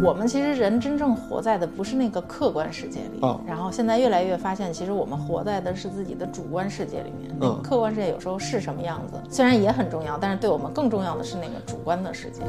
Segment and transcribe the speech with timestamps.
[0.00, 7.34] 我们其实人真正活在的不是那个客观世界里，哦然后现在越来越发现，其实我们活在的是自己的主观世界里面。
[7.38, 12.42] 那个嗯客观世界有时候是什么样子，虽然也很重要，但是对我们更重要的是那个主观的世界。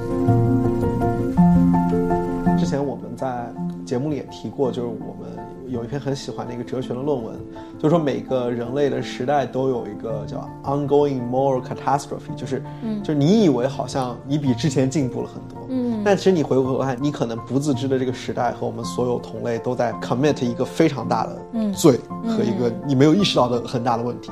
[2.58, 3.52] 之前我们在
[3.86, 5.30] 节目里也提过，就是我们
[5.70, 7.40] 有一篇很喜欢的一个哲学的论文，
[7.78, 12.64] 就是说每个人类的时代都有一个叫 ongoing moral catastrophe，就是，
[13.04, 24.32] 就是你以为好像你比之前进步了很多，嗯，但其实你回过头看，你可能不自知的这个时代和我们所有同类都在 commit 一个非常大的罪和一个你没有意识到的很大的问题。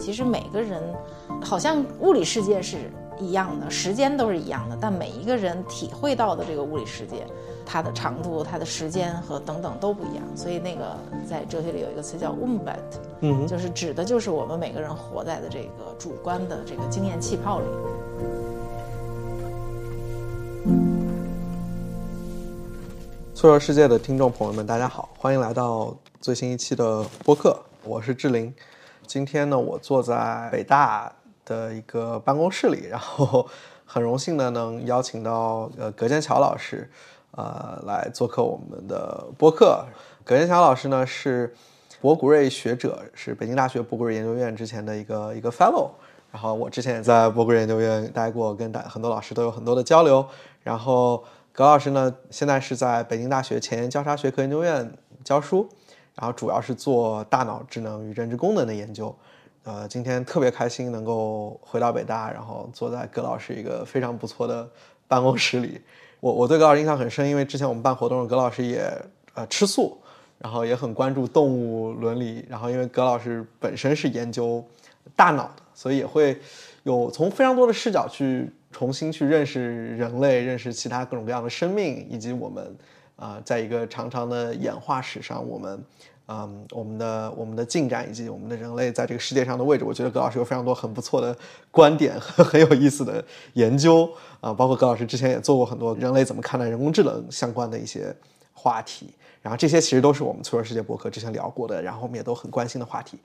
[0.00, 0.82] 其实每个人
[1.40, 2.76] 好像物理世界是
[3.18, 7.26] 一样的，时间都是一样的，但每一个人体会到的这个物理世界，
[7.64, 10.24] 它的长度、它的时间和等等都不一样。
[10.36, 10.96] 所以那个
[11.28, 12.78] 在哲学里有一个词叫 Umwelt，
[13.20, 17.66] 嗯就是指的就是我们每个人活在的这个主观的这个经验气泡里。
[23.34, 28.54] 脆弱世界的听众朋友们，大家好，欢迎来到最新一期的播客，我是志玲。
[29.06, 31.12] 今天呢，我坐在北大
[31.44, 33.46] 的一个办公室里，然后
[33.84, 36.90] 很荣幸的能邀请到呃葛剑桥老师，
[37.36, 39.84] 呃来做客我们的播客。
[40.24, 41.54] 葛剑强老师呢是
[42.00, 45.90] 博古瑞学者，是北京大学博古瑞研究院之前的一个一个 fellow。
[46.32, 50.26] 然后我之前也在博古瑞研究院待过，跟大很多老师都有很多的交流。
[50.62, 55.68] 然后葛老师呢，现在是在北京大学前沿交叉学科研究院教书，
[56.14, 59.14] 然后主要是做大脑智能与认知功能的研究。
[59.62, 64.68] 呃，今天特别开心能够回到北大，然后坐在葛老师一个非常不错的
[65.06, 65.80] 办公室里。
[66.24, 68.90] 我我对葛老师印象很深，因为之前我们办活动，葛老师也
[69.34, 70.00] 呃吃素，
[70.38, 72.42] 然后也很关注动物伦理。
[72.48, 74.66] 然后因为葛老师本身是研究
[75.14, 76.40] 大脑的，所以也会
[76.84, 82.74] 有从非常多的视角去重新去认识人类，认识其他各种各样的生命，以及我们
[83.16, 85.78] 啊、在一个长长的演化史上，我们
[86.26, 91.36] 嗯我们的我们的进展以及我们的人类在这个世界上的位置，我觉得葛老师有非常多很不错的
[91.70, 98.14] 观点和很有意思的研究啊、包括葛老师之前也做过很多人类怎么看待人工智能相关的一些
[98.52, 103.18] 话题，然后这些其实都是我们脆弱世界博客之前聊过的，然后我们也都很关心的话题。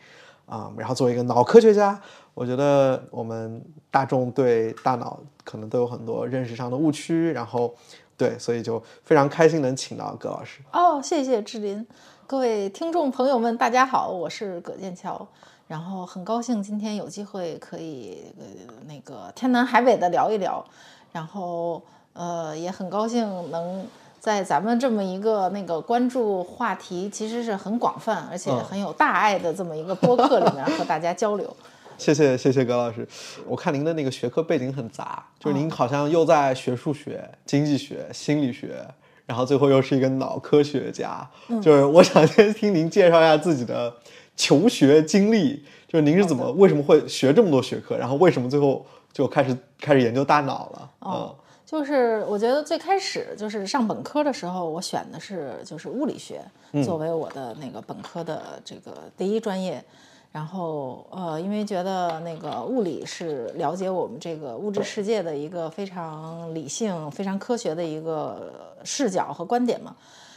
[0.45, 2.01] 啊、然后作为一个脑科学家，
[2.33, 7.71] 我觉得我们大众对大脑可能都有很多认识上的误区，然后
[8.17, 10.59] 对，所以就非常开心能请到葛老师。
[10.73, 11.85] 哦，谢谢志林，
[12.29, 15.27] 各位听众朋友们，大家好，我是葛剑桥，
[15.67, 18.45] 然后很高兴今天有机会可以呃
[18.87, 20.63] 那个天南海北的聊一聊，
[21.11, 21.81] 然后
[22.13, 23.83] 呃也很高兴能
[24.19, 28.63] 在咱们这么一个那个关注话题其实是很广泛而且嗯。
[28.63, 31.51] 很有大爱的这么一个播客里面和大家交流。
[31.97, 33.07] 谢谢谢谢葛老师，
[33.47, 38.85] 我看您的那个学科背景很杂，就是您好像又在学数学、经济学、心理学，
[39.29, 41.29] 然后最后又是一个脑科学家。
[41.61, 43.93] 就是我想先听您介绍一下自己的
[44.35, 50.91] 求学经历，就是您是怎么为什么会学这么多学科，然后为什么最后就开始开始研究大脑了？
[51.01, 56.41] 哦，就是我觉得最开始就是上本科的时候，我选的是就是物理学
[56.83, 59.83] 作为我的那个本科的这个第一专业。
[60.31, 69.95] 然后呃，因为觉得那个物理是了解我们这个物质世界的一个非常理性、非常科学的一个视角和观点嘛。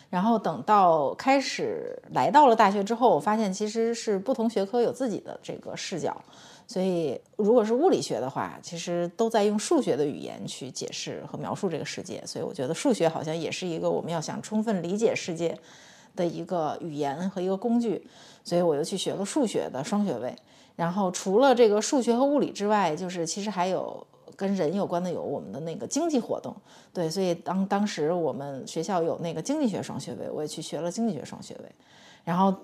[0.09, 6.15] 然后等到开始来到了大学之后，我发现其实是不同学科有自己的这个视角，
[6.67, 15.57] 所以如果是物理学的话，其实都在用数学的语言去解释和描述这个世界，所以我觉得数学好像也是一个我们要想充分理解世界
[16.15, 18.07] 的一个语言和一个工具，
[18.45, 20.35] 所以我又去学了数学的双学位。
[20.75, 24.05] 然后除了这个数学和物理之外，就是其实还有
[24.37, 26.57] 跟人有关的有我们的那个经济活动，
[26.93, 31.71] 对，所以当当时我们学校有那个经济学双学位，我也去学了经济学双学位。
[32.25, 32.55] 然后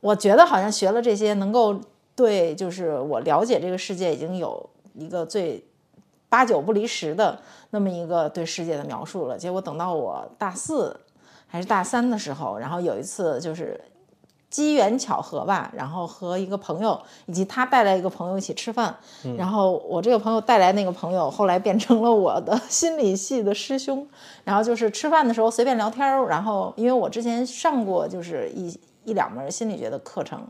[0.00, 1.78] 我觉得好像学了这些，能够
[2.16, 5.62] 对就是我了解这个世界已经有一个最
[6.30, 7.38] 八九不离十的
[7.70, 9.36] 那么一个对世界的描述了。
[9.36, 10.98] 结果等到我大四
[11.46, 13.78] 还是大三的时候，然后有一次就是
[14.52, 18.94] 机缘巧合吧，然后和一个朋友以及他带来一个朋友一起吃饭，
[19.36, 24.06] 然后我这个朋友带来那个朋友后来变成了我的心理系的师兄，
[24.44, 30.46] 然后就是吃饭的时候随便聊天儿，然后因为我之前上过就是一一两门心理学的课程，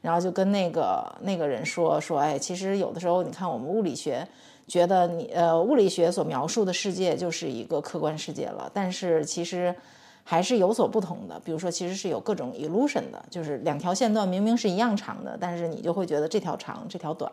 [0.00, 4.26] 然后就跟那个那个人说说，哎，其实有的时候你看我们物理学。
[4.68, 9.74] 觉得你呃，物理学所描述的世界就是一个客观世界了，但是其实
[10.24, 11.40] 还是有所不同的。
[11.40, 17.30] 比如说，其实是有各种 illusion 的，就是两条线段明明是一样长的，但是你就会觉得这条长，这条短。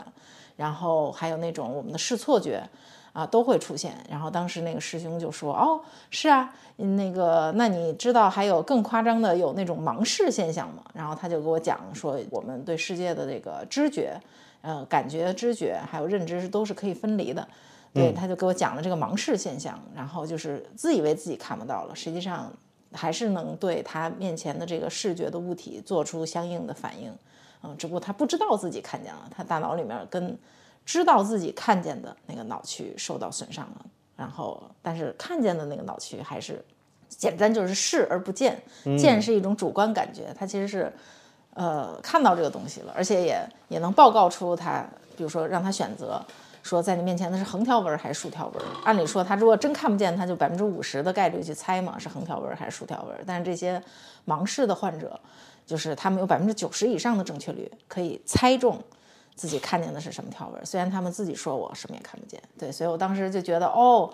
[0.55, 2.63] 然后还有那种我们的视错觉。
[3.11, 3.91] 啊，都会出现。
[4.07, 5.81] 然后当时那个师兄就说：“哦，
[6.11, 14.15] 是啊，那个，那你知道还有更夸张的有那种盲视现象吗？”然后他就给我讲说，我们对世界的这个知觉，
[14.61, 17.45] 呃，感觉、知觉还有认知都是可以分离的。
[17.91, 22.53] 对，他就给我讲了这个盲视现象，然后就是自以为自己看不到了，实际上
[22.93, 27.13] 还是能对他面前的这个视觉的物体做出相应的反应。
[27.63, 30.37] 嗯，只不过他不知道自己看见了，他大脑里面跟。
[30.85, 33.85] 知道自己看见的那个脑区受到损伤了，
[34.17, 36.65] 然后但是看见的那个脑区还是
[37.07, 38.59] 简单就是视而不见，
[38.97, 40.91] 见是一种主观感觉，他其实是
[41.53, 44.83] 呃看到这个东西了，而且也也能报告出他，
[45.15, 46.19] 比如说让他选择
[46.69, 48.63] 说在你面前的是横条纹还是竖条纹。
[48.83, 53.17] 按理说他如果真看不见，他就百分之五十的概率去猜嘛是横条纹还是竖条纹。
[53.25, 53.81] 但是这些
[54.27, 55.19] 盲视的患者，
[55.65, 58.79] 就是他们有百分之九十以上的正确率可以猜中。
[59.35, 60.65] 自己看见的是什么条纹？
[60.65, 64.13] 虽然他们自己说我什么也看不见，对，所以我当时就觉得，哦，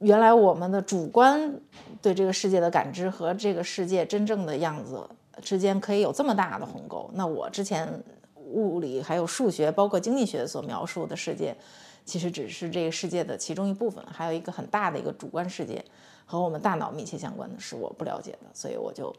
[0.00, 1.54] 原来我们的主观
[2.02, 5.08] 对这个世界的感知和这个世界真正的样子
[5.40, 7.08] 之间可以有这么大的鸿沟。
[7.14, 7.88] 那我之前
[8.34, 11.56] 物理还有数学，包括经济学所描述的世界，
[12.06, 15.84] 其实只是这个世界的其中一部分，还有一个很大的一个主观世界，
[16.24, 19.14] 和我们大脑密切相关的是我不了解的，所以我就。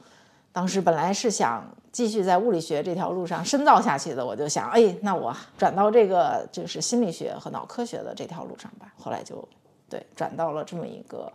[0.53, 8.91] 当时本来是想继续在物理学这条路上深造下去的，我就想，哎，那我转到这个就是心理学和脑科学的这条路上吧。
[8.97, 9.47] 后来就，
[9.87, 11.31] 对，转到了这么一个，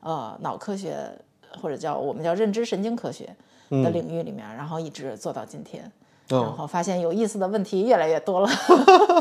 [0.00, 1.10] 呃，脑科学
[1.58, 3.34] 或者叫我们叫认知神经科学
[3.70, 5.90] 的领域里面，然后一直做到今天。
[6.28, 8.48] 然后发现有意思的问题越来越多了，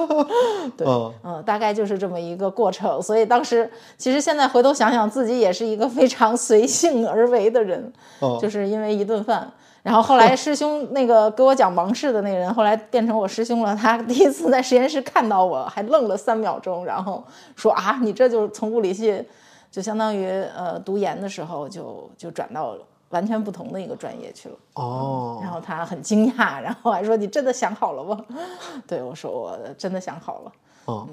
[0.76, 0.88] 对，
[1.24, 3.02] 嗯，大概就是这么一个过程。
[3.02, 7.94] 所以当时其实现在回头想想，自己也是一个非常随性而为的人，
[8.42, 9.52] 就是因为一顿饭。
[9.84, 13.76] 然后后来师兄那个给我讲盲视的那个人，后来变成我师兄了。
[13.76, 17.24] 他第一次在实验室看到我，还愣了三秒钟，然后
[17.56, 19.24] 说啊，你这就从物理系，
[19.70, 22.82] 就相当于呃读研的时候就就转到了。
[23.16, 28.26] 完全不同的一个专业去了哦，然后他很惊讶，然后还说：“你真的想好了吗？”
[28.86, 30.52] 对我说：“我真的想好了。”
[30.84, 31.08] 哦，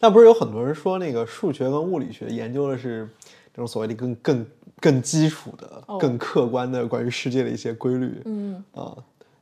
[0.00, 3.08] 那不是有很多人说那个数学跟物理学研究的是
[3.54, 4.46] 这种所谓的更更
[4.80, 8.22] 更基础的、更客观的关于世界的一些规律？
[8.24, 8.96] 嗯啊。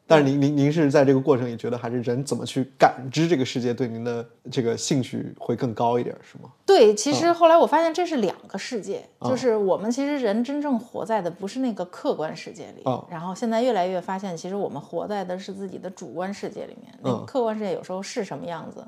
[0.06, 6.50] 但是您您您是在这个过程里觉得还是人怎么去感知这个世界对您的这个兴趣会更高一点是吗？
[6.66, 16.94] 对，其实后来我发现这是两个世界，就是我们其实人真正活在的不是那个客观世界里，然后现在越来越发现，其实我们活在的是自己的主观世界里面。
[17.02, 18.82] 那个客观世界有时候是什么样子，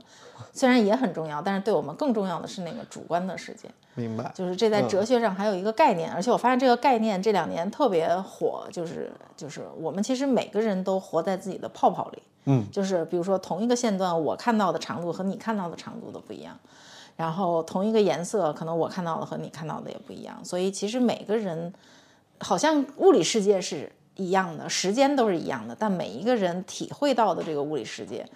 [0.55, 3.69] 虽然也很重要，但是对我们更重要的是那个主观的世界。
[3.95, 16.59] 明白，就是这在哲学上还有一个概念，而且我发现这个概念这两年特别火，就是就是我们其实每个人都活在自己的泡泡里，嗯，就是比如说同一个线段，我看到的长度和你看到的长度都不一样，
[17.17, 21.73] 然后同一个颜色，可能我看到的和你看到的也不一样，所以其实每个人
[22.39, 28.27] 好像物理世界是一样的，时间都是一样的，但每一个人体会到的这个物理世界。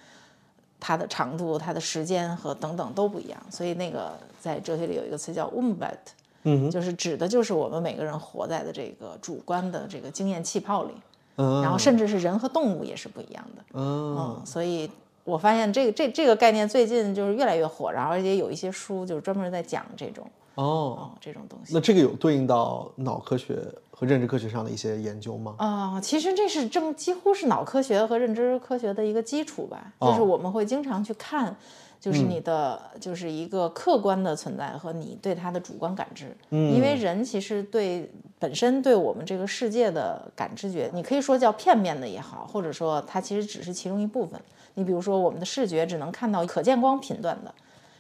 [0.82, 5.98] 它的长度、它的时间和等等都不一样，所以那个在哲学里有一个词叫 “umbat”，
[6.44, 10.94] 嗯，就是指的就是我们每个人活在的这个主观的这个经验气泡里，
[11.36, 14.90] 嗯，然后甚至是人和动物也是不一样的，嗯，所以
[15.24, 20.26] 我发现这个这这个概念最近就是越来越火，然后而且有一些书就是专门在讲这种。
[20.56, 23.56] 哦，这种东西，那这个有对应到脑科学
[23.90, 25.54] 和认知科学上的一些研究吗？
[25.58, 29.92] 啊，其实这是正几乎是脑科学和认知科学的一个基础吧。
[30.00, 31.56] 就是我们会经常去看，
[31.98, 36.36] 就是你的就是一个客观的存在和你对它的主观感知。
[36.50, 44.38] 嗯，因为人其实对本身对我们这个世界的感知觉，你可以说叫片面的也好，或者说它其实只是其中一部分。
[44.74, 47.54] 你比如说，我们的视觉只能看到可见光频段的。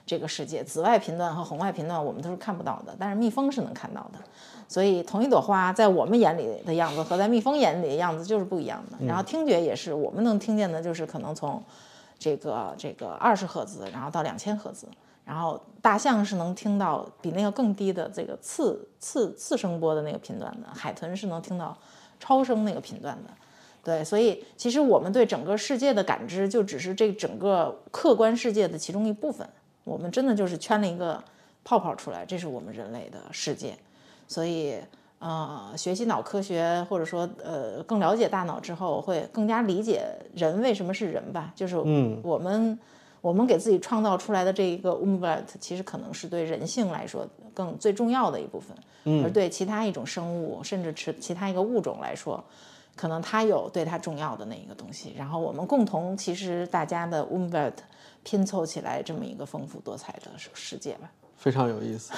[0.06, 4.18] 这个世界，紫外频段和红外频段我们都是看不到的，但是蜜蜂是能看到的。
[4.66, 9.06] 所以同一朵花在我们眼里的样子和在蜜蜂眼里的样子就是不一样的。
[9.06, 11.62] 然后听觉也是，我们能听见的就是可能从
[12.18, 14.88] 这个这个二十赫兹，然后到两千赫兹。
[15.24, 21.76] 然后大象是能听到比那个更低的这个次次次声波的那个频段的，海豚是能听到
[22.18, 23.30] 超声那个频段的。
[23.82, 29.48] 对，所以其实我们对整个世界的感知就只是这整个客观世界的其中一部分。
[29.84, 31.22] 我们真的就是圈了一个
[31.64, 33.74] 泡泡出来，这是我们人类的世界。
[34.28, 34.74] 所以，
[35.18, 41.52] 呃，学习脑科学或者说呃更了解大脑之后，会更加理解人为什么是人吧。
[41.56, 42.78] 就是，嗯，我们
[43.22, 52.42] 我们给自己创造出来的这一个 umwelt，其实可能是对人性来说更最重要的一部分，嗯而对其他一种生物，甚至是其他一个物种来说，
[53.00, 55.14] 可能他有对他重要的那一个东西。
[55.16, 57.82] 然后我们共同，其实大家的 u m b e r t
[58.22, 61.10] 拼凑起来这么一个丰富多彩的世界吧。
[61.38, 62.12] 非常有意思。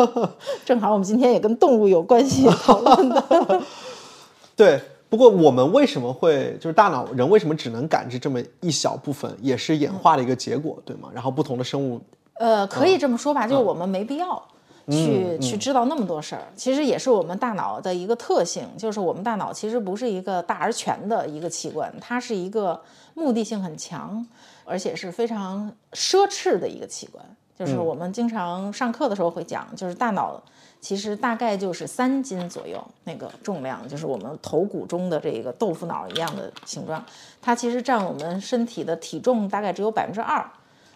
[0.64, 3.62] 正好我们今天也跟动物有关系讨论的。
[4.56, 11.10] 对，不过我们为什么会就是大脑人为什么只能感知这么一小部分，也是演化的一个结果，对吗？
[11.12, 12.00] 然后不同的生物，
[12.40, 14.42] 呃，可以这么说吧，就是我们没必要
[14.88, 16.42] 去、去知道那么多事儿。
[16.56, 22.80] 其实也是我们大脑的一个特性，就是我们大脑其实不是一个大而全的一个器官，它是一个
[23.14, 24.26] 目的性很强，
[24.64, 27.24] 而且是非常奢侈的一个器官。
[27.56, 30.42] 就是我们经常上课的时候会讲，就是大脑
[30.80, 37.02] 其实大概就是三斤左右那个重量，就是我们头骨中的这个豆腐脑一样的形状，
[37.40, 40.44] 它其实占我们身体的体重大概只有百分之二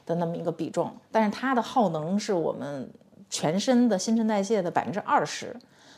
[0.04, 2.90] 的那么一个比重，但是它的耗能是我们
[3.30, 5.54] 全身的新陈代谢的百分之二十，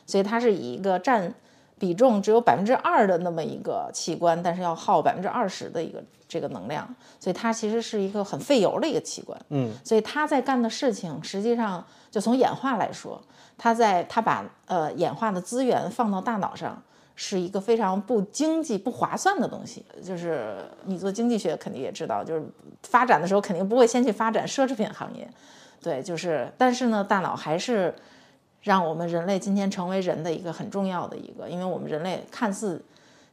[0.06, 1.32] 所以它是以一个占
[1.78, 6.86] 比重只有百分之二的那么一个器官，但是要耗百分之二十的一个这个能量，
[7.18, 9.38] 所以它其实是一个很费油的一个器官。
[9.48, 13.20] 嗯，所以它在干的事情，实际上就从演化来说，
[13.56, 16.82] 它在它把呃演化的资源放到大脑上。
[17.22, 20.56] 是一个非常不经济、不划算的东西，就是
[20.86, 22.42] 你做经济学肯定也知道，就是
[22.84, 25.30] 发展的时候肯定不会先去发展奢侈品行业，
[25.82, 27.94] 对，就是，但是呢，大脑还是
[28.62, 32.82] 让我们人类今天成为人的一个很重要的一个，因为我们人类看似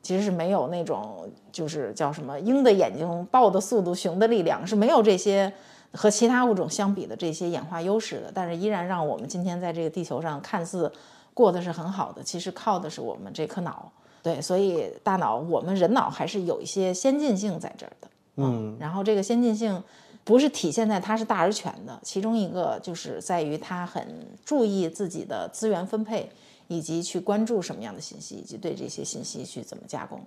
[0.02, 5.52] 其实是没有那种就是叫什么鹰的眼睛、豹的速度、熊的力量，是没有这些
[5.92, 10.90] 和其他物种相比的这些演化优势的，但是依然让我们今天在这个地球上看似
[11.34, 13.92] 过得是很好的，其实靠的是我们这颗脑。
[14.24, 18.08] 对，所以大脑，我们人脑还是有一些先进性在这儿的。
[18.38, 19.82] 嗯，然后这个先进性
[20.28, 24.06] 不是体现在它是大而全的，其中一个就是在于它很
[24.44, 26.30] 注意自己的资源分配，
[26.68, 30.22] 以及去关注什么样的信息，以及对这些信息去怎么加工。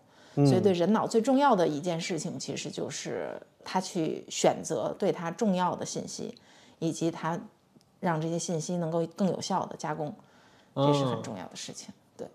[0.47, 6.35] 所以对人脑最重要的一件事情，其实就是他去选择对他重要的信息，
[6.79, 7.39] 以及他
[8.01, 10.15] 让这些信息能够更有效的加工，
[10.75, 11.93] 这是很重要的事情。
[12.17, 12.27] 对。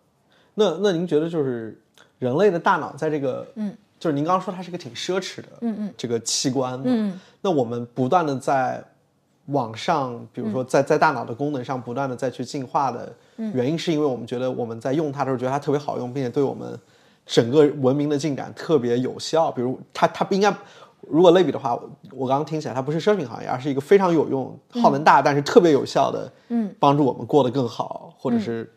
[0.54, 1.82] 那那您觉得就是
[2.20, 8.80] 人类的大脑在这个，嗯，就是您刚刚说它是一个挺奢侈的，嗯嗯，这个器官，嗯，那我们不断的在
[9.48, 16.80] 往上，比如说在在大脑的功能上不断的再去进化的原因，是因为我们觉得我们在用它的时候觉得它特别好用，并且对我们
[17.26, 19.52] 整个文明的进展特别有效。
[19.52, 20.56] 比如它它不应该，
[21.02, 21.74] 如果类比的话，
[22.12, 28.72] 我刚刚听起来它不是奢侈品行业，而是一个非常有用、耗能大，但是特别有效的，嗯，帮助我们过得更好，或者是。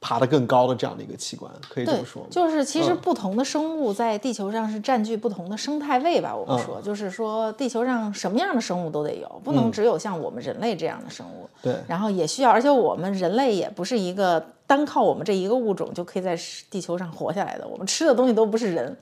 [0.00, 2.28] 爬得更高的这样的一个器官，可以这么说吗？
[2.30, 6.34] 就是其实不同的生物在地球上是占据不同的生态位吧。
[6.34, 11.48] 我们说，就是说地球上什么样的生物都得有，不能只有像我们人类这样的生物。
[11.62, 11.76] 对。
[11.88, 16.38] 然后也需要，而且我们人类也不是一个单靠我们这一个物种就可以在
[16.70, 17.66] 地球上活下来的。
[17.66, 18.96] 我们吃的东西都不是人，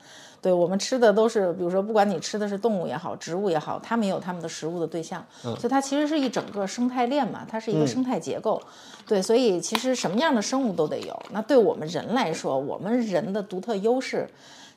[0.45, 8.61] 对我们吃的都是，比如说，不管你吃的是动物也好，植物也好，它们有它们的食物的对象，所以它其实是一整个生态链嘛，它是一个生态结构。
[9.07, 11.19] 对，所以其实什么样的生物都得有。
[11.31, 14.29] 那对我们人来说，我们人的独特优势，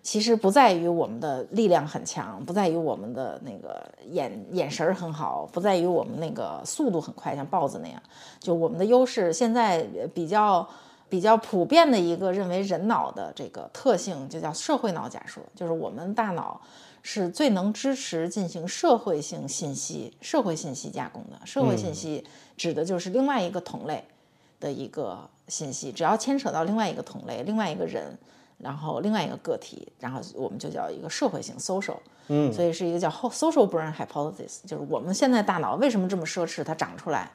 [0.02, 8.02] 其实不在于我们的力量很强，不在于我们的那个眼眼神儿很好，不在于我们那个速度很快，像豹子那样。
[8.40, 10.66] 就我们的优势，现在比较
[11.10, 16.62] 比较普遍的一个认为人脑的这个特性，就叫社会脑假说，就是我们大脑
[17.02, 21.46] 是最能支持进行社会性信息、社会信息加工的。
[21.46, 24.04] 社会信息指的就是另外一个同类。
[24.60, 28.18] 的一个信息，只要牵扯到另外一个同类、另外一个人，
[28.58, 31.98] 然后另外一个个体，然后我们就叫一个社会性 social。
[32.30, 36.64] 嗯，所以是一个叫 social brain hypothesis，就是我们现在大脑为什么这么奢侈？
[36.64, 37.32] 它长出来，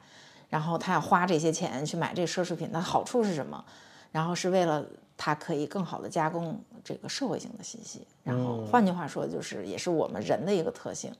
[0.53, 3.65] 然后他要花这些钱去买这奢侈品，那好处是什么？
[4.11, 4.85] 然后是为了
[5.17, 8.05] 他可以更好的加工这个社会性的信息。
[8.23, 11.11] 然后换句话说，就是也是我们人的一个特性，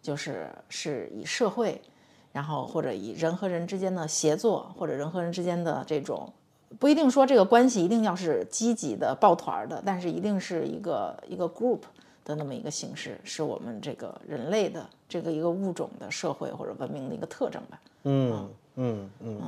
[0.00, 1.78] 就是是以社会。
[2.32, 6.32] 然后或者以人和人之间的协作，或者人和人之间的这种，
[6.78, 11.80] 不一定说这个关系一定要是积极的抱团的，但是一定是一个一个 group
[12.24, 17.80] 的那么一个形式，是我们这个人类的这个一个物种的社会或者文明的一个特征吧。
[18.04, 19.40] 嗯嗯嗯，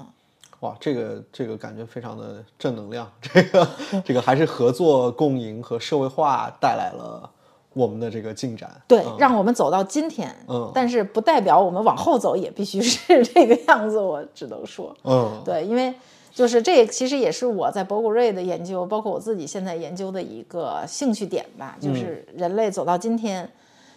[0.61, 3.69] 哇，这个这个感觉非常的正能量，这个
[4.05, 7.31] 这个还是合作共赢和社会化带来了。
[7.75, 15.95] 我们的这个进展，对，让我们走到今天，嗯，但是不代表我们往后走也必须是这个样子，我只能说，嗯，对，因为
[16.31, 23.51] 就是这其实也是我在博古瑞的研究，包括我自己现在研究的一个兴趣点吧，就是人类走到今天，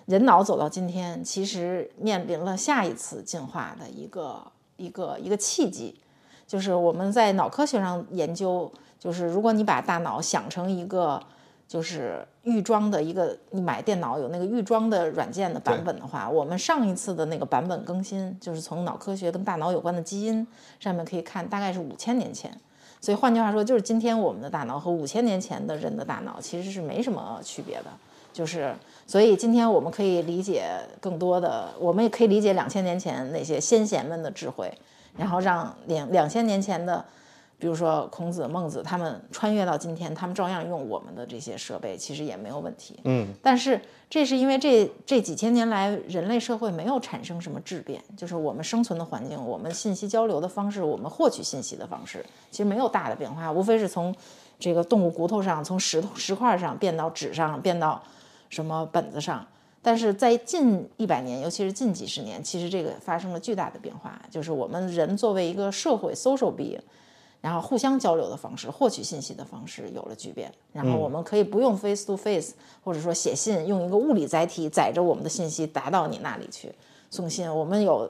[0.05, 4.41] 人脑走到今天，其实面临了下一次进化的一个
[4.77, 5.95] 一个一个契机，
[6.47, 11.21] 就是我们在脑科学上研究，就是如果你把大脑想成一个
[11.67, 20.45] 就是预装的一个，你买电脑有那个预装的软件的版本的话，我们上一次的那个版本更新，就是从脑科学跟大脑有关的基因
[20.79, 22.55] 上面可以看，大概是五千年前。
[23.01, 27.85] 所以换句话说，就是今天我们的大脑和五千年前的人的大脑其实是没什么区别的。
[28.35, 28.75] 就是，
[29.07, 30.65] 所以今天我们可以理解
[30.99, 34.69] 更多的，我们也可以理解两千年前那些先贤们的智慧，
[35.17, 37.05] 然后让两两千年前的，
[37.57, 42.99] 比如说孔子、孟子，他们穿越到今天，他们照样用我们的这些设备，其实也没有问题。
[43.05, 54.13] 嗯，但是这是因为这这几千年来人类社会没有产生什么质变，就是我们生存的环境、我们信息交流的方式、我们获取信息的方式，其实没有大的变化，无非是从
[54.59, 58.03] 这个动物骨头上、从石头石块上变到纸上，变到。
[58.49, 59.45] 什么本子上？
[59.81, 66.79] 但是在近一百年，尤其是近几十年，其实这个发生了巨大的变化，就是我们人作为一个社会 social being，
[67.39, 70.51] 然后互相交流的方式、获取信息的方式有了巨变。
[70.73, 76.73] 然后我们可以不用 face to face，或者说写信，用一个物理载体载着我们的信息达到你那里去
[77.11, 77.47] 送信。
[77.47, 78.09] 我们有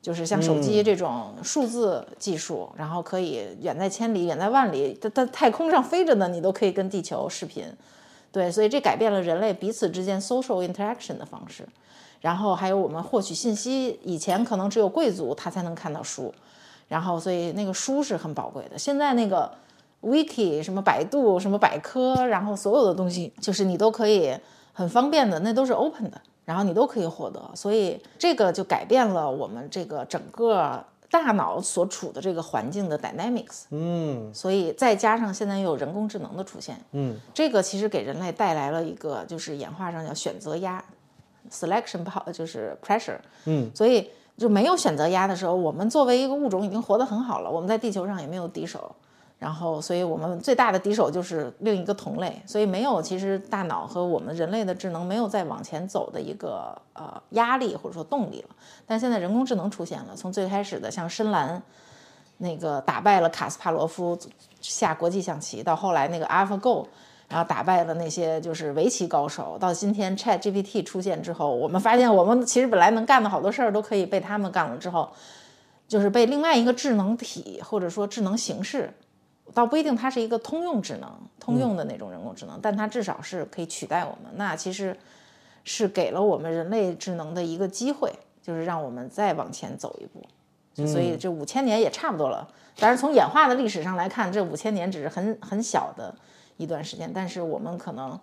[0.00, 7.66] 就是像手机这种数字技术，然后可以远在千里、远在万里，它它太空上飞着呢，你都可以跟地球视频。
[8.32, 11.66] 对，所以这改变了人类彼此之间 social interaction 的方式，
[12.20, 16.32] 然后还有我们获取信息，以前可能只有贵族他才能看到书，
[16.88, 18.78] 然后所以那个书是很宝贵的。
[18.78, 19.50] 现在那个
[20.02, 24.32] wiki 什么百度什么百科，然后所有的东西就是你都可以
[24.72, 30.84] 很方便的，那都是 open 的，然后你都可以获得，所以这个就改变了我们这个整个。
[31.10, 40.82] 大脑所处的这个环境的 dynamics，嗯，所以再加上现在又有人工智能的出现，嗯，这个其实给人类带来了一个就是演化上叫选择压
[41.50, 48.94] ，selection 不好就是 pressure，嗯，所以就没有选择压的时候，我们作为一个物种已经活得很好了，我们在地球上也没有敌手。
[49.40, 58.54] 然后，所以我们最大的敌手就是另一个同类，所以没有，其实大脑和我们人类的智能没有再往前走的一个呃压力或者说动力了。
[58.86, 61.60] 但现在人工智能出现了，从最开始的像深蓝，
[62.36, 64.18] 那个打败了卡斯帕罗夫
[64.60, 66.86] 下国际象棋，到后来那个 AlphaGo，
[67.26, 75.08] 然后打败了那些就是围棋高手，到今天 ChatGPT 出现之后，我们发现我们其实本来能干的好多事儿都可以被他们干了之后，
[75.88, 78.92] 就是被另外一个智能体或者说智能形式。
[79.52, 84.30] 倒不一定它是一个通用智能、通用的那种人工智能，但它至少是可以取代我们。
[84.36, 84.96] 那其实
[85.64, 90.24] 是给了我们人类智能的一个机会，就是让我们再往前走一步。
[90.86, 92.48] 所以这五千年也差不多了。
[92.78, 96.14] 当然，从演化的历史上来看，这五千年只是很很小的
[96.56, 97.10] 一段时间。
[97.12, 98.18] 但是我们可能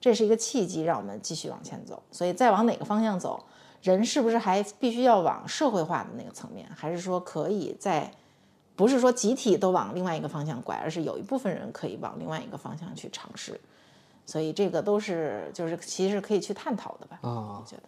[0.00, 2.02] 这是一个契机，让我们继续往前走。
[2.10, 3.44] 所以再往哪个方向走，
[3.82, 8.10] 人是不是还必须要往社会化的那个层面，还是说可以在？
[8.80, 13.60] 不是说集体都往另外一个方向拐，而是有一部分人可以往另外一个方向去尝试，
[14.24, 17.18] 所以这个都是就是其实可以去探讨的吧？
[17.20, 17.82] 啊，我觉得。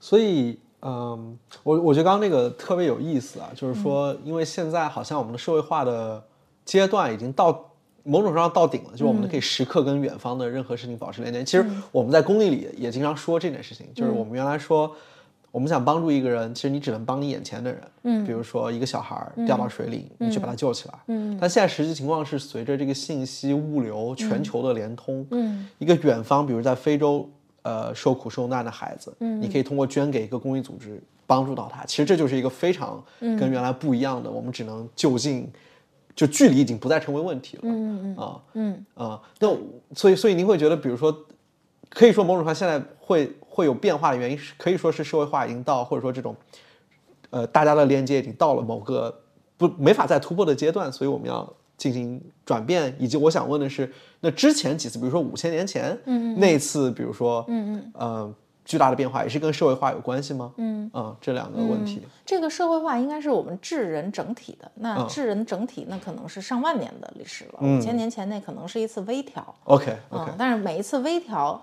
[0.00, 6.20] 所以，嗯，我我觉得刚刚那个特别有意思啊，就是说，因为现在好像我们的社会化的
[6.64, 7.70] 阶段已经到
[8.02, 11.44] 某种程度上到顶了，就是我们可以时刻跟远方的任何事情保持连接。
[11.44, 14.92] 其实我们在公益里也经常说这件事情，就是我们原来说。
[15.52, 17.82] 我们想帮助一个人，其实你只能帮你眼前的人。
[18.04, 20.94] 嗯，比如说一个小孩掉到水里，你去把他救起来。
[21.08, 27.28] 嗯，但现在实际情况是，随着这个信息物流全球的联通，嗯，一个远方，比如在非洲，
[27.62, 31.84] 呃，受苦受难的孩子，嗯，你可以通过捐给一个公益组织帮助到他。
[31.84, 35.50] 其实这就是一个非常跟原来不一样的，我们只能就近，
[36.14, 37.62] 就距离已经不再成为问题了。
[37.64, 39.48] 嗯嗯啊，嗯啊，那
[39.94, 41.12] 所以所以您会觉得，比如说。
[41.90, 46.34] 可以说某种上现在会会有变化的原因是可以说是社会化已经到或者说这种，
[47.30, 49.14] 呃大家的连接已经到了某个
[49.58, 52.94] 不没法再突破的阶段，所以我们要进行转变。
[52.98, 60.52] 以及我想问的是，那之前几次，比如说五千年前，嗯那次，比如说，嗯嗯，呃，巨大的变化也是跟社会化有关系吗？
[60.56, 69.54] 嗯啊，这两个问题，这个社会化应该是我们智人整体的，那智人整体那可能是上万年的历史了，五千年前那可能是一次微调。
[69.64, 71.60] OK OK，但是每一次微调。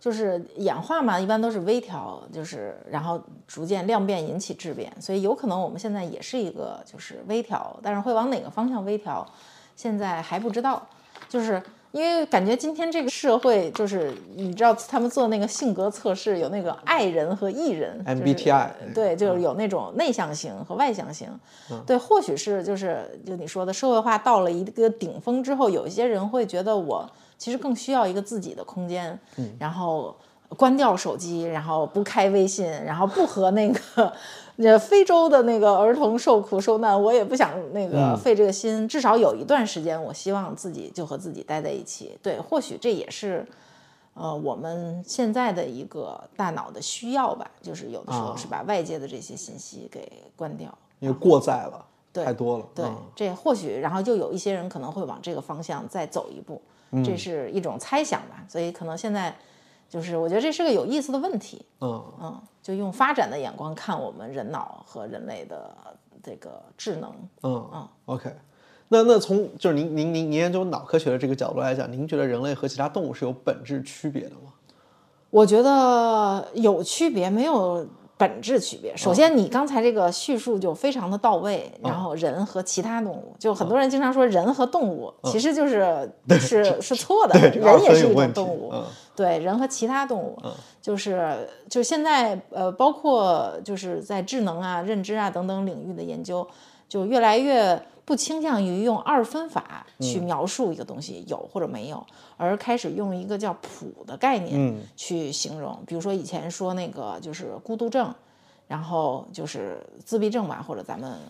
[0.00, 9.26] 就是演化嘛，一般都是微调，就是然后逐渐量变引起质变，所以有可能我们现在也是一个就是微调，但是会往哪个方向微调，
[9.76, 10.82] 现在还不知道。
[11.28, 21.28] 就是因为感觉今天这个社会，就是你知道他们做那个性格测试，有那个爱人和 E 人，MBTI，对，就是有那种内向型和外向型。
[21.86, 27.06] 对，或许是就是就你说的社会化到了一个顶峰之后，有一些人会觉得我。
[27.40, 29.18] 其实更需要一个自己的空间，
[29.58, 30.14] 然后
[30.58, 34.12] 关掉手机，然后不开微信，然后不和那个
[34.58, 38.86] 呃非洲的那个儿童受苦受难，我也不想那个费这个心。
[38.86, 42.18] 至少有一段时间，我希望自己就和自己待在一起。
[42.22, 43.46] 对，或许这也是
[44.12, 52.66] 呃我们现在的一个大脑的需要吧，就是有的时候是把外界的这些信息给关掉，因为过载了，对太多了。
[52.74, 56.60] 对嗯，这或许，然后就有一些人可能会往这个方向再走一步，
[57.04, 58.44] 这是一种猜想吧。
[58.48, 59.34] 所以可能现在
[59.88, 65.74] 就是我觉得这是个有意思的问题，嗯嗯，就用发展的眼光看我们人脑和人类的
[66.22, 67.12] 这个智能。
[67.42, 68.30] 嗯嗯 OK。
[68.88, 74.52] 那那从就是您您您您研究脑科学的这个角度来讲，您觉得人类和其他动物是有本质区别的吗？
[75.30, 77.86] 我觉得有区别，没有
[78.20, 78.94] 本质区别。
[78.94, 88.84] 首先，你刚才这个叙述就非常的到位，然后人和其他动物，就很多人经常说人和动物，其实就是 是是错的，人也是一种动物嗯。
[89.16, 90.36] 对，人和其他动物，
[90.82, 96.46] 就是就现在呃，包括就是在智能啊、认知啊等等领域的研究，
[96.88, 102.04] 就越来越不倾向于用二分法去描述一个东西有或者没有，
[102.36, 105.80] 而开始用一个叫谱的概念去形容。
[105.86, 108.12] 比如说以前说那个就是孤独症，
[108.66, 111.20] 然后就是自闭症吧，或者咱们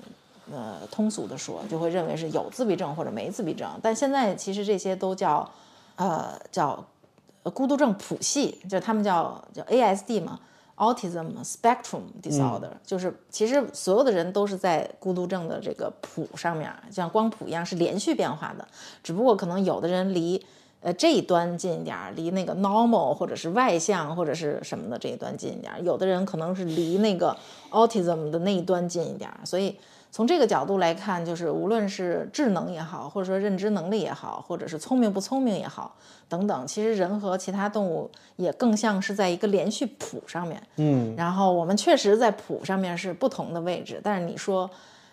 [0.51, 3.69] 呃通俗的说，就会认为是有自闭症或者没自闭症。
[3.83, 5.47] 但现在其实这些都叫
[5.97, 6.83] 呃叫
[7.43, 10.41] 呃孤独症谱系，就他们叫叫 ASD 嘛。
[10.81, 18.67] Autism Spectrum Disorder，、就是其实所有的人都是在孤独症的这个谱上面，像光谱一样是连续变化的，
[19.03, 20.43] 只不过可能有的人离
[20.81, 27.37] 呃这一端近一点儿，离那个 normal 或者是外向或者是什么的这一端近一点儿，有的人可能是离那个
[27.71, 29.77] autism 的那一端近一点儿，所以
[30.13, 35.95] 从这个角度来看，就是无论是智能也好，或者说认知能力也好，或者是聪明不聪明也好，
[36.29, 40.61] 等等，其实人和其他动物也更像是在一个连续谱上面。
[40.77, 44.69] 嗯，然后我们确实在谱上面是不同的位置，但是你说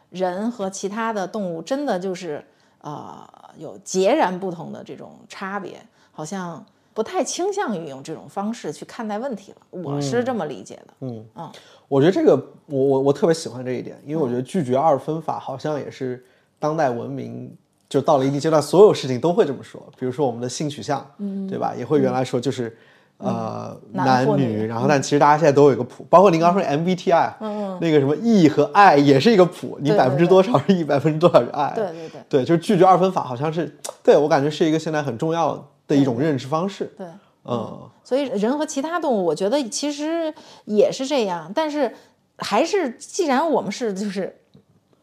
[0.09, 2.43] 人和其他的动物真的就是
[2.81, 5.79] 呃有截然不同的这种差别，
[6.11, 6.65] 好像
[6.97, 9.57] 不太倾向于用这种方式去看待问题了。
[9.69, 10.93] 我是这么理解的。
[11.01, 11.51] 嗯嗯，
[11.87, 16.25] 我觉得这个我我我特别喜欢这一点，因为我觉得拒绝二分法好像也是
[16.57, 17.55] 当代文明
[17.87, 19.79] 就到了一定阶段，所有事情都会这么说。
[19.99, 21.05] 比如说我们的性取向，
[21.47, 21.75] 对吧？
[21.77, 22.75] 也会原来说就是。
[23.19, 37.07] 呃，男女然后但其实大家现在都有一个谱，包括您刚刚说 MBTI，嗯那个什么 E 和 I 也是一个谱，你百分之多少是 E，百分之多少是 I，对对对对，就是拒绝二分法，好像是对我感觉是一个现在很重要的一种认识方式，对。
[37.49, 40.33] 嗯所以人和其他动物，我觉得其实
[40.65, 41.93] 也是这样，但是
[42.37, 44.37] 还是既然我们是就是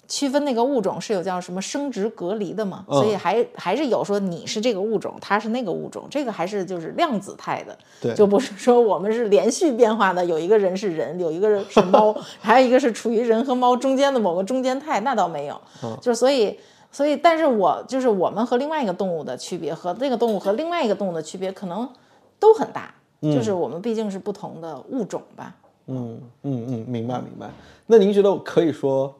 [0.06, 15.58] 区分那个物种是有叫什么生殖隔离的嘛，所以还还是有说你是这个物种，它是那个物种，这个还是就是量子态的，对就不是说我们是连续变化的，有一个人是人，有一个人是猫， 还有一个是处于人和猫中间的某个中间态，那倒没有，
[16.02, 16.58] 就是所以。
[16.94, 21.88] 所以，但是我就是我们和另外一个动物的区别，和那个动物和另外一个动物的区别，可能
[22.38, 22.94] 都很大。
[23.20, 25.54] 就是我们毕竟是不同的物种吧。
[25.86, 27.50] 嗯嗯嗯，明白明白。
[27.86, 29.12] 那您觉得可以说，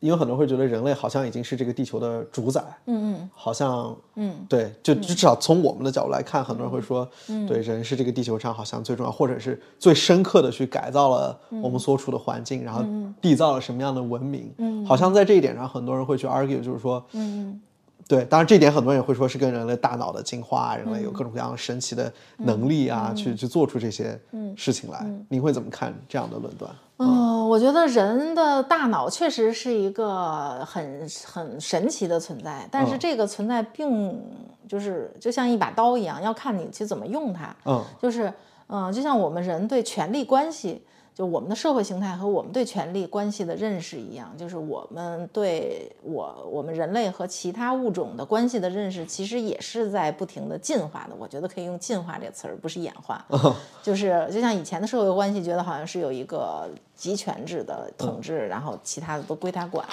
[0.00, 4.34] 因为很多人会觉得人类好像已经是这个地球的主宰，嗯嗯，好像嗯。
[4.48, 7.46] 对，就至少从我们的角度来看，很多人会说，嗯。
[7.46, 12.82] 对，人是这个地球上好像最重要，或者是最深刻的去改造了我们所处的环境，然后
[13.20, 17.60] 缔造了什么样的文明，嗯，好像在这一点上，很多人会去 argue，就是说，嗯。
[18.08, 24.18] 对，当然这一点很多人也会说是跟人类大脑的进化，人类有各种各样神奇的能力啊，去去做出这些
[24.56, 25.06] 事情来。
[25.28, 26.74] 您会怎么看这样的论断？
[26.96, 34.18] 嗯，我觉得人的大脑确实是一个很很神奇的存在，但是这个存在并
[34.66, 37.54] 就是就像一把刀一样，要看你去怎么用它。
[37.66, 38.32] 嗯，就是
[38.68, 40.82] 嗯，就像我们人对权力关系。
[41.18, 51.16] 就我们的社会形态和我们对权力关系的认识一样，就是我们对我我们人类和其他物种的关系的认识，其实也是在不停的进化的。
[51.18, 53.26] 我觉得可以用“进化”这个词儿，不是演化。
[53.82, 59.84] 就是就像以前的社会关系，觉得好像是有一个集权制的统治，然后其他的都归他管。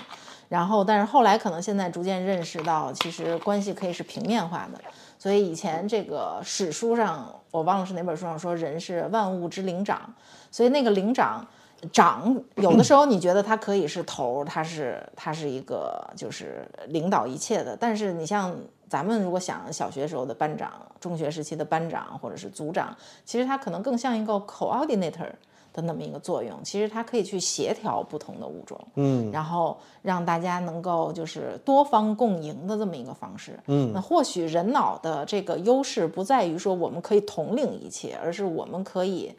[0.47, 4.79] 然后，但是后来可能现在逐渐认识到，其实关系可以是平面化的。
[5.17, 10.13] 所以以前这个史书上，我忘了是哪本书上说人是万物之灵长，
[10.55, 11.45] 所以那个灵长
[11.91, 18.55] 长有的时候你觉得他可以是头，他是他是一个就是领导一切的，但是你像
[18.87, 25.33] 咱们如果想小学时候的班长、中学时期的班长或者是组长，其实他可能更像一个 coordinator。
[25.75, 26.57] 的那么一个作用。
[26.63, 33.59] 其实它可以去协调不同的物种，嗯，然后让大家能够就是多方共赢的这么一个方式。
[33.67, 39.33] 嗯，那或许人脑的这个优势不在于说我们可以统领一切，而是我们可以，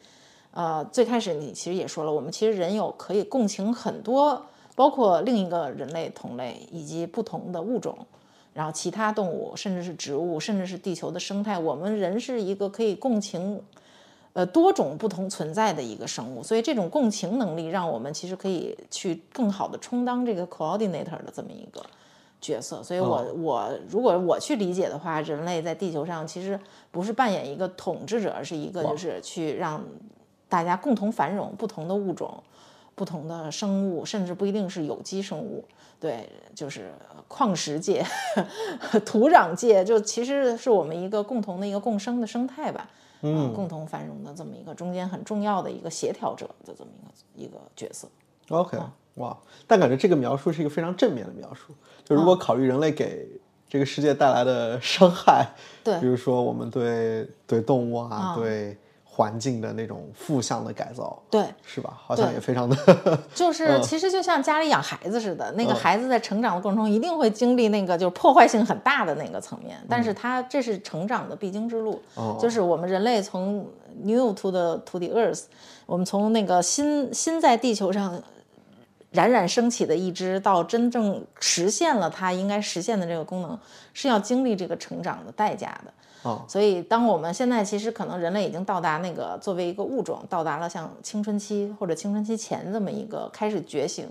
[0.56, 4.42] 呃，最开始你其实也说了，我们其实人有可以共情很多，
[4.74, 7.94] 包括另一个人类同类以及不同的物种。
[8.54, 13.60] 然后其他动物，甚至是植物，甚至是地球的生态，我们人是一个可以共情，
[14.32, 16.42] 呃，多种不同存在的一个生物。
[16.42, 21.84] 所以这种共情能力，让我们其实可以去更好的充当这个 coordinator 的这么一个
[22.40, 22.82] 角色。
[22.82, 26.58] 所以我我如果我去理解的话，人类在地球上其实
[26.90, 29.84] 不是扮演一个统治者，而是一个就是去让
[30.48, 32.42] 大家共同繁荣，不同的物种。
[32.94, 35.62] 不同的生物，甚至不一定是有机生物，
[36.00, 36.90] 对，就是
[37.28, 38.02] 矿石界、
[39.04, 42.88] 土壤界，就其实是我们一个共同的一个共生的生态吧，
[43.20, 46.90] 嗯，共同繁荣的这么一个中间很重要的一个协调者的这么
[47.34, 48.08] 一个一个角色。
[48.48, 48.78] OK，
[49.16, 51.74] 哇，但感觉这个描述是一个非常正面的描述。
[52.02, 53.28] 就如果考虑人类给
[53.68, 55.46] 这个世界带来的伤害，
[55.84, 58.78] 对比如说我们对对动物啊，对
[59.16, 61.98] 环境的那种负向的改造，对，是吧？
[62.04, 62.76] 好像也非常的，
[63.34, 71.98] 就是其实就像家里养孩子似的，那个孩子在成长的过程中一定会经历那个就是破坏性很大的那个层面，但是他这是成长的必经之路，
[72.38, 73.66] 就是我们人类从
[74.02, 75.44] new to the to the earth，
[75.86, 78.22] 我们从那个新新在地球上
[79.12, 83.58] 冉冉升起的一只，到真正实现了它应该实现的这个功能，
[83.94, 85.90] 是要经历这个成长的代价的。
[86.22, 94.08] 哦，所以当我们现在其实可能人类已经到达那个作为一个物种，到达了像青春期或者青春期前这么一个开始觉醒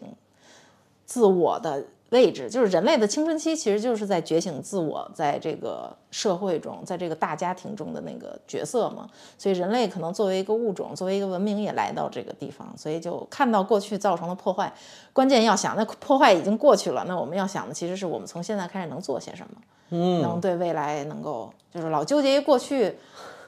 [1.06, 9.10] 自我的位置，就是人类的青春期其实就是在觉醒自我，在这个社会中，在这个大家庭中的那个角色嘛。
[9.38, 14.72] 所以人类可能作为一个物种，作为一个文明也来到这个地方，所以就看到过去造成的破坏。
[15.12, 19.62] 关键要想，那破坏已经过去了，那我们要想的其实是我们从现在开始能做些什么。
[19.90, 22.98] 嗯，能对未来能够就是老纠结于过去，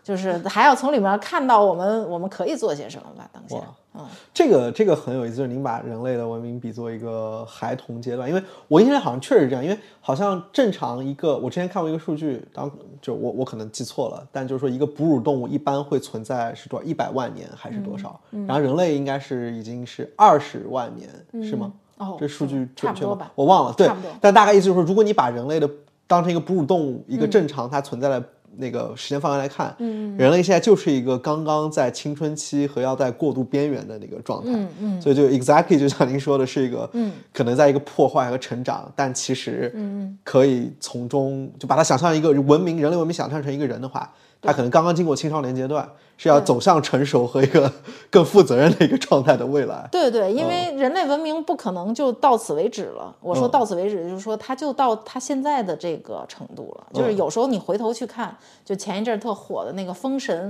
[0.07, 3.29] 就是还要从里面看到我们我们可以做些什么吧。
[3.33, 3.57] 当下，
[3.93, 18.17] 嗯，这个这个很有意思，就是您把人类的文明比作一个孩童阶段，因为我印象好像确实是这样，因为好像正常一个，我之前看过一个数据，当就我我可能记错了，但就是说一个哺乳动物一般会存在是多少一百万年还是多少？
[18.31, 21.09] 然后人类应该是已经是二十万年，
[21.43, 21.73] 是吗？
[21.97, 23.29] 哦，这数据准确吗？
[23.35, 23.89] 我忘了，对
[24.21, 25.69] 但大概意思就是说，如果你把人类的
[26.05, 28.23] 当成一个哺乳动物，一个正常它存在的
[28.57, 44.11] 那个时间范围来看，嗯，人类现在就是一个刚刚在青春期和要在过渡边缘的那个状态，嗯嗯，所以就 exactly 就像您说的，是一个，嗯，可能在一个破坏和成长，但其实，嗯，可以从中就把它想象一个文明，人类文明想象成一个人的话，
[44.47, 47.69] 他可能刚刚经过青少年阶段，是要走向成熟和一个
[48.09, 49.87] 更负责任的一个状态的未来。
[49.91, 53.13] 对对，因为人类文明不可能就到此为止了。
[53.19, 56.87] 我说到此为止，就是说它就到它现在的这个程度了。
[56.93, 60.49] 就是有时候你回头去看，就前一阵儿特火的那个《封神》，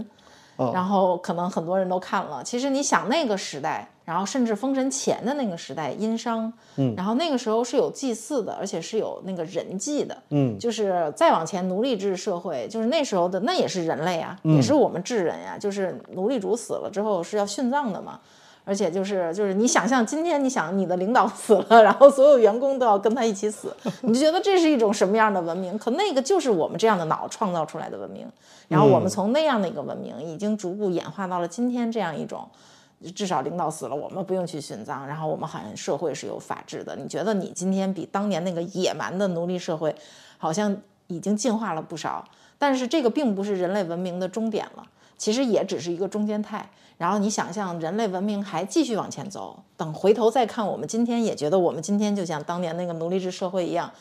[0.73, 2.43] 然后可能很多人都看了。
[2.43, 18.19] 其实你想那个时代，然后甚至封神前的那个时代，殷商，嗯，然后那个时候是有祭祀的，而且是有那个人祭的，嗯，就是再往前奴隶制社会，就是那时候的那也是人类啊，也是我们智人呀、就是奴隶主死了之后是要殉葬的嘛。
[18.67, 25.77] 而且就是就是你想象今天你想你的领导 死了，然后所有员工都要跟他一起死， 你就觉得这是一种什么样的文明？
[25.79, 28.27] 可那个就是我们这样的脑创造出来的文明。
[28.67, 32.45] 然后我们从那样的一个文明，已经逐步演化到了今天这样一种，
[33.15, 36.93] 至少领导死了，我们不用去殉葬，然后我们好像社会是有法治的。
[36.93, 39.95] 你觉得你今天比当年那个野蛮的奴隶社会，
[40.37, 40.75] 好像
[41.07, 42.25] 已经进化了不少？
[42.57, 44.83] 但是这个并不是人类文明的终点了，
[45.17, 46.69] 其实也只是一个中间态。
[46.97, 53.91] 然后你想象人类文明还继续往前走，等回头再看我们今天，也觉得我们今天就像当年那个奴隶制社会一样，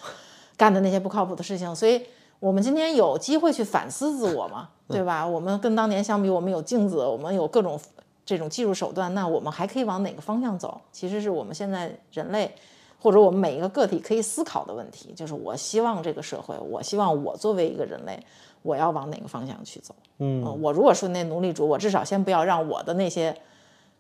[0.56, 1.74] 干的那些不靠谱的事情。
[1.74, 2.02] 所以
[2.40, 5.26] 我们今天有机会去反思自我嘛，对吧？
[5.26, 7.78] 我们跟当年相比，我们有镜子，我们有各种
[8.24, 10.80] 这种技术手段，那我们还可以往哪个方向走？
[10.90, 12.54] 其实是我们现在人类。
[12.98, 18.18] 或者我们每一个个体可以思考的问题，就是我希望这个社会，我希望我作为一个人类，
[18.66, 19.94] 我要往哪个方向去走？
[20.18, 23.34] 嗯，我如果说那奴隶主，我至少先不要让我的那些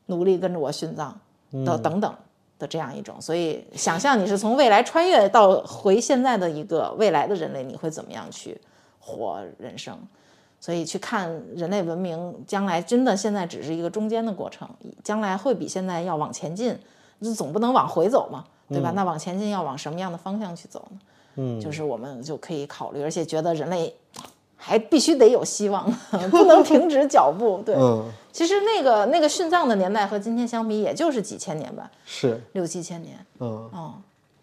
[0.06, 1.18] 奴隶跟着我殉葬
[1.64, 2.14] 的等等
[2.58, 3.20] 的这样一种。
[3.20, 8.60] 所以，想象你是从未来穿越到回现在的一个未来的人类，你会怎么样去
[8.98, 9.96] 活人生？
[10.58, 14.68] 所以去看人类文明将来真的现在只是一个中间的过程，
[15.04, 16.76] 将来会比现在要往前进，
[17.20, 18.44] 那总不能往回走嘛。
[18.68, 18.90] 对吧？
[18.96, 20.98] 那往前进要往什么样的方向去走呢？
[21.36, 23.94] 嗯，就是我们就可以考虑，而且觉得人类
[24.66, 25.88] 还必须得有希望，
[26.28, 27.62] 不能停止脚步。
[27.64, 33.16] 对，嗯， 其实那个那个殉葬的年代和今天相比，也就是几千年吧，是，六七千年。
[33.38, 33.94] 嗯，哦，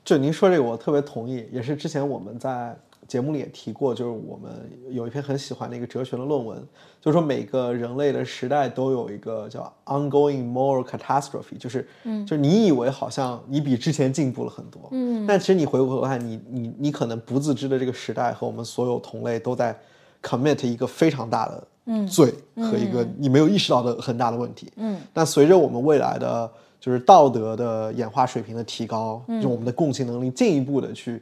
[0.06, 2.74] 就您说这个，我特别同意，也是之前我们在
[3.06, 4.50] 节目里也提过，就是我们
[4.92, 6.58] 有一篇很喜欢的一个哲学的论文，
[7.02, 19.78] 就是说每个人类的时代都有一个叫 ongoing moral catastrophe，就是，嗯，就是你以为好像你比之前进步了很多，嗯，但其实你回过头看，你你你可能不自知的这个时代和我们所有同类都在
[20.24, 31.22] commit 一个非常大的罪和一个你没有意识到的很大的问题，嗯，那随着我们未来的就是道德的演化水平的提高，就我们的共情能力进一步的去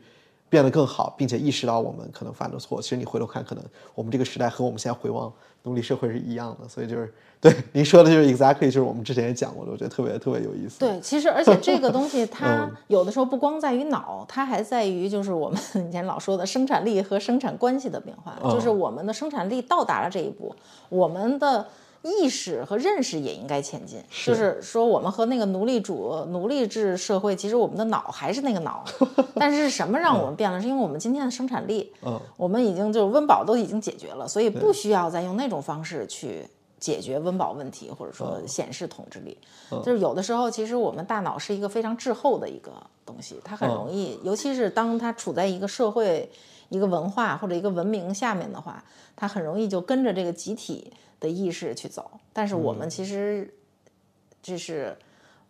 [0.49, 2.81] 变得更好，并且意识到我们可能犯的错。
[2.81, 3.63] 其实你回头看，可能
[3.95, 5.31] 我们这个时代和我们现在回望
[5.63, 6.67] 奴隶社会是一样的。
[6.67, 10.79] 所以就是对您说的，就是 exactly，就是我们之前也讲过的，我觉得特别特别有意思。
[10.79, 20.55] 对，其实而且这个东西 它有的时候不光在于脑，它还在于就是我们以前老说的生产力和生产关系的变化，就是我们的生产力到达了这一步，
[20.89, 21.65] 我们的。
[22.03, 28.83] 意识和认识也应该前进，就是说，我们和那个奴隶主、奴隶制社会，其实我们的脑还是那个脑，
[29.35, 30.59] 但是什么让我们变了？
[30.61, 36.43] 是因为我们今天的生产力，嗯，我们已经就是温饱都已经解决了，所以不需要再用那种方式去
[36.79, 39.37] 解决温饱问题，或者说显示统治力。
[39.69, 42.71] 就是有的时候，其实我们大脑是一个非常滞后的一个
[43.05, 46.29] 东西，它很容易，尤其是当它处在一个社会、
[46.71, 48.83] 一个文化或者一个文明下面的话，
[49.15, 50.91] 它很容易就跟着这个集体。
[51.21, 53.47] 的意识去走，但是我们其实
[54.41, 54.97] 这是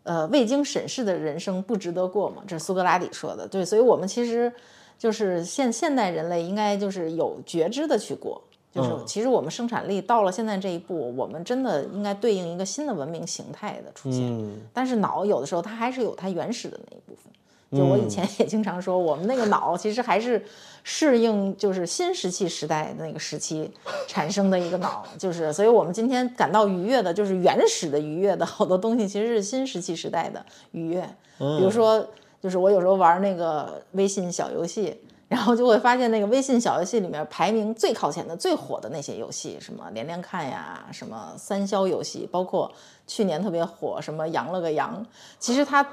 [0.04, 2.44] 呃未经审视的人生不值得过嘛？
[2.46, 4.52] 这是苏格拉底说的，对，所以我们其实
[5.00, 17.32] 就是现现代人类应该就是有觉知的去过，就是其实我们生产力到了现在这一步，我们真的应该对应一个新的文明形态的出现，但是脑有的时候它还是有它原始的那一部分。
[17.72, 20.44] 就我以前也经常说，我们那个脑其实还是
[20.84, 23.72] 适应就是新石器时代那个时期
[24.08, 31.02] 产生的一个脑，就是所以我们今天感到愉悦的，就是原始的愉悦的好多东西，其实是新石器时代的愉悦。
[31.38, 32.06] 比如说，
[32.42, 42.70] 就是我有时候玩那个微信小游戏，然后就会发现那个微信小游戏里面排名最靠前的、最火的那些游戏，什么连连看呀，什么三消游戏，包括
[43.08, 45.06] 去年特别火什么羊了个羊，
[45.40, 45.88] 其实它。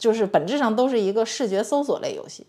[0.00, 2.44] 就是本质上都是一个视觉搜索类游戏，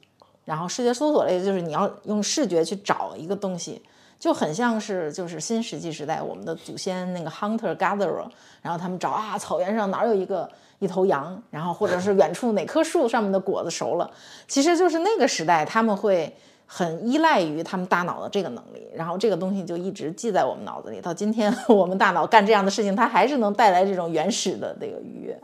[0.45, 3.79] 然后视觉搜索类就是你要用视觉去找一个东西，
[4.17, 8.25] 就很像是就是新石器时代我们的祖先那个 hunter gatherer，
[8.61, 14.09] 然后他们找啊草原上哪有一个一头羊，然后或者是远处哪棵树上面的果子熟了，
[14.47, 16.33] 其实就是那个时代他们会
[16.65, 25.37] 很依赖于他们大脑的这个能力，然后这个东西就一直记在我们脑子里，到今天 我们大脑干这样的事情，它还是能带来这种原始的这个愉悦。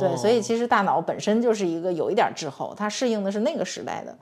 [0.00, 4.16] 对，所以其实大脑本身就是一个有一点滞后，它适应的是那个时代的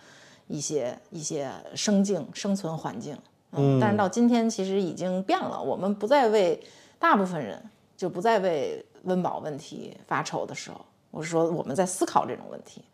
[0.46, 3.16] 一些一些生境、生存环境。
[3.52, 6.62] 嗯，但是到今天其实已经变了，我们不再为
[6.98, 7.58] 大部分人
[7.96, 10.78] 就不再为温饱问题发愁的时候，
[11.10, 12.84] 我是说我们在思考这种问题。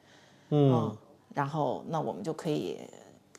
[0.51, 0.97] 嗯，
[1.35, 2.79] 然后那我们就可以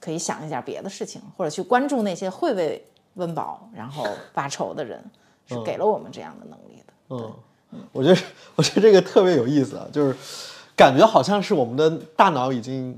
[0.01, 5.01] 可以想一下别的事情，或者去关注那些会为温饱然后发愁的人，
[5.45, 6.93] 是给了我们这样的能力的。
[7.11, 7.33] 嗯。
[7.91, 8.21] 我觉得，
[8.55, 10.15] 我觉得这个特别有意思啊，就是
[10.75, 12.97] 感觉好像是我们的大脑已经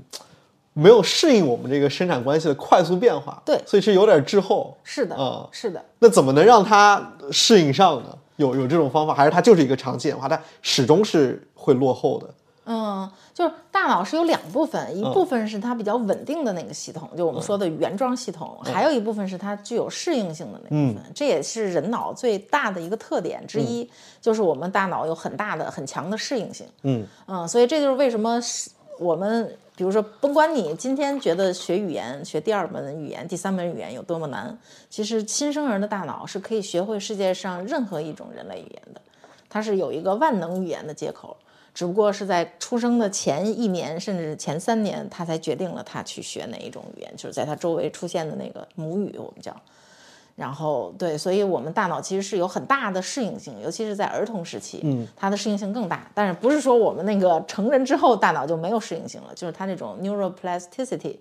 [0.72, 4.76] 没有适应我们这个生产关系的快速变化，对，所以是有点滞后。
[4.84, 5.84] 是的，嗯，是的。
[5.98, 8.16] 那怎么能让它适应上呢？
[8.36, 12.34] 有有这种方法，还是它就是一个长期演化，它始终是会落后的？
[12.66, 21.12] 嗯，就是大脑是有两部分，一部分是它比较稳定的那个系统，就我们说的原装系统，还有一部分是它具有适应性的那部分。
[21.14, 23.88] 这也是人脑最大的一个特点之一，
[24.20, 26.66] 就是我们大脑有很大的、很强的适应性。
[26.82, 28.40] 嗯嗯，所以这就是为什么
[28.98, 34.58] 我们，比如说，甭管你今天觉得学语言、学第二门语言、第三门语言有多么难，
[34.90, 39.00] 其实新生儿的大脑是可以学会世界上任何一种人类语言的，
[39.48, 41.36] 它是有一个万能语言的接口。
[41.78, 49.54] 只不过是在出生的前一年，甚至前三年，他才决定了他去学哪一种语言，就是在他周围出现的那个母语，我们叫。
[50.34, 56.10] 然后对，所以我们大脑其实是有很大的适应性，尤其是在儿童时期，嗯，它的适应性更大。
[56.12, 59.32] 但是不是说我们那个成人之后大脑就没有适应性了？
[59.36, 61.18] 就是它那种 neuroplasticity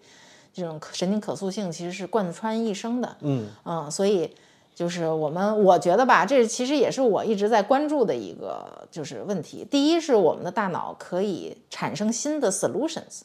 [0.51, 4.33] 这种神经可塑性其实是贯穿一生的，嗯嗯，所以。
[4.77, 9.65] 就是我们，我觉得吧，这其实也是我一直在关注的一个就是问题。
[9.65, 13.21] 第一是我们的大脑可以产生新的 solutions，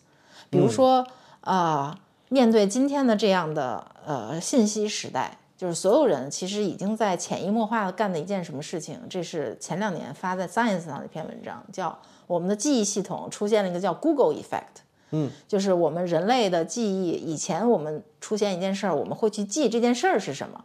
[0.48, 1.06] 比如说
[1.42, 1.94] 啊，
[2.30, 8.98] 面对今天的这样的呃信息时代，就是所有人其实已经在潜移默化的干的一件什么事情？
[9.10, 14.80] 这是前两年发在 Science 上的一篇文章，叫我们的记忆系统出现了一个叫 Google effect。
[15.10, 20.64] 嗯，就是我们人类的记忆，以前我们出现一件事儿，我们会去记这件事儿是什么，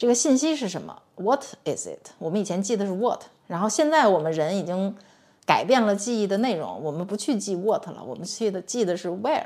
[0.00, 2.12] 这个信息是什么，What is it？
[2.18, 4.96] 我们以前记的是 What，然后现在我们人已经
[5.44, 9.44] 改变了记忆的内容，我们不去记 What 了，我们去的记的是 Where。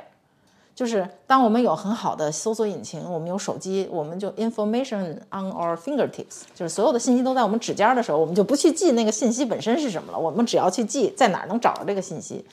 [0.72, 12.44] 就是当我们有很好的搜索引擎，我们有手机，我们就 information on our fingertips，就是所有的信息都在我们指尖的时候，我们就不去记那个信息本身是什么了，我们只要去记在哪儿能找着这个信息。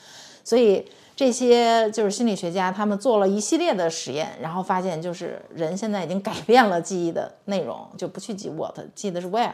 [0.42, 0.84] 所以
[1.14, 9.52] 这些就是心理学家他们做了一系列的实验，然后发现就是人现在已经改变了记忆的内容，就不去记 what，记的是 where，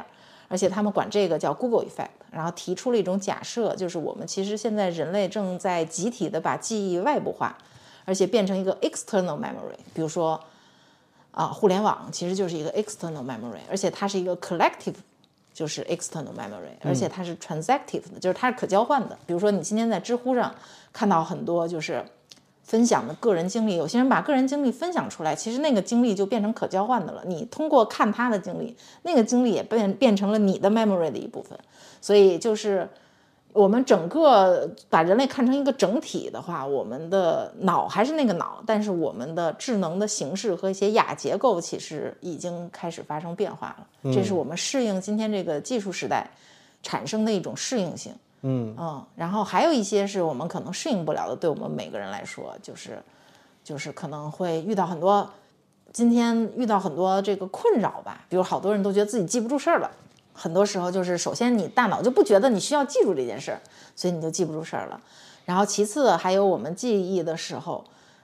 [0.48, 7.56] 而且他们管这个叫 Google effect，然后提出了一种假设，就是我们其实现在人类正在集体的把记忆外部化。
[8.04, 10.42] 而且变成一个 external memory，比如说，
[11.30, 14.94] 啊，互联网其实就是一个 external memory，而且它是一个 collective，
[15.52, 19.18] 就是 external memory，而且它是 transactive 的，就是它是可交换的。
[19.26, 20.54] 比如说，你今天在知乎上
[20.98, 22.04] 看到很多就是
[22.64, 27.22] 分享的个人经历，有些人把个人经历分享出来，其实那个经历就变成可交换的了。
[27.24, 31.56] 你通过看他的经历，那个经历也变变成了你的 memory 的一部分。
[32.00, 32.88] 所以就是。
[33.54, 44.12] 我们整个把人类看成一个整体的话，我们的脑还是那个脑，但是我们的智能的形式和一些亚结构其实已经开始发生变化了。
[44.12, 46.30] 这是我们适应今天这个技术时代
[46.82, 48.12] 产生的一种适应性。
[48.12, 53.02] 嗯嗯，然后还有一些是我们可能适应不了的，对我们每个人来说，就是
[53.64, 55.28] 就是可能会遇到很多，
[55.92, 59.90] 今天遇到很多这个困扰吧，比如好多人都觉得自己记不住事儿了。
[60.32, 63.60] 很多时候就是，首先你大脑就不觉得你需要记住这件事儿，
[63.96, 65.00] 所以你就记不住事儿了。
[65.44, 67.82] 然后其次还有我们记忆的时候，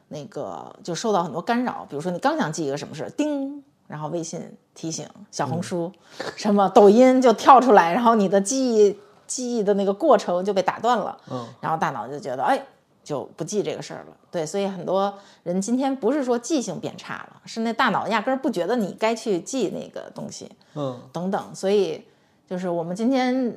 [0.08, 1.84] 那个就受到很多干扰。
[1.90, 4.40] 比如说你刚想记一个什么事儿，叮，然后微信
[4.76, 5.90] 提醒、小红书、
[6.36, 8.96] 什么抖音就跳出来，然后你的记忆
[9.34, 11.16] 记忆的那个过程就被打断了。
[11.30, 12.60] 嗯，然后大脑就觉得，哎。
[13.04, 15.12] 就不记这个事儿了，对，所以很多
[15.42, 22.02] 人今天不是说记性变差了，是那大脑压根儿不觉得你该去记那个东西，嗯，等等，所以
[22.48, 23.54] 就是我们今天，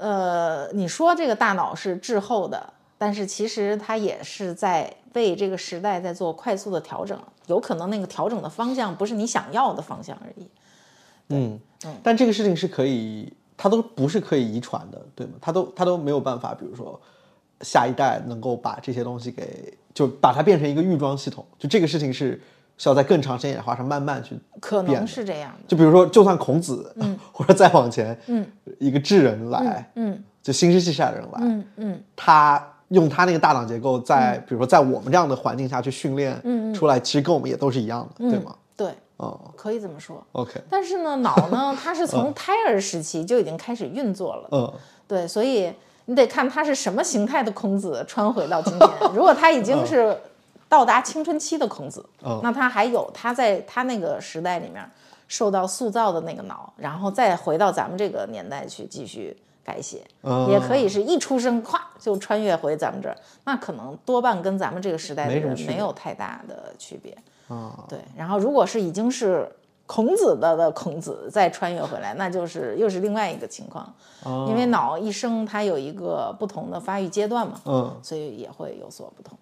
[0.00, 10.48] 呃，你说这个大脑是滞后的，但是其实它也是在为这个时代在做快速的调整，有可能那个调整的方向不是你想要的方向而已。
[11.28, 15.32] 嗯嗯，但这个事情是可以，它都不是可以遗传的，对吗？
[15.40, 17.00] 它都它都没有办法，比如说。
[17.62, 22.38] 下一代能够把这些东西给，就把它变成一个预装系统，就这个事情是
[22.76, 25.64] 需要在更长时间演化上慢慢去可能是这样的。
[25.66, 28.46] 就比如说，就算孔子，嗯， 或者再往前，嗯，
[28.78, 38.54] 一个智人来，嗯，就新石器时代的人来，嗯嗯，他用他那个大脑结构，在比如说在我们这样的环境下去训练，嗯出来，其实跟我们也都是一样的，对吗？
[38.76, 40.22] 对，哦，可以这么说。
[40.32, 44.72] OK，但是呢，脑呢， 它是从胎儿时期就已经开始运作了，嗯，
[45.06, 45.72] 对，所以。
[46.08, 48.88] 你得看它是什么形态的孔子穿回到今天。
[49.12, 50.16] 如果他已经是
[50.68, 52.08] 到达青春期的孔子，
[52.44, 54.88] 那他还有他在他那个时代里面
[55.26, 60.06] 受到塑造的那个脑，然后再回到咱们这个年代去继续改写，
[60.48, 67.12] 也可以是一出生咵就穿越回咱们这儿，那可能多半跟咱们这个时代的人没有太大的区别。
[67.88, 67.98] 对。
[68.16, 69.48] 然后如果是已经是。
[69.88, 73.94] 孔子的的孔子再穿越回来，那就是又是另外一个情况，
[74.48, 79.38] 因为脑一生它有一个不同的发育阶段嘛，嗯，所以也会有所不同。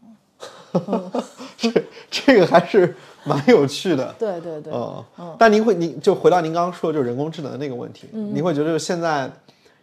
[1.56, 1.72] 这
[2.10, 2.94] 这个还是
[3.24, 4.70] 蛮有趣的，对对对，
[5.18, 9.32] 嗯，但您会，您就回到您刚刚说就是人工智能的那个问题，您会觉得现在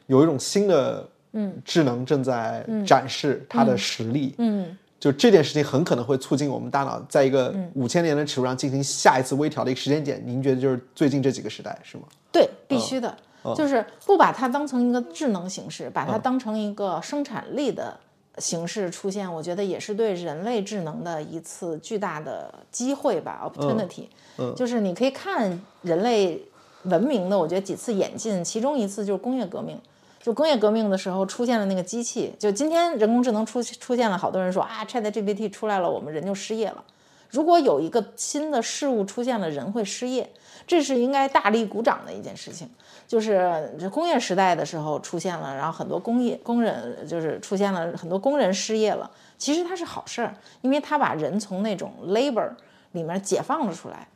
[0.06, 4.78] 有一种新的嗯智能正在展示它的实力，嗯。
[5.02, 10.22] 就这件事情很可能会促进我们大脑在一个五千年的尺度上进行下一次微调的一个时间点。
[10.24, 12.04] 您觉得就是最近这几个时代是吗？
[12.32, 13.18] 对，必须的，
[13.56, 18.00] 就是不把它当成一个智能形式，把它当成一个生产力的
[18.38, 24.06] 形式出现，我觉得也是对人类智能的一次巨大的机会吧，opportunity。
[24.38, 26.40] 嗯，就是你可以看人类
[26.84, 29.80] 文明的，我觉得几次演进，其中一次就是工业革命。
[30.22, 36.84] 就工业革命的时候出现了那个机器，就今天人工智能出出现了，好多人说啊，ChatGPT 出来了，我们人就失业了。
[37.30, 40.30] 如果有一个新的事物出现了，人会失业，
[40.68, 42.70] 这是应该大力鼓掌的一件事情。
[43.08, 52.50] 就是工业时代的时候出现了，然后很多工业工人就是出现了很多工人失业了，其实它是好事儿，因为它把人从那种 labor
[52.92, 54.08] 里面解放了出来。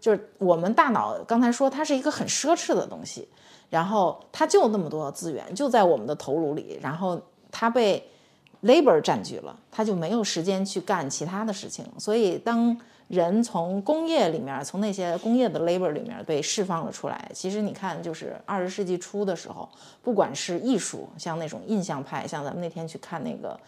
[0.00, 3.28] 就是我们大脑刚才说它是一个很奢侈的东西。
[3.72, 6.78] 然后它就那么多资源，就在我们的头颅里。
[6.82, 7.18] 然后
[7.50, 8.06] 它被
[8.64, 11.82] labor 占据了，他就没有时间去干其他的事情。
[11.98, 12.76] 所以当
[13.08, 17.30] 人从工业里面，从那些工业的 labor 里面被释放了出来。
[17.32, 19.66] 其实你看，就是二十世纪初的时候，
[20.02, 23.58] 不管是艺术，像那种印象派，像咱们那天去看那个，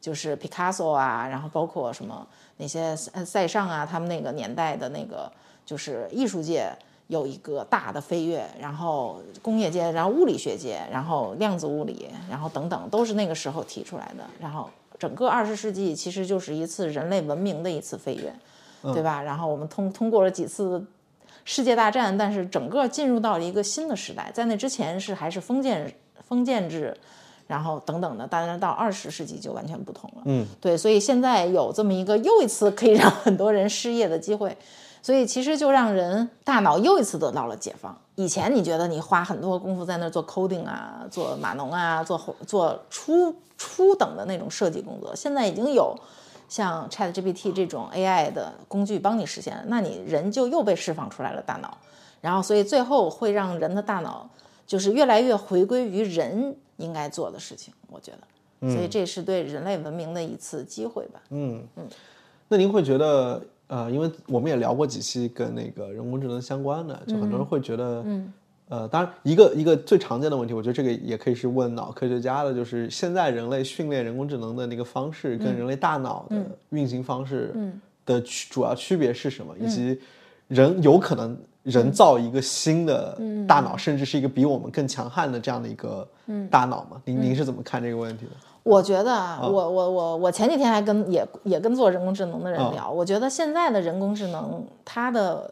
[0.00, 5.30] 就是 Picasso 啊，然后包括什么那些塞尚啊，他们那个年代的那个，
[5.64, 6.68] 就是艺术界
[7.12, 14.24] 有一个大的飞跃，然后工业界，然后物理学界，然后量子物理，然后等等，都是那个时候提出来的。
[14.40, 18.32] 然后整个二十世纪其实就是一次人类文明的一次飞跃。
[18.92, 19.22] 对吧？
[19.22, 20.84] 然后我们通通过了几次
[21.44, 24.28] 世界大战，但是整个进入到了一个新的时代。
[24.34, 25.94] 在那之前是还是封建
[26.26, 26.92] 封建制，
[27.46, 28.26] 然后等等的。
[28.26, 30.22] 当然到二十世纪就完全不同了。
[30.24, 34.56] 嗯，对，所以现在有这么一个又一次可以让很多人失业的机会，
[35.02, 37.94] 所以其实就让人大脑又一次得到了解放。
[38.14, 45.94] 以前你觉得你花很多功夫在那做 coding 啊，做码农啊，做做初初等的那种设计工作，现在已经有。
[46.48, 51.78] 像 Chat GPT 这种 AI 的工具帮你实现，那你人就又被释放出来了大脑，
[52.20, 54.28] 然后所以最后会让人的大脑
[54.66, 58.12] 就是越来越回归于人应该做的事情，我觉
[58.60, 61.22] 得，所以这是对人类文明的一次机会吧。
[61.30, 61.88] 嗯嗯，
[62.48, 63.42] 那您会觉得，
[63.72, 68.32] 呃，因为我们也聊过几期跟那个人工智能相关的，就很多人会觉得，嗯。
[68.68, 76.36] 呃，当然，一个一个最常见的问题，我觉得这个也可以是问脑科学家的，就是现在人类训练人工智能的那个方式，跟人类大脑的
[76.70, 77.54] 运行方式
[78.06, 79.54] 的区主要区别是什么？
[79.58, 79.98] 以及
[80.48, 86.08] 人有可能人造一个新的大脑，甚至是一个比我们更强悍的这样的一个
[86.50, 87.02] 大脑吗？
[87.04, 88.32] 您您是怎么看这个问题的？
[88.62, 95.50] 我觉得啊，我我我我前几天还跟也也跟做人工智能的人聊，我觉得现在的人工智能它的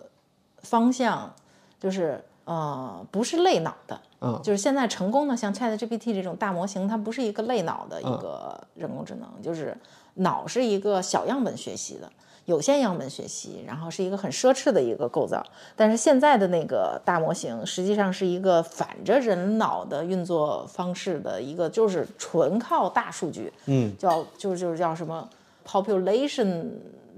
[0.60, 1.32] 方向
[1.78, 2.22] 就是。
[2.46, 9.76] 呃，不是类脑的，嗯，就是现在成功的像 Chat GPT 这种大模型，它不是一个类脑的一个人工智能，就是
[10.14, 12.10] 脑是一个小样本学习的，
[12.46, 15.44] 有限样本学习，然后是一个很奢侈的一个构造。
[15.76, 25.28] 但是现在的那个大模型，实际上是一个反着人脑的运作方式的一个，就是纯靠大数据，嗯，叫就是就是叫什么
[25.66, 26.64] population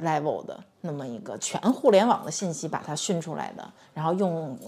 [0.03, 4.59] level 的那么一个全互联网的信息把它训出来的，然后用。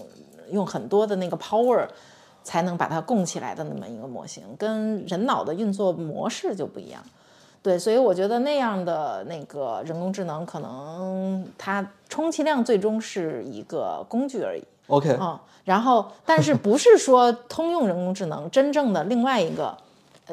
[0.51, 1.87] 用很多的那个 power
[2.43, 7.03] 才能把它供起来的那么一个模型，跟人脑的运作模式就不一样。
[7.65, 14.63] 对，所以我觉得那样的那个人工智能，可能它充其量最终是一个工具而已。
[14.85, 19.75] OK，嗯，然后但是不是说通用人工智能真正的另外一个，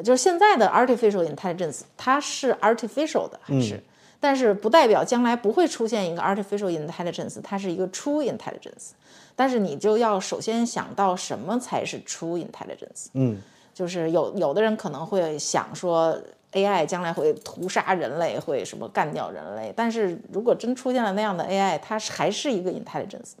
[0.03, 3.81] 就是现在的 artificial intelligence，它是 artificial 的还是？
[4.19, 8.91] 但是不代表将来不会出现一个 artificial intelligence，它是一个 true intelligence。
[9.35, 13.07] 但是你就要首先想到什么才是 true intelligence？
[13.13, 13.41] 嗯，
[13.73, 16.15] 就是有有的人可能会想说
[16.53, 19.73] AI 将来会屠杀人类，会什么干掉人类。
[19.75, 23.33] 但是如果真出现了那样的 AI，它还是一个 intelligence？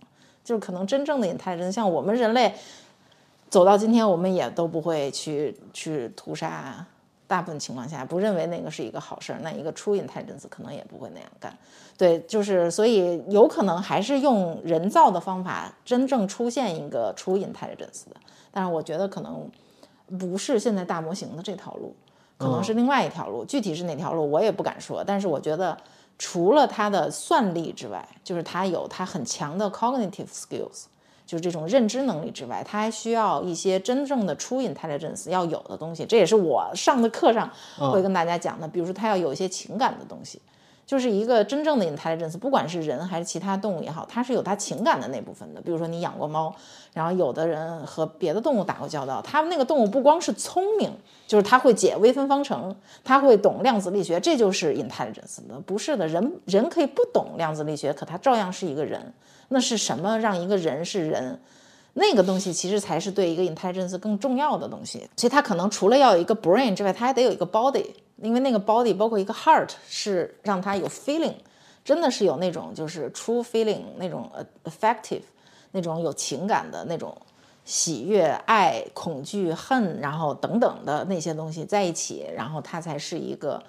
[0.43, 2.53] 就是可能真正的 intelligence，像我们人类
[3.49, 6.85] 走到今天，我们也都不会去去屠杀。
[7.25, 11.57] 大部分情况下不认为那个是一个好事儿，那一个初 intelligence 可能也不会那样干。
[11.97, 18.15] 对，就是所以有可能还是用人造的方法真正出现一个初 intelligence 的。
[18.51, 19.49] 但是我觉得可能
[20.19, 21.95] 不是现在大模型的这条路，
[22.43, 23.45] 可能是另外一条路。
[23.45, 25.03] 具体是哪条路我也不敢说。
[25.03, 25.77] 但是我觉得
[26.19, 30.85] 除了他的算力之外，就是他有他很强的 cognitive skills。
[31.25, 36.05] 就是这种认知能力之外，他还需要一些真正的 true intelligence 要有的东西。
[36.05, 38.67] 这也是我上的课上会跟大家讲的。
[38.67, 40.39] 比如说，他要有一些情感的东西，
[40.85, 45.61] 就是一个真正的 intelligence，不管是人还是其他动物也好，它是有它情感的那部分的。
[45.61, 46.53] 比如说，你养过猫，
[46.93, 50.91] 然后有的人和别的动物打过交道，它们那个动物不光是聪明，
[51.25, 55.39] 就是它会解微分方程，它会懂量子力学，这就是 intelligence。
[55.65, 59.13] 不是的，人人可以不懂量子力学，可他照样是一个人。
[59.49, 61.39] 那是什么让一个人是人？
[61.95, 65.07] 那个东西其实才是对一个 intelligence 更重要的东西。
[65.15, 67.85] 所以它可能除了要有一个 brain 之外，它还得有一个 body，
[68.17, 71.35] 因为那个 body 包括一个 heart 是让他有 feeling，
[71.83, 74.31] 真的是有那种就是 true feeling 那种
[74.63, 75.23] affective
[75.71, 77.15] 那种有情感的那种
[77.65, 83.61] 喜悦、爱、恐惧、恨，然后等等的那些东西在一起，然后它才是一个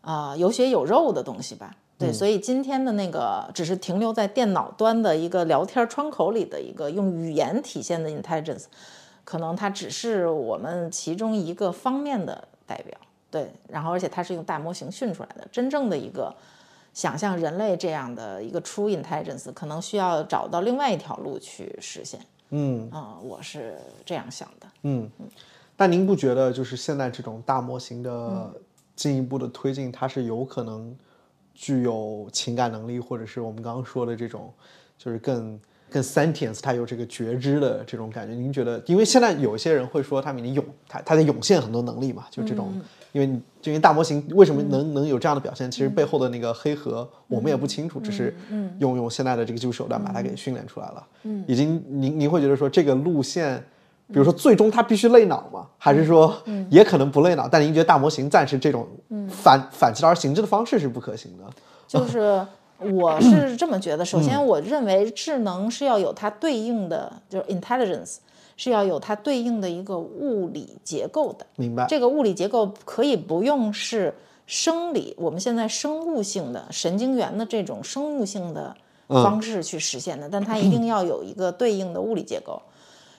[0.00, 1.74] 啊有血有肉的东西吧。
[1.98, 8.66] 对，所以今天的那个只是停留在电脑端的一个聊天窗口里的一个用语言体现的 intelligence，
[9.24, 12.96] 可能它只是我们其中一个方面的代表。
[13.30, 16.34] 对，然后而且它是用大模型训出来的，真正的一个
[16.92, 22.20] 想象人类这样的一个 true intelligence，可能需要找到另外一条路去实现。
[22.50, 24.66] 嗯啊，我是这样想的。
[24.82, 25.26] 嗯嗯，
[25.76, 28.52] 但您不觉得就是现在这种大模型的？
[28.98, 30.92] 进一步的推进，它是有可能
[31.54, 34.52] 具有情感能力，或者是我们刚刚说的这种，
[34.98, 38.34] 就是更更 sentience，它有这个觉知的这种感觉。
[38.34, 38.82] 您觉得？
[38.86, 42.74] 因为现在有一些人会说，他们已经涌，他他在涌现很多能力嘛，就这种。
[43.12, 43.26] 因为
[43.60, 45.70] 就因为大模型为什么能能有这样的表现？
[45.70, 48.36] 其实背后的那个黑盒我们也不清楚，只是
[48.78, 51.06] 用用现在的这个技术手段把它给训练出来了。
[51.22, 53.58] 嗯，已经您您会觉得说这个路线，
[54.08, 55.66] 比如说最终它必须累脑吗？
[55.78, 56.36] 还是说
[56.70, 57.48] 也可能不累脑？
[57.48, 58.86] 但您觉得大模型暂时这种
[59.28, 61.44] 反反其道而行之的方式是不可行的？
[61.86, 62.46] 就是
[62.78, 64.04] 我是这么觉得。
[64.04, 68.18] 首先，我认为智能是要有它对应的，就是 intelligence。
[68.58, 71.86] 是要有它对应的一个物理结构的，明白？
[71.86, 74.12] 这个物理结构可以不用是
[74.46, 82.60] 生理，我们现在生物性的神经元的这种生物性的方式去实现的，但它一定要有一个对应的物理结构，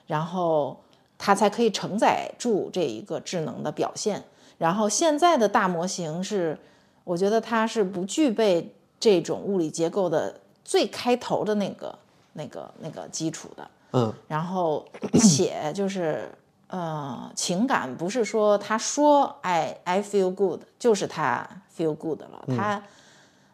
[0.06, 0.78] 然后
[1.18, 4.22] 它才可以承载住这一个智能的表现。
[4.58, 6.60] 然后现在的大模型是，
[7.06, 11.98] 我觉得它是不具备这种物理结构的最开头的那个、
[12.34, 13.66] 那个、那个基础的。
[13.92, 14.86] 嗯，然后
[15.20, 16.32] 且就是
[16.68, 22.82] 呃，情感不是说他说 I I feel good 就是他 feel good 了，他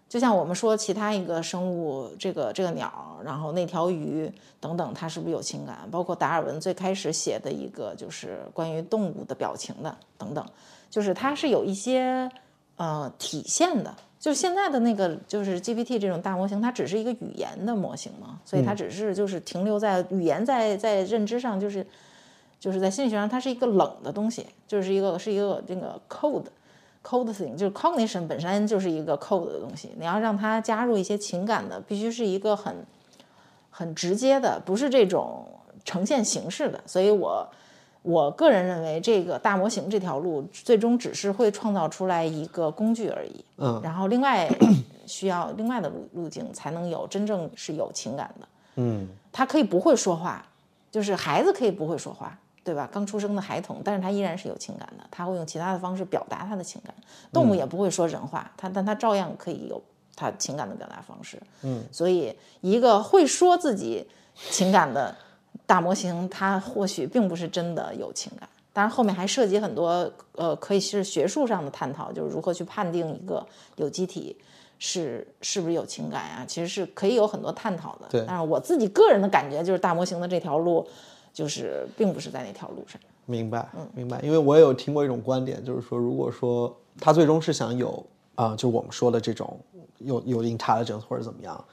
[0.10, 5.88] 就像我们说其他一个生物，这个这个鸟，然后那条鱼等等，它是不是有情感？
[5.90, 10.46] 包括达尔文最开始写的一个就是关于动物的表情的等等，
[10.90, 12.30] 就是它是有一些
[12.76, 13.94] 呃体现的。
[14.26, 21.86] 就现在的那个，就是 GPT 这种大模型，它只是一个语言的模型嘛，所以它只是就是停留在语言在在认知上，就是
[22.60, 26.46] 就是在心理学上，它是一个冷的东西，就是一个是一个这个 code
[27.04, 32.76] code thing，就是 cognition 本身就是一个 code 的东西，你要让它加入一些情感的，必须是一个很
[33.70, 35.46] 很直接的，不是这种
[35.84, 37.48] 呈现形式的，所以我。
[38.06, 43.44] 我个人认为，这个大模型这条路最终只是会创造出来一个工具而已。
[43.58, 44.48] 嗯，然后另外
[45.08, 48.48] 需要另外的路路径才能有真正是有情感的。
[48.76, 50.46] 嗯，他可以不会说话，
[50.92, 52.88] 就是孩子可以不会说话，对吧？
[52.92, 56.94] 刚出生的孩童，但是他依然是有情感的，他会用其他的方式表达他的情感。
[57.34, 59.82] 动物也不会说人话，他但他照样可以有
[60.16, 61.42] 他情感的表达方式。
[61.64, 64.08] 嗯，所以一个会说自己
[64.52, 65.16] 情感的。
[65.66, 73.46] 大模型它或许并不是真的有情感，当然后面还涉及很多呃，可以是学术上的探讨，就是如何去判定一个
[73.78, 74.36] 有机体
[74.78, 76.46] 是是不是有情感啊？
[76.48, 78.08] 其实是可以有很多探讨的。
[78.10, 80.86] 对，但是我自己个人的感觉就是大模型的这条路，
[81.34, 83.00] 就是并不是在那条路上。
[83.26, 84.20] 明白，嗯，明白。
[84.22, 88.06] 因为我也有听过一种观点，就是说，如果说他最终是想有
[88.36, 89.60] 啊，就我们说的这种
[89.98, 91.66] 有有 intelligence 或者怎么样。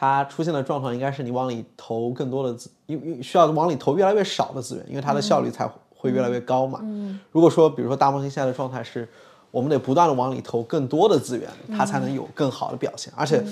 [0.00, 6.78] 它出现的状况应该是你往里投更多的资，因为需要往里投越来越少的资源，因为它的效率才会越来越高嘛。
[6.84, 9.08] 嗯，如果说比如说大模型现在的状态是，
[9.50, 13.12] 我们得不断的往里投更多的资源，它才能有更好的表现。
[13.16, 13.42] 而且，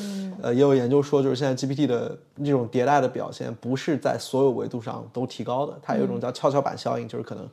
[0.40, 7.44] 呃，也有研究说，就是现在 GPT 的这种迭代的表现不是在所有维度上都提高的，它有一种叫跷跷板效应，就是可能。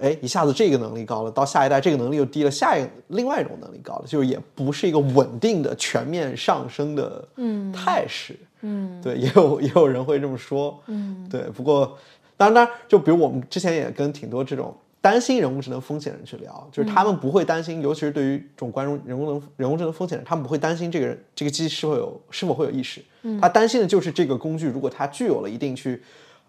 [0.00, 7.26] 哎，一下子这个能力高了，到下一代这个能力又低了，下一另外一种能力高了，就是也不是一个稳定的全面上升的
[7.72, 8.36] 态势。
[8.62, 10.78] 嗯，对，也有 也有人会这么说。
[10.86, 11.42] 嗯，对。
[11.50, 11.96] 不过，
[12.36, 23.02] 当然，当然，就比如我们之前也跟挺多这种担心人工智能风险的人去聊，就是他们不会担心，尤其是对于这种关注人工能人工智能风险的人，他们不会担心这个人这个机器是否有是否会有意识。
[23.22, 26.02] 嗯，他担心的就是这个工具如果它具有了一定去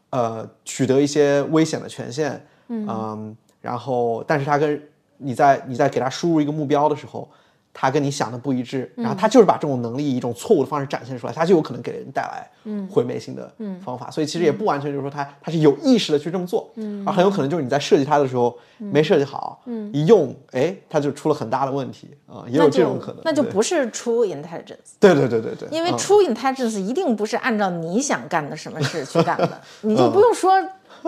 [0.10, 2.46] 呃取得一些危险的权限。
[2.68, 4.82] 嗯，然后，但是他跟
[5.18, 7.30] 你在你在给他输入一个目标的时候，
[7.74, 12.50] 他跟你想的不一致，然后他就是把这种能力以一种错误的方式展现出来，他就有可能给人带来
[12.90, 13.52] 毁灭性的
[13.84, 14.10] 方法。
[14.10, 16.72] 所以其实也不完全就是说他他是有意识的去这么做，
[17.06, 19.62] 而很有可能就是你在设计它的时候没设计好，
[19.92, 23.22] 一用哎，它就出了很大的问题啊，也有这种可能。
[23.26, 24.96] 那就不是 true intelligence。
[25.00, 30.52] 对对对对对，因为 true intelligence 一定不是按照你想干的什么事去干的， 你就不用说。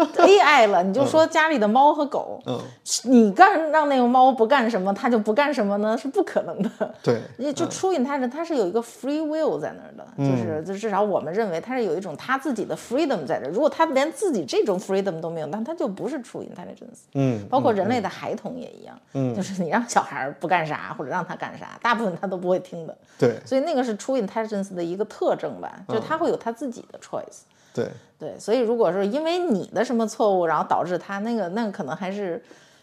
[0.17, 2.59] AI 了，你就说家里的猫和狗，嗯，
[3.03, 5.97] 你干让那个猫不干什么，它就不干什么呢？
[5.97, 6.69] 是不可能的。
[7.01, 7.21] 对，
[7.53, 13.51] 就出引它是它是有一个 free will 在那儿的，就是就至少我们认为它是有一种它自己的 freedom 在这儿。
[13.51, 17.05] 如果它连自己这种 freedom 都没有，那它就不是出引 intelligence。
[17.13, 22.95] 嗯，包括人类的孩童也一样，嗯，就是你让小孩不干啥或者让他干啥，大部分他都不会听的。
[23.17, 27.41] 对，所以那个是出引 intelligence 的一个特征吧，就他会有他自己的 choice。
[27.77, 32.41] 对对，所以如果说因为你的什么错误，然后导致他那个，那可能还是，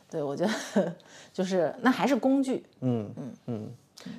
[0.09, 0.93] 对我觉得
[1.33, 2.65] 就是那还是工具。
[2.81, 3.71] 嗯嗯嗯。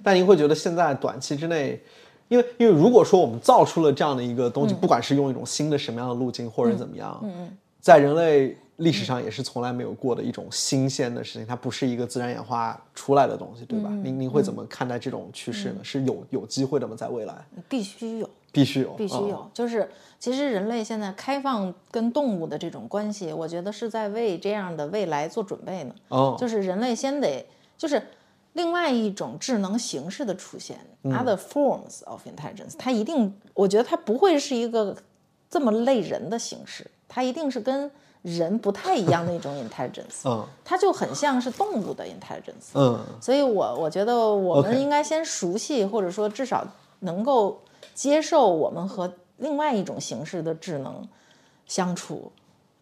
[0.03, 1.82] 但您会觉得现在短期之内，
[2.28, 13.89] 因为因为如果说我们造出了这样的一个东西，不管是用一种新的什么样的路径，或者怎么样，嗯嗯，在人类历史上也是从来没有过的一种新鲜的事情，它不是一个自然演化出来的东西，对吧？
[14.03, 15.80] 您您会怎么看待这种趋势呢？
[15.84, 16.95] 是有有机会的吗？
[16.97, 17.36] 在未来
[17.69, 19.49] 必须有，必须有，必须有。
[19.53, 25.93] 就是其实人类现在开放跟动物的这种关系，我觉得是在为这样的未来做准备呢。
[26.08, 27.45] 哦，就是人类先得
[27.78, 28.01] 就是
[28.53, 34.95] 另外一种智能形式的出现，other forms of intelligence，它一定，我觉得它不会是一个
[35.49, 37.91] 这么类人的形式，它一定是跟
[38.22, 42.72] 人不太一样的一种 intelligence，嗯它就很像是动物的 intelligence。
[42.74, 46.66] 嗯所以我我觉得我们应该先熟悉，或者说至少
[47.01, 47.62] 能够
[47.96, 51.08] 接受我们和另外一种形式的智能
[51.66, 52.32] 相处、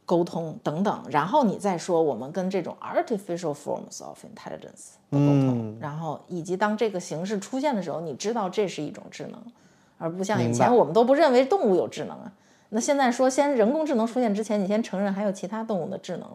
[0.06, 9.42] 沟通等等，然后你再说我们跟这种 artificial forms of intelligence 的沟通，然后以及当这个形式出现的时候，你知道这是一种智能，
[9.98, 12.34] 而不像以前我们都不认为动物有智能啊。
[12.70, 16.28] 那现在说，先人工智能出现之前，你先承认还有其他动物的智能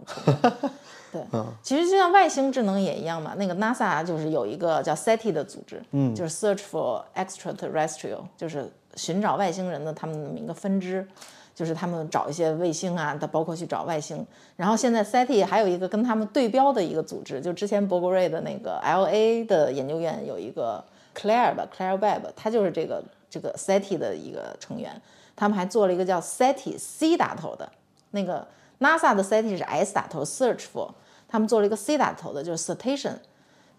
[1.13, 1.23] 对，
[1.63, 3.35] 其实就像外星智能也一样嘛。
[3.37, 11.07] 那个 NASA 就是有一个叫 SETI 的组织，嗯，就是 Search for Extraterrestrial，就是寻找外星人的他们那么一个分支，
[11.55, 14.27] 就是他们找一些卫星啊，它包括去找外星。
[14.57, 20.85] 然后现在 SETI 还有一个跟他们对标的一个组织，就之前伯格瑞的那个 LA 的研究院有一个
[21.15, 25.01] Claire 吧，Claire Webb，他就是这个这个 SETI 的一个成员。
[25.35, 27.71] 他们还做了一个叫 SETI C 打头的，
[28.11, 28.45] 那个
[28.81, 30.91] NASA 的 SETI 是 S 打头，Search for，
[31.29, 33.15] 他们做了一个 C 打头的，就是 Citation，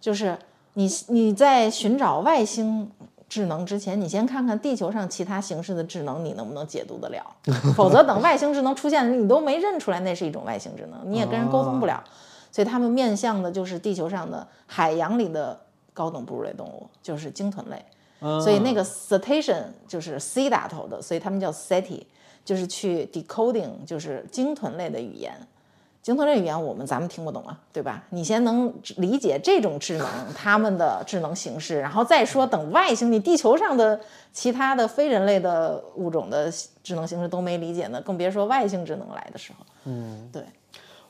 [0.01, 0.37] 就是
[0.73, 2.91] 你你在寻找外星
[3.27, 7.23] 智能之前，你先看看地球上其他形式的智能，你能不能解读得了？
[7.75, 12.03] 否则等外星智能出现，你都没认出来那是一种外星智能，你也跟人沟通不了。
[12.51, 15.59] 所以他们面向的就是地球上的海洋里的
[15.93, 17.85] 高等哺乳类动物，就是鲸豚类。
[18.41, 22.01] 所以那个 CETATION 就是 C 打头的，所以他们叫 SETI，
[22.43, 25.33] 就是去 decoding 就是鲸豚类的语言。
[26.01, 28.03] 鲸豚类语言我们咱们听不懂啊，对吧？
[28.09, 33.99] 你先能理解这种智能，他们的智能形式，然后再说等外星，你地球上的
[34.31, 39.65] 其他的非人类的物种的智能形式都没理解呢，更别说外星智能来的时候。
[39.85, 40.41] 嗯，对。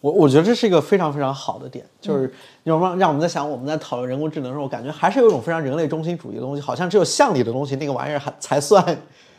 [0.02, 8.84] 我我觉得这是一个非常非常好的点，就是让让让我们在想我们在讨论人工智能的时候，我感觉还是有一种非常人类中心主义的东西，好像只有像你的东西那个玩意儿还才算，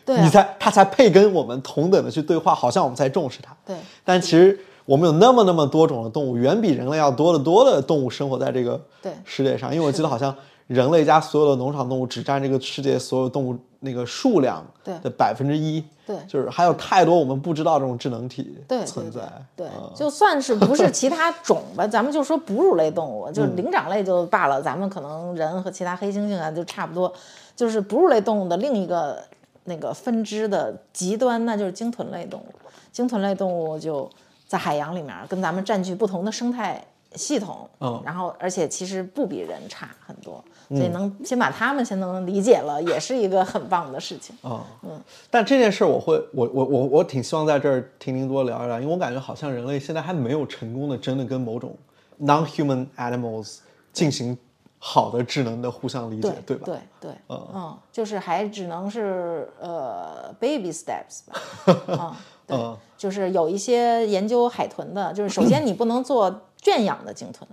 [0.04, 3.56] 对啊你才他才配跟我们同等的去对话，好像我们才重视它。
[3.66, 9.74] 对但其实我们有那么那么多种的动物，远比人类要多得多的动物生活在这个对世界上。
[9.74, 10.34] 因为我记得好像
[10.66, 15.82] 人类加所有的农场动物只占这个世界所有动物那个数量对的百分之一。
[16.06, 19.20] 对就是还有太多我们不知道这种智能体对存在。
[19.54, 27.12] 对，嗯就算是不是其他种吧，咱们就说哺乳类动物，就是嗯灵长类就罢了，咱们可能人和其他黑猩猩啊就差不多，
[27.54, 29.22] 就是哺乳类动物的另一个
[29.64, 32.46] 那个分支的极端，那就是鲸豚类动物。
[32.92, 34.10] 鲸豚类动物就
[34.48, 36.84] 在海洋里面，跟咱们占据不同的生态
[37.14, 44.34] 系统，嗯然后而且其实不比人差很多，所以能先把它们先能理解了，也是一个很棒的事情。
[44.42, 45.00] 嗯，嗯，
[45.30, 51.76] 但这件事我会，我我我我挺希望在这儿听您多聊一聊，因为我感觉好像人类现在还没有成功的真的跟某种
[52.20, 53.58] non-human animals
[53.92, 54.36] 进行
[54.82, 56.64] 好的智能的互相理解，对吧？
[56.64, 61.38] 对对，嗯嗯，就是还只能是呃 baby steps 吧，
[61.86, 62.14] 嗯，
[62.46, 67.46] 对，嗯就是有一些研究海豚的，就是首先你不能做圈养的鲸豚，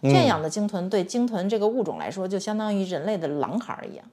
[0.00, 4.04] 嗯圈养的鲸豚对鲸豚这个物种来说，就相当于人类的狼孩儿一样，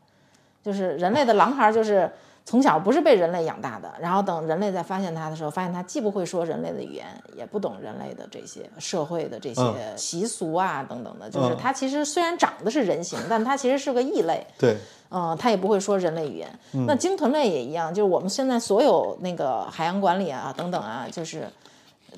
[0.62, 2.12] 就是人类的狼孩儿就是。
[2.48, 14.48] 从小不是被人类养大的，然后等人类在发现它的时候，发现它既不会说人类的语言，也不懂人类的这些社会的这些嗯习俗啊等等的，就是嗯它其实虽然长得是人形，但它其实是个异类。
[14.58, 14.78] 对，
[15.12, 16.48] 嗯，它也不会说人类语言。
[16.88, 21.46] 那鲸豚类也一样，就是我们现在所有那个海洋管理啊等等啊，就是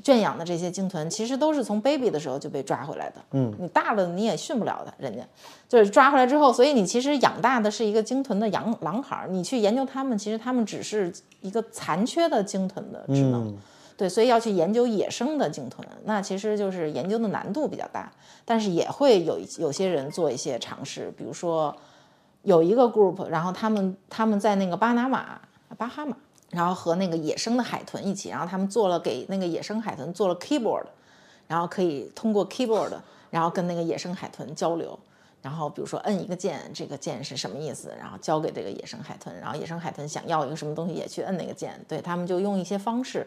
[0.01, 3.15] 圈养的这些鲸豚，其实都是从 baby 的时候就被抓回来的。
[3.31, 5.21] 嗯，你大了你也训不了的，人家
[5.67, 9.27] 就是抓回来之后，所以你其实养大的是一个鲸豚的羊狼孩儿。
[9.27, 13.55] 你去研究它们，其实它们只是一个残缺的鲸豚的智能。
[13.97, 18.09] 对，所以要去研究野生的鲸豚，那其实就是研究的难度比较大，
[18.45, 21.75] 但是也会有一有些人做一些尝试，比如说
[22.43, 25.41] 有一个 group，然后他们他们在那个巴拿马、
[25.77, 26.15] 巴哈马，
[26.49, 30.85] 然后和那个野生的海豚一起，然后他们做了给那个野生海豚做了 keyboard，
[31.47, 32.91] 然后可以通过 keyboard，
[33.29, 34.97] 然后跟那个野生海豚交流。
[35.41, 37.93] 然后比如说摁一个键，这个键是什么意思？
[37.97, 43.25] 然后交给这个野生海豚，然后野生海豚想要一个什么东西也去摁那个键，对他们就用一些方式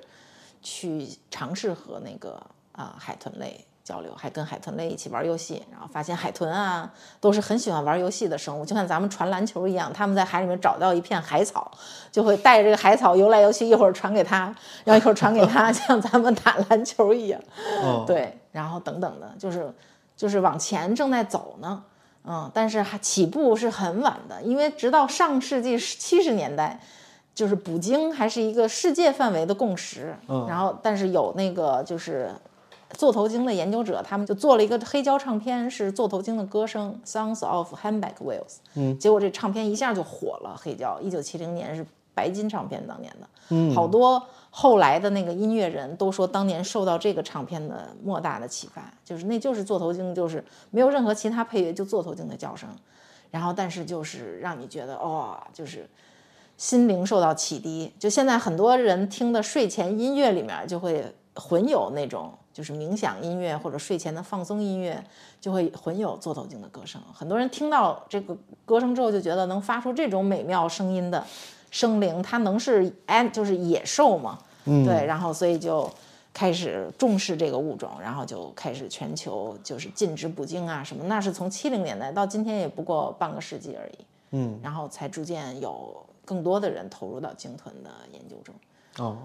[0.60, 2.38] 去尝试和那个
[2.72, 6.89] 啊、海豚类交流，还跟海豚类一起玩游戏，然后发现海豚啊
[7.20, 11.70] 都是很喜欢玩游戏的生物，就像咱们传篮球一样，他们在海里面找到一片海草，
[12.11, 14.55] 就会带着这个海草游来游去，一会儿传给他，
[14.85, 17.41] 然后一会儿传给他， 像咱们打篮球一样。
[17.83, 19.72] 哦，对，然后等等的，就是
[20.16, 21.83] 就是往前正在走呢，
[22.24, 26.78] 嗯，但是还起步是很晚的，因为直到上世纪七十年代，
[27.35, 32.30] 就是捕鲸还是一个世界范围的共识，嗯然后但是有那个就是
[32.97, 41.84] 座头鲸的研究者，他们就做了一个黑胶唱片，是座头鲸的歌声，Songs of Humpback Whales，嗯，结果这唱片一下就火了，黑胶，一九七零年是
[42.14, 43.74] 白金唱片当年的，嗯。
[43.74, 52.68] 好多后来的那个音乐人都说，当年受到这个唱片的莫大的启发，就是那就是座头鲸，就是没有任何其他配乐，就座头鲸的叫声，
[53.30, 55.88] 然后但是就是让你觉得哦，就是
[56.59, 57.90] 心灵受到启迪。
[57.99, 65.03] 就现在很多人听的睡前音乐里面就会混有那种就是冥想音乐或者睡前的放松音乐，
[65.41, 67.01] 就会混有座头鲸的歌声。
[67.14, 71.24] 很多人听到这个歌声之后，就觉得能发出这种美妙声音的
[71.70, 74.39] 生灵，它能是哎就是野兽吗？
[74.64, 75.91] 嗯对，然后所以就
[76.35, 88.55] 开始重视这个物种，然后就开始全球就是禁止捕鲸啊什么，那是从七零年代到今天也不过半个世纪而已，嗯，然后才逐渐有更多的人投入到鲸豚的研究中。
[88.99, 89.16] 哦，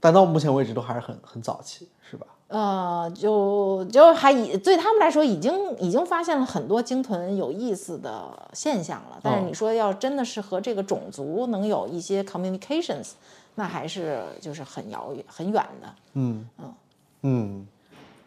[0.00, 2.26] 但到目前为止都还是很很早期，是吧？
[2.48, 9.20] 呃，就就还以对他们来说，已经已经发现了很多鲸豚有意思的现象了。
[9.22, 13.10] 但是哦你说要真的是和这个种族能有一些 communications，
[13.54, 15.94] 那还是就是很遥远很远的。
[16.14, 16.48] 嗯
[17.22, 17.66] 嗯，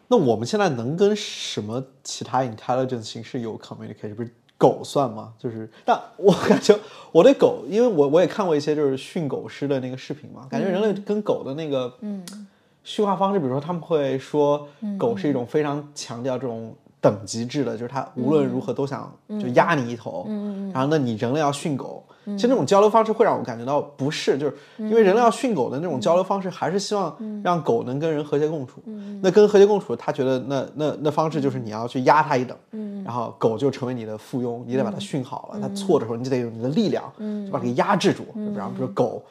[0.08, 4.14] 那我们现在能跟什么其他 intelligence 形式有 communication？
[4.14, 5.32] 不是狗算吗？
[5.38, 6.78] 就是，但我感觉
[7.12, 12.24] 我对狗，因为我我也看过一些就是训狗师的那个视频嘛，感觉人类跟狗的那个嗯
[12.82, 14.66] 驯化方式，比如说他们会说
[14.98, 16.74] 狗是一种非常强调这种。
[17.04, 20.26] 等级制的，就是它无论如何都想就压你一头，
[20.72, 28.82] 然后那你人类要训狗，其实那种交流方式会让我感觉到不适，就是因为人类要训狗的那种交流方式，还是希望让狗能跟人和谐共处。
[29.22, 32.56] 那跟和谐共处，他觉得那那那方式就是你要去压它一等，
[33.04, 37.04] 然后狗就成为你的附庸，你得把它训好了，它错的时候你就得用你的力量，
[37.46, 38.22] 就把它给压制住。
[38.34, 39.22] 比如说狗。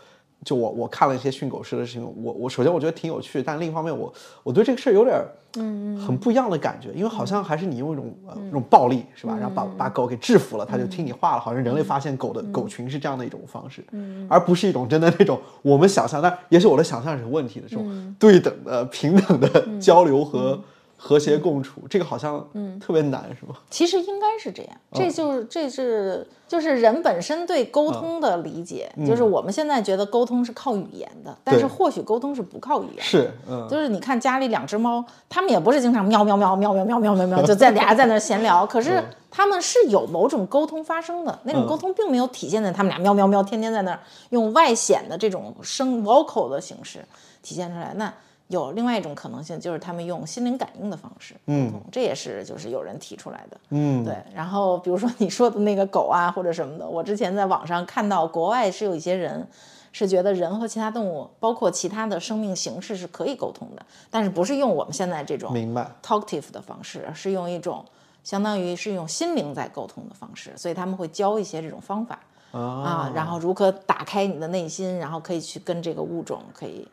[0.43, 4.13] 就我我看了一些训狗师的事情，我我首先我觉得挺有趣，但另一方面我
[4.43, 5.21] 我对这个事儿有点
[5.55, 13.83] 嗯很不一样的感觉，因为好像还是你用一种呃那种暴力是吧，然后把把狗给制服了，它就听你话了，好像人类发现狗的狗群是这样的一种方式，
[14.27, 20.59] 而不是一种真的那种我们想象，但也许我的想象是有问题的这种对等的平等的交流和
[21.05, 22.79] 和谐共处，这个好像嗯。
[22.79, 23.55] 特别难是吗？
[23.69, 33.03] 其实应该是这样，这就是这是就是人本身对沟通的理解，就是我们现在觉得沟通是靠语言的，但是或许沟通是不靠语言。
[33.03, 33.67] 是嗯。
[33.69, 43.99] 就是你看家里两只猫，它们也不是经常喵喵喵喵喵喵喵喵喵，就在俩人在那闲聊， 可是它们是有某种沟通发生的，那种沟通并没有体现在它们俩喵喵喵天天在那儿
[44.29, 46.99] 用外显的这种声 vocal 的形式
[47.41, 47.93] 体现出来。
[47.97, 48.11] 那
[48.47, 53.57] 有另外一种可能性，就是他们用心灵感应的方式沟通，这也是就是有人提出来的。
[53.69, 54.03] 嗯。
[54.03, 59.47] 对，然后比如说你说的那个狗啊或者什么的，我之前在网上看到国外是有一些人
[59.91, 65.89] 是觉得人和其他动物，包括其他的生命形式是可以沟通的，但是不是用我们现在这种明白。
[66.03, 67.83] talkative 的方式，而是用一种
[68.23, 72.19] 相当于是用心灵在沟通的方式，所以他们会教一些这种方法
[72.51, 76.87] 啊，然后如何打开你的内心，然后可以去跟这个物种可以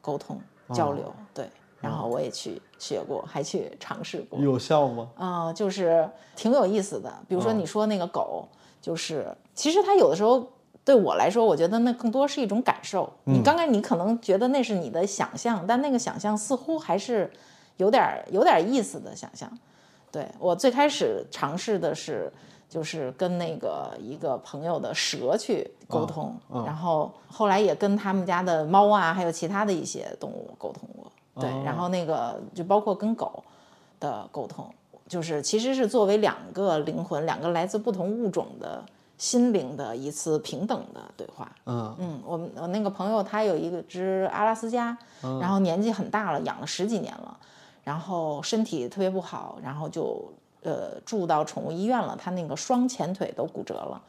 [0.00, 0.40] 沟通
[0.72, 1.48] 交流，对。
[1.78, 4.40] 然后我也去学过，还去尝试过。
[4.40, 5.10] 有效吗？
[5.16, 7.12] 啊、就是挺有意思的。
[7.28, 8.48] 比如说你说那个狗，
[8.80, 10.50] 就是其实它有的时候
[10.84, 13.12] 对我来说，我觉得那更多是一种感受。
[13.24, 17.30] 你刚才你可能觉得那是你的想象，但那个想象似乎还是
[17.76, 19.48] 有点儿有点儿意思的想象。
[20.10, 22.32] 对我最开始尝试的是，
[22.68, 31.10] 就是跟那个一个朋友的蛇去沟通，然后后来也跟他们家的猫啊，还有其他的一些动物沟通过。
[31.40, 33.44] 对，然后那个就包括跟狗
[34.00, 34.68] 的沟通，
[35.06, 38.82] 就是其实是作为两个灵魂，两个来自不同物种的
[39.18, 41.50] 心灵的一次平等的对话。
[41.66, 44.96] 嗯嗯，我们我那个朋友他有一个只阿拉斯加，
[45.40, 47.36] 然后年纪很大了，养了十几年了，
[47.84, 50.32] 然后身体特别不好，然后就
[50.66, 54.02] 呃住到宠物医院了，他那个双前腿都骨折了。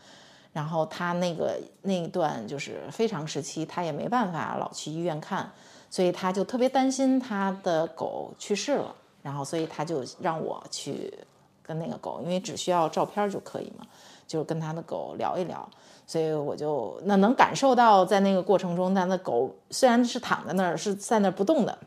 [0.54, 5.52] 然后他那个那一段就是非常时期，他也没办法老去医院看，
[5.88, 11.14] 所以他就特别担心他的狗去世了，然后所以他就让我去
[11.62, 13.86] 跟那个狗，因为只需要照片就可以嘛，
[14.26, 15.70] 就是跟他的狗聊一聊。
[16.08, 21.78] 所以我就那能感受到，在那个过程中，他的狗虽然是躺在那儿，是在那儿不动的，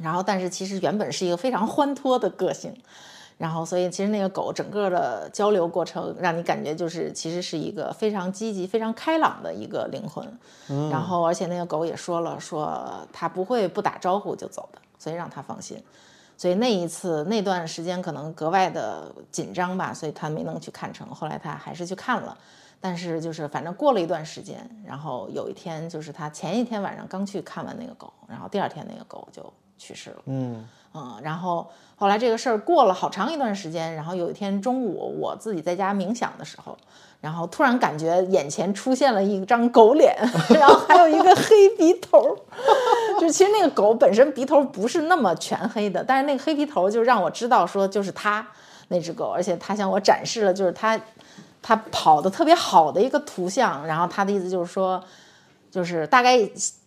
[0.00, 2.74] 然后但是其实原本是一个非常欢脱的个性。
[3.42, 10.24] 然后，所以其实那个狗整个的交流过程，让你感觉就是其实是一个非常积极、非常开朗的一个灵魂。
[10.88, 15.76] 然后，而且那个狗也说了，说它不会不打招呼就走的，所以让它放心。
[16.36, 21.04] 所以那一次那段时间可能格外的紧张吧，所以他没能去看成。
[21.08, 22.38] 后来他还是去看了，
[22.80, 29.52] 但是就是反正过了一段时间，然后有一天就是他前一天晚上刚去看完那个狗，然后第二天那个狗就
[29.82, 30.16] 去世了。
[30.26, 30.64] 嗯。
[30.94, 31.66] 嗯，然后
[31.96, 36.76] 后来这个事儿过了好长一段时间，然后有一天中午我自己在家冥想的时候，
[37.18, 40.14] 然后突然感觉眼前出现了一张狗脸，
[40.52, 42.36] 然后还有一个黑鼻头，
[43.18, 48.46] 就其实那个狗本身鼻头不是那么全黑的，但是那个黑鼻头就让我知道说就是它
[48.88, 51.00] 那只狗，而且它向我展示了就是它
[51.62, 55.02] 它跑的特别好的一个图像，然后它的意思就是说，
[55.70, 56.38] 就是大概。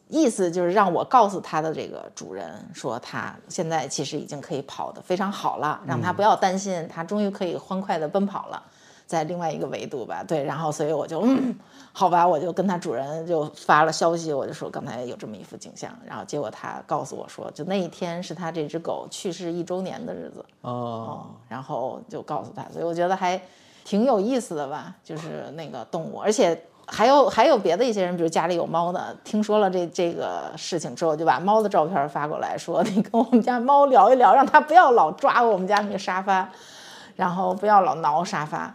[0.07, 8.61] 意思就是让我告诉他的这个主人说，他现在其实已经可以跑得非常好了，让他不要担心，他终于可以欢快地奔跑了，
[9.07, 10.23] 在另外一个维度吧。
[10.23, 11.55] 对，然后所以我就，嗯，
[11.91, 23.41] 好吧，我就跟他主人就发了消息，我就说刚才有这么一幅景象，然后结果他告诉我说，就那一天是他这只狗去世一周年的日子哦，然后就告诉他，所以我觉得还
[23.83, 26.61] 挺有意思的吧，就是那个动物，而且。
[26.87, 36.47] 还有还有别的一些人，比如家里有猫的，听说了这这个事情之后，就把猫的照片发过来，说你跟我们家猫聊一聊，让它不要老抓我们家那个沙发，
[37.15, 38.71] 然后不要老挠沙发，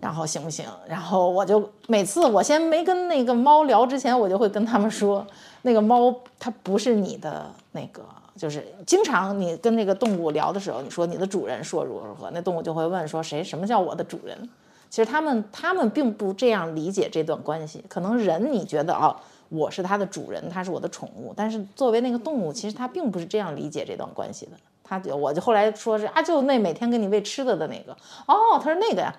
[0.00, 0.66] 然后行不行？
[0.86, 5.26] 然后我就每次我先没跟那个猫聊之前，我就会跟他们说，
[5.62, 8.02] 那个猫它不是你的那个，
[8.36, 14.48] 就是经常你跟那个动物聊的时候，你说你的主人说如何如何，那动物就会问说谁什么叫我的主人？
[14.88, 17.84] 其实他们他们并不这样理解这段关系。
[17.88, 19.14] 可能人你觉得哦，
[19.48, 24.52] 我是他的主人，他是我的宠物，但是作为那个动物，其实他并不是这样理解这段关系的。
[24.82, 27.92] 他就我就后来说是啊，就那每天给你喂吃的的那个
[28.26, 29.14] 哦，他说那个呀，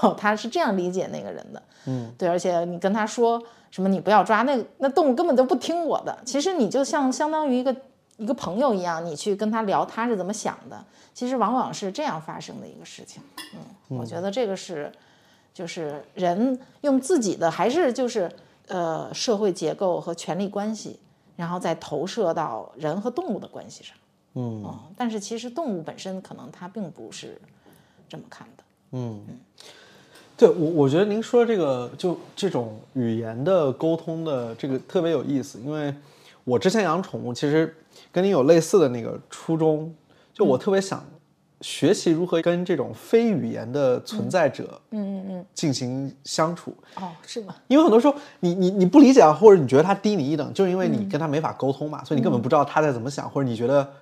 [0.00, 1.62] 哦他是这样理解那个人的。
[1.86, 6.18] 嗯，对，而且你跟他说什么，你不要抓那那动物根本就不听我的。
[6.24, 7.74] 其实你就像相当于一个
[8.18, 10.84] 一个朋友一样，你去跟他聊他是怎么想的。
[11.14, 13.20] 其实往往是这样发生的一个事情，
[13.88, 14.92] 嗯，我觉得这个是，
[15.52, 18.30] 就是人用自己的还是就是
[18.68, 21.00] 呃社会结构和权力关系，
[21.34, 23.96] 然后再投射到人和动物的关系上，
[24.34, 24.64] 嗯，
[24.96, 27.40] 但是其实动物本身可能它并不是
[28.08, 28.62] 这么看的，
[28.92, 29.20] 嗯，
[30.36, 35.92] 对我我觉得您说这个就这种语言的沟通的这个特别有意思，因为
[36.44, 37.76] 我之前养宠物，其实
[38.12, 39.94] 跟你有类似的那个初衷。
[40.32, 41.04] 就我特别想
[41.62, 46.72] 学习如何跟这种非语言的存在者，嗯嗯嗯，进行相处。
[46.94, 47.56] 哦，是吗？
[47.66, 53.92] 因为很多时候你你你不理解啊，或者你觉得他低你一等，就是因为你跟他没法沟通嘛，所以你根本不知道他在怎么想，或者你觉得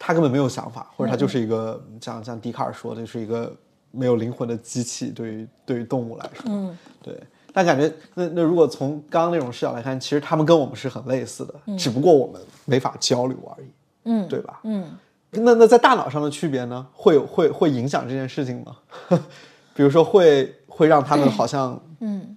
[0.00, 3.54] 他根本没有想法，或者他就是一个像像笛卡尔说的，就是一个
[3.92, 5.10] 没有灵魂的机器。
[5.10, 7.16] 对于对于动物来说，嗯，对。
[7.56, 13.66] 但感觉那那如果从刚刚那种视角来看，其实他们跟我们是很类似的，只不过我们没法交流而已。
[14.06, 14.60] 嗯，对吧？
[14.64, 14.98] 嗯。
[15.30, 16.84] 那那在大脑上的区别呢？
[16.92, 18.76] 会有会会影响这件事情吗？
[19.72, 22.36] 比如说会会让他们好像嗯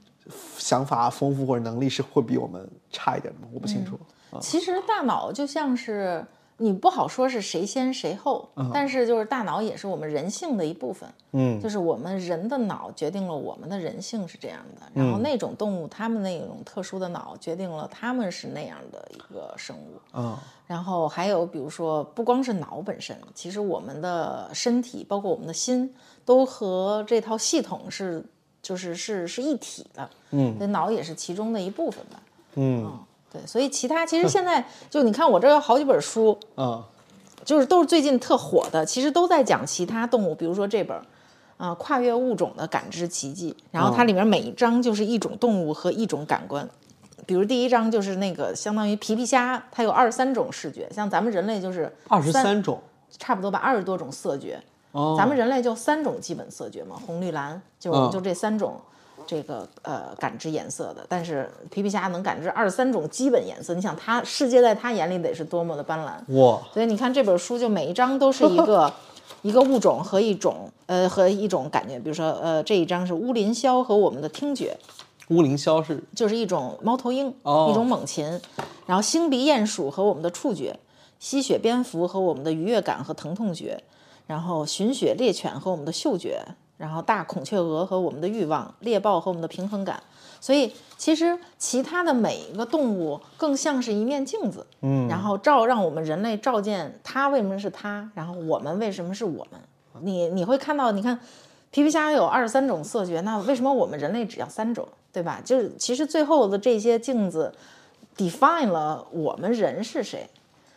[0.57, 3.47] 想法丰富或者能力是会比我们差一点吗？
[3.51, 3.99] 我不清楚。
[4.39, 6.23] 其实大脑就像是。
[6.59, 20.35] 你不好说是谁先谁后，但是就是大脑也是我们人性的一部分，嗯，就是我们人的脑决定了我们的人性是这样的，然后那种动物它们那种特殊的脑决定了它们是那样的一个生物，嗯，
[20.65, 25.93] 然后还有比如说不光是脑本身，其实我们的身体包括我们的心
[26.25, 28.25] 都和这套系统是
[28.63, 32.19] 就是是是一体的，嗯，那脑也是其中的一部分吧，
[32.55, 32.99] 嗯。
[33.31, 36.83] 对，所以其他其实 现在就你看我这有好几本书，嗯，
[37.43, 40.97] 就是都是最近特火的，其实都在讲其他动物，比如说这本，
[41.57, 46.67] 啊，跨越物种的感知奇迹，然后它里面每一章就是一种动物和一种感官，
[47.25, 52.81] 比如第一章就是那个相当于皮皮虾，它有二十三种视觉，像咱们人类就是二十三种，
[53.17, 54.61] 差不多吧，二十多种色觉，
[54.93, 58.79] 哦，咱们人类就三种基本色觉嘛，红绿蓝，就就这三种。
[59.27, 63.73] 这个呃，感知颜色的，但是皮皮虾能感知二十三种基本颜色。
[63.73, 66.59] 你想，它世界在它眼里得是多么的斑斓哇！
[66.73, 68.91] 所以你看这本书，就每一章都是一个
[69.41, 71.99] 一个物种和一种呃和一种感觉。
[71.99, 74.75] 比如说呃，这一章是乌林鸮和我们的听觉。
[75.27, 78.39] 乌林鸮是就是一种猫头鹰，一种猛禽。
[78.85, 80.79] 然后星鼻鼹鼠和我们的触觉，
[81.19, 83.83] 吸血蝙蝠和我们的愉悦感和疼痛觉，
[84.25, 86.41] 然后寻血猎犬和我们的嗅觉。
[86.77, 90.01] 然后大孔雀鹅和我们的欲望，猎豹和我们的平衡感。
[90.39, 99.59] 所以其实其他的每一个动物更像是一面镜子，嗯，然后照让我们人类照见它为什么是它，然后我们为什么是我们。
[100.01, 101.19] 你你会看到，你看
[101.71, 105.41] 皮皮虾有二十三种色觉，那为什么我们人类只要三种，对吧？
[105.43, 107.51] 就是其实最后的这些镜子
[108.15, 110.29] define 了我们人是谁。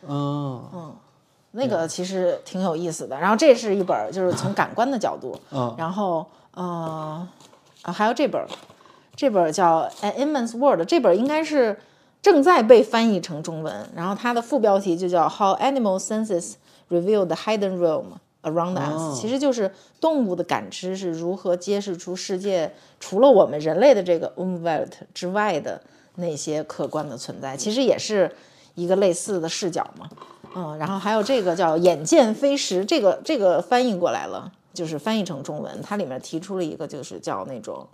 [0.07, 0.95] 嗯嗯，
[1.51, 3.19] 那个其实挺有意思的。
[3.19, 5.37] 然后这是一本儿，就是从感官的角度。
[5.51, 7.27] 嗯然后呃
[7.83, 8.47] 啊，还有这本儿，
[9.15, 11.77] 这本儿叫《An Immense World》，这本儿应该是
[12.21, 13.89] 正在被翻译成中文。
[13.95, 16.53] 然后它的副标题就叫《How Animal Senses
[16.89, 18.05] Reveal the Hidden Realm
[18.43, 25.81] Around Us》，其实就是动物的感知是如何揭示出世界除了我们人类的这个 Umwelt 之外的
[26.15, 27.55] 那些客观的存在。
[27.57, 28.29] 其实也是
[28.75, 30.07] 一个类似的视角嘛。
[30.53, 37.87] 嗯，然后还有这个叫“眼见非实”，这个这个翻译过来了，就是翻译成中文，它里面提出了一个就是叫那种，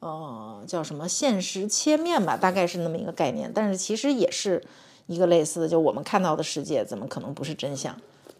[0.00, 3.50] 呃，叫什么现实切面吧，大概是那么一个概念。
[3.54, 4.62] 但是其实也是
[5.08, 7.94] 一个类似的，就我们看到的世界怎么可能不是真相？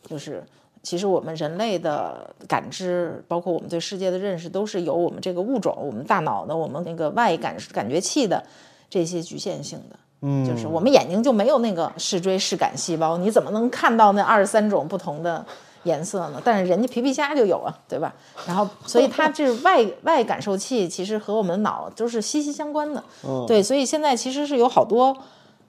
[0.09, 0.43] 就是
[0.83, 8.43] 其实我们人类的感知，包括我们对世界的认识，都是由我们这个物种、我们大脑的、我们那个外感感觉器的
[8.89, 9.99] 这些局限性的。
[10.23, 15.45] 嗯，就是我们眼睛就没有那个视锥视感细胞，你怎么能看到那二十三种不同的
[15.85, 16.41] 颜色呢？
[16.45, 18.15] 但是人家皮皮虾就有啊，对吧？
[18.47, 23.03] 然后，所以它这外外感受器其实和我们的脑都是息息相关的。
[23.27, 25.17] 嗯对，所以现在其实是有好多，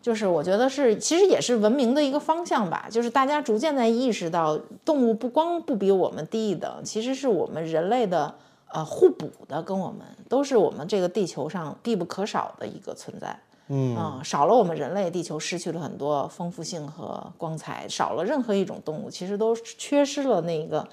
[0.01, 8.35] 就是我觉得是其实也是文明的一个方向吧，就是大家逐渐在意识到，动物不光不比我们低一等，其实是我们人类的
[8.73, 13.33] 呃互补的，跟我们都是我们这个地球上必不可少的一个存在。
[13.67, 20.85] 嗯少了我们人类，地球失去了很多丰富性和光彩，少了任何一种动物，其实都缺失了那个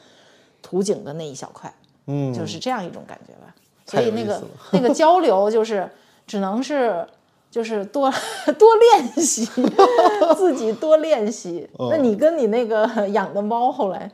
[0.63, 1.73] 图景的那一小块，
[2.07, 3.55] 嗯，就是这样一种感觉吧。
[3.87, 4.43] 所以那个
[4.73, 5.91] 那个交流就是
[6.27, 7.07] 只能是
[7.51, 8.13] 就是多
[8.59, 9.49] 多练习，
[10.37, 11.69] 自己多练习。
[11.79, 14.11] 哦那你跟你那个养的猫后来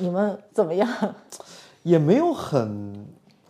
[0.00, 0.88] 你们怎么样？
[1.84, 3.01] 也没有很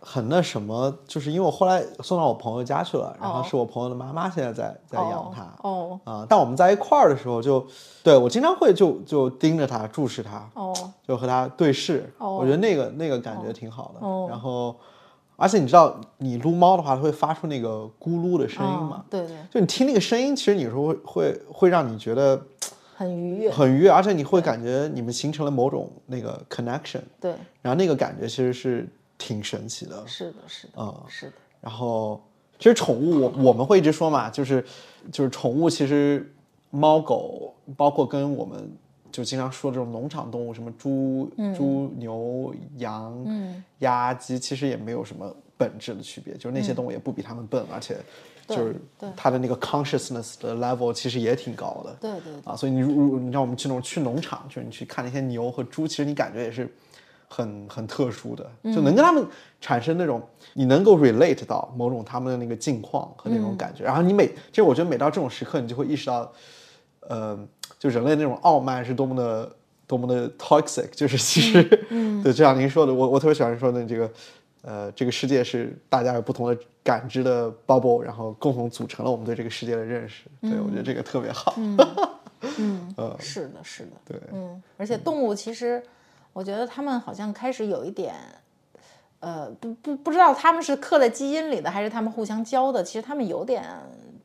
[0.05, 5.47] 很那什么，就是因为我后来送到我朋友家去了，然后哦是我朋友的妈妈现在在在养它。
[5.61, 7.65] 哦啊，但我们在一块儿的时候就，
[8.03, 10.73] 对我经常会就就盯着它，注视它，哦
[11.07, 12.11] 就和它对视。
[12.17, 14.05] 哦我觉得那个那个感觉挺好的。
[14.05, 14.75] 哦然后，
[15.37, 18.97] 而且你知道，你撸猫的话，它会发出那个咕噜的声音嘛？
[18.97, 22.39] 哦对对，就你听那个声音，其实你有时候会会会让你觉得
[22.95, 23.49] 很愉悦。
[23.51, 28.87] 很愉悦，而且你会感觉你们形成了某种那个 connection，对，然后那个感觉其实是
[29.17, 30.05] 挺神奇的。
[30.07, 31.33] 是的，是的，嗯是的。
[31.61, 32.21] 然后，
[32.59, 34.63] 其实宠物，我我们会一直说嘛，就是
[35.11, 36.33] 就是宠物，其实
[36.69, 38.69] 猫狗，包括跟我们
[39.11, 43.25] 就经常说这种农场动物，什么猪、猪、牛、羊、
[43.79, 47.97] 鸭、鸡，其实也没有什么本质的区别，就是那些动物也不比它们笨，而且
[48.47, 51.95] 就是对它的那个 consciousness 的 level 其实也挺高的。
[52.01, 56.69] 对对对啊，所以你如如你让我们去那种去农场，就是你去看那些牛和猪，其实你感觉也是
[57.33, 59.25] 很很特殊的，就能跟他们
[59.59, 60.21] 产生那种
[60.53, 63.83] 你能够 relate 到某种他们的那个境况和那种感觉。
[63.83, 66.31] 然后你每，其实我觉得每到这种时刻，你就会意识到，
[66.99, 67.39] 呃，
[67.79, 69.51] 就人类那种傲慢是多么的
[69.87, 71.63] 多么的 toxic，就是其实，
[72.23, 74.09] 对，就像您说的，我我特别喜欢说的这个。
[74.65, 80.23] 呃，这个世界是大家有不同的感知的 bubble，然后共同组成了我们对这个世界的认识。
[80.39, 81.53] 对我觉得这个特别好。
[82.57, 85.83] 嗯是的，是的，对，嗯，而且动物其实，
[86.33, 88.15] 我觉得他们好像开始有一点，
[89.19, 92.83] 呃，不不不知道他们是刻在基因里的，还是他们互相教的。
[92.83, 93.63] 其实他们有点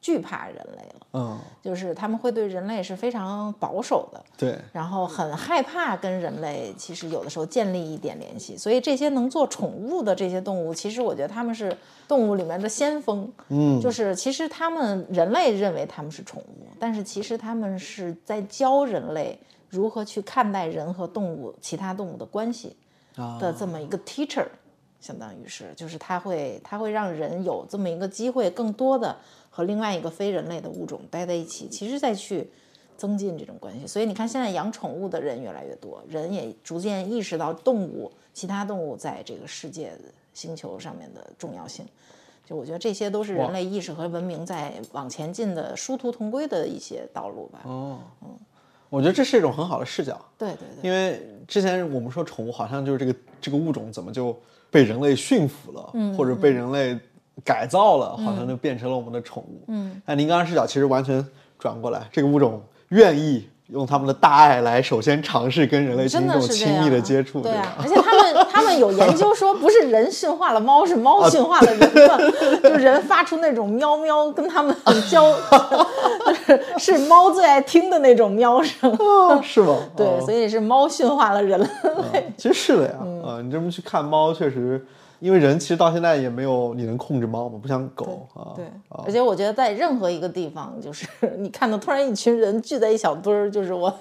[0.01, 8.57] 惧怕人类了，嗯，就是他们会对人类是非常保守的，对，然后很害怕跟人类其实有的时候建立一点联系。
[8.57, 13.31] 所以这些能做宠物的这些动物，其实我觉得他们是动物里面的先锋。
[13.49, 19.39] 嗯，就是其实他们人类认为他们是宠物，但是其实他们是在教人类
[19.69, 22.77] 如何去看待人和动物、其他动物的关系
[23.17, 24.47] 啊的这么一个 teacher，
[25.01, 29.17] 相当于是，就是他会他会让人有这么一个机会，更多的
[29.51, 32.51] 和另外一个非人类的物种待在一起，其实再去
[32.97, 33.87] 增进这种关系。
[33.87, 40.05] 所以你看，现在养宠物的人越来越多，人也逐渐意识到动物、其他动物在这个世界的
[40.35, 41.87] 星球上面的重要性。
[42.45, 47.61] 就我觉得这些都是人类意识和文明在往前进的殊途同归的一些道路吧。
[47.65, 47.99] 哦，
[48.91, 54.37] 我觉得这是一种很好的视角，对对对，因为之前我们说宠物好像就是这个这个物种怎么就
[54.71, 56.99] 被人类驯服了，嗯或者被人类
[57.45, 59.65] 改造了，好像就变成了我们的宠物。
[59.69, 61.25] 嗯，那您刚刚视角其实完全
[61.59, 72.17] 转过来，这个物种愿意用他们的大爱来首先尝试跟人类进真行这种亲密的接触，对啊？，而且他们 他们有研究说，不是人驯化了猫，是猫 驯化了人嘛，
[72.63, 74.75] 就人发出那种喵喵，跟他们
[75.11, 75.37] 交，就
[76.47, 78.91] 是是猫最爱听的那种喵声。
[78.99, 79.77] 哦是吗？
[79.95, 81.67] 对，哦所以是猫驯化了人类。
[82.39, 84.83] 其实是的呀，嗯啊，你这么去看猫，确实，
[85.21, 88.53] 因为人其实到现在也没有你能控制猫嘛，不像狗啊。
[88.55, 91.07] 对，啊而且我觉得在任何一个地方， 就是
[91.39, 93.93] 你看到突然一群人聚在一小堆儿，就是我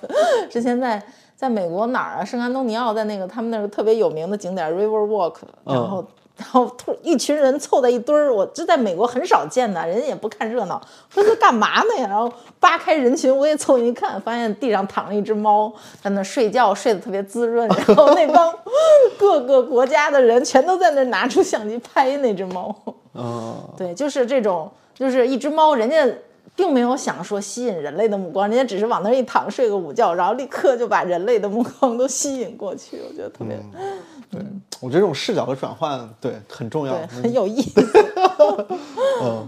[0.49, 1.01] 之前在
[1.35, 5.35] 在美国哪儿啊，圣安东尼奥，在那个他们那个特别有名的景点 River Walk，
[5.65, 6.05] 然后。
[6.37, 12.07] 然后突一群人凑在一堆儿，我这在美国很少见的，人家也不看热闹，说这干嘛呢呀？
[12.07, 17.67] 然后扒开人群，我也凑近一看，发现地上躺了一只猫，在那睡觉，睡得特别滋润。
[17.69, 18.53] 然后那帮
[19.17, 22.75] 各个国家的人全都在那拿出相机拍那只猫。
[23.15, 26.07] 嗯，对，就是这种，就是一只猫，人家
[26.55, 33.57] 并没有想说吸引人类的目光，人家只是往那儿一躺睡个午觉，然后立刻就把人类的目光都吸引过去，我觉得特别、
[34.29, 34.41] 对，
[34.79, 36.93] 我觉得这种视角的转换，对很重要。
[36.95, 37.81] 对，很有意思。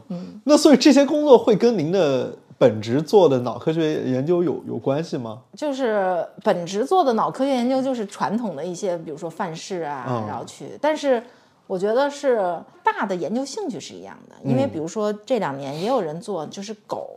[0.10, 5.40] 嗯，那所以这些工作会跟您的本职做的脑科学研究有有关系吗？
[5.56, 11.22] 就是本职做的脑科学研究，就是传统的一些，比如说范式啊，嗯然后去，但是。
[11.70, 17.08] 我觉得是大的研究兴趣是一样的，因为比如说这两年也有人做，就是狗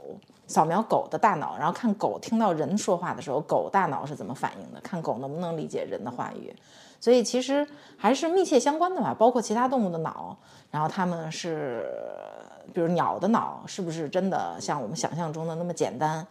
[0.46, 6.54] 扫描狗的大脑，然后看狗听到人说话的时候，狗大脑是怎么反应的，看狗能不能理解人的话语。
[7.02, 7.66] 所以其实
[7.96, 10.36] 还是密切相关的吧，包括其他动物的脑，
[10.70, 11.84] 然后它们是，
[12.72, 16.24] 比如鸟的脑是不是真的像我们想象中的那么简单？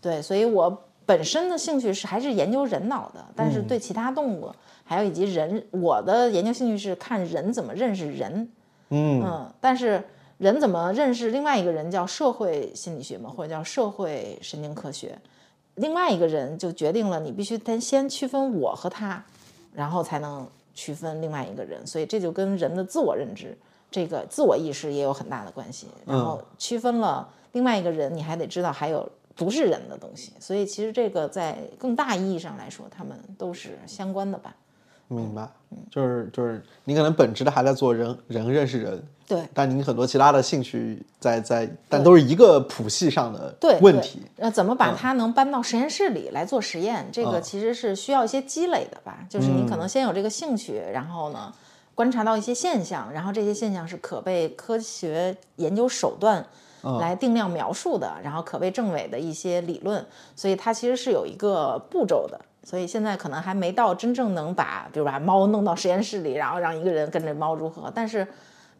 [0.00, 4.50] 对，所以我本身的兴趣是还是研究人脑的，但是对其他动物，
[4.82, 8.50] 还有以及人，我的研究兴趣是看人怎么认识人，
[8.90, 10.02] 嗯但是
[10.38, 15.16] 人怎么认识另外一个人叫社会心理学嘛，或者叫社会神经科学，
[15.76, 19.24] 另外一个人就决定了你必须得先区分我和他，
[19.76, 23.56] 然后才能区分另外一个人，所以这就跟人的自我认知。
[23.88, 34.54] 这个自我意识也有很大的关系，然后区分了另外一个人，你还得知道还有不是人的东西，所以其实这个在更大意义上来说，他们都是相关的吧。
[35.08, 35.48] 明白，
[35.90, 44.22] 就是就是你可能本职的还在做人人认识人，对但你很多其他的兴趣在在，但都是一个谱系上的对问题。
[44.36, 47.08] 那怎么把它能搬到实验室里来做实验？
[47.12, 49.24] 这个其实是需要一些积累的吧。
[49.30, 51.52] 就是你嗯可能先有这个兴趣，然后呢
[51.94, 56.44] 观察到一些现象，然后这些现象是可被科学研究手段
[56.82, 60.04] 嗯来定量描述的，然后可被证伪的一些理论，
[60.34, 62.40] 所以它其实是有一个步骤的。
[62.66, 68.26] 所以现在可能还没到真正能把，比如把猫弄到实验室里，然后让一个人跟着猫如何，但是，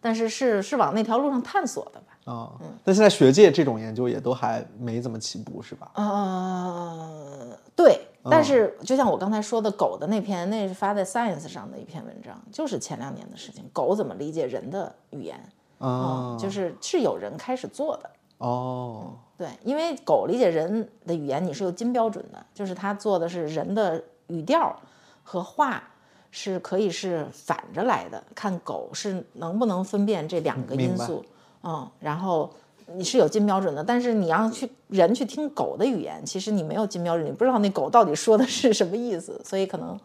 [0.01, 2.33] 但是是是往那条路上探索的吧。
[2.33, 2.51] 啊、
[2.83, 5.89] 但现在学界这种研究也都还没怎么起步，是吧？
[5.95, 13.63] 呃，对，但是就像我刚才说的，狗的那篇，那是发在 Science 上的一篇文章，就是前两年的事情。
[13.73, 15.37] 狗怎么理解人的语言？
[15.79, 18.11] 啊、嗯，就是是有人开始做的。
[18.39, 24.79] 哦，对，因为狗理解人的语言，你是有金标准的，就是它做的是人的语调
[25.23, 25.83] 和话
[26.31, 31.25] 是可以是反着来的，看狗是能不能分辨这两个因素，
[31.63, 32.51] 嗯，然后
[32.95, 39.99] 你是有金标准的，但是你要去人去听狗的语言，其实你没有金标准，你不知道那狗到底说的是什么意思，所以可能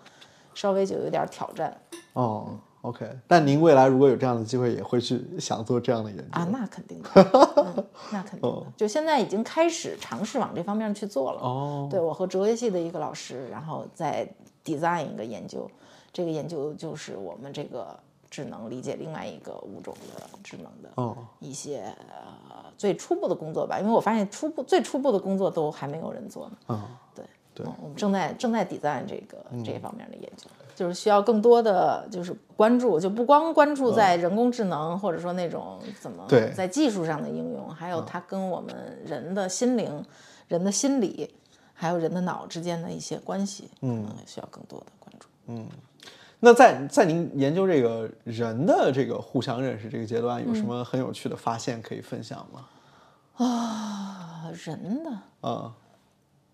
[0.53, 1.77] 稍微就有点挑战。
[2.13, 2.47] 哦
[2.81, 3.09] ，OK。
[3.27, 7.09] 但您未来如果有这样的机会，也会去想做这样的研究啊，那肯定的，
[7.57, 11.41] 嗯、那肯定哦的，就现在已经开始尝试往这方面去做了。
[11.41, 14.27] 哦，对我和哲学系的一个老师，然后在
[14.63, 15.69] design 一个研究，
[16.13, 17.97] 这个研究就是我们这个
[18.29, 26.57] 智能理解另外一个物种的智能的哦一些呃最初步的工作吧，因为我发现初步最初步的工作都还没有人做呢。
[26.69, 26.81] 嗯，
[27.13, 30.47] 对对嗯我们正在正在 design 这个这方面的研究。
[30.81, 36.25] 就是需要更多的就是关注，就不光关注在人工智能，或者说那种怎么
[36.55, 38.75] 在技术上的应用，还有它跟我们
[39.05, 40.03] 人的心灵、
[40.47, 41.31] 人的心理，
[41.71, 45.27] 还有人的脑之间的一些关系，嗯，需要更多的关注。
[45.45, 45.67] 嗯
[46.39, 52.65] 那在在您研究这个人的这个互相认识这个阶段，有什么很有趣的发现可以分享吗？
[53.45, 55.11] 啊，人的
[55.47, 55.71] 啊、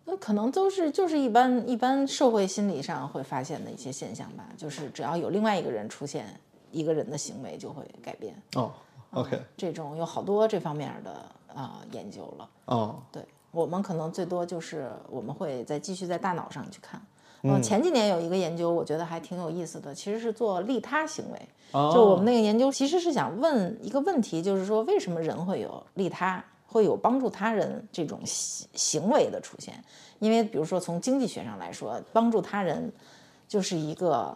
[0.09, 6.39] 那可能都是就是一般一般社会心理上会发现的一些现象吧，就是只要有另外一个人出现，
[6.71, 8.33] 一个人的行为就会改变。
[8.55, 8.71] 哦
[9.11, 12.49] ，OK，这种有好多这方面的啊、研究了。
[12.65, 13.21] 哦，对
[13.51, 17.01] 我们可能最多就是我们会再继续在大脑上去看。
[17.43, 21.39] 嗯，前几年有一个研究，我觉得还挺有意思的，其实是做利他行为。
[21.73, 29.83] 哦就我们那个研究其实是想问一个问题，就是说为什么人会有利他会有帮助他人这种行行为的出现。
[30.19, 32.91] 因为比如说从经济学上来说，帮助他人
[33.47, 34.35] 就是一个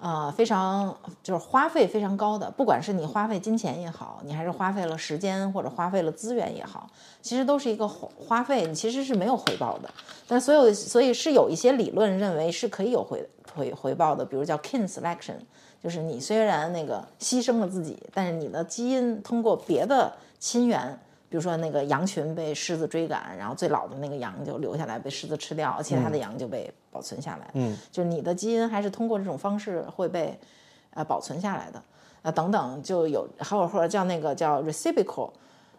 [0.00, 0.92] 呃非常
[1.22, 6.90] 就是花费非常高的，不管是你花费金钱也好，你还是花费了时间或者花费了资源也好，
[7.22, 9.88] 其实都是一个花花费，你其实是没有回报的。
[10.26, 13.24] 但所有所以是有一些理论认为是可以有回
[13.54, 15.36] 回回报的，比如叫 kin selection，
[15.80, 20.98] 就是你虽然那个牺牲了自己，但是你的基因通过别的亲缘。
[21.30, 27.48] 比如说那个羊群被狮子追赶，然后最老的那个羊就留下来被狮子吃掉，其他的羊就被保存下来。
[27.54, 30.36] 嗯，就是你的基因还是通过这种方式会被
[30.92, 31.80] 呃保存下来的。
[32.22, 35.30] 呃，等等，就有还有或者叫那个叫 reciprocal，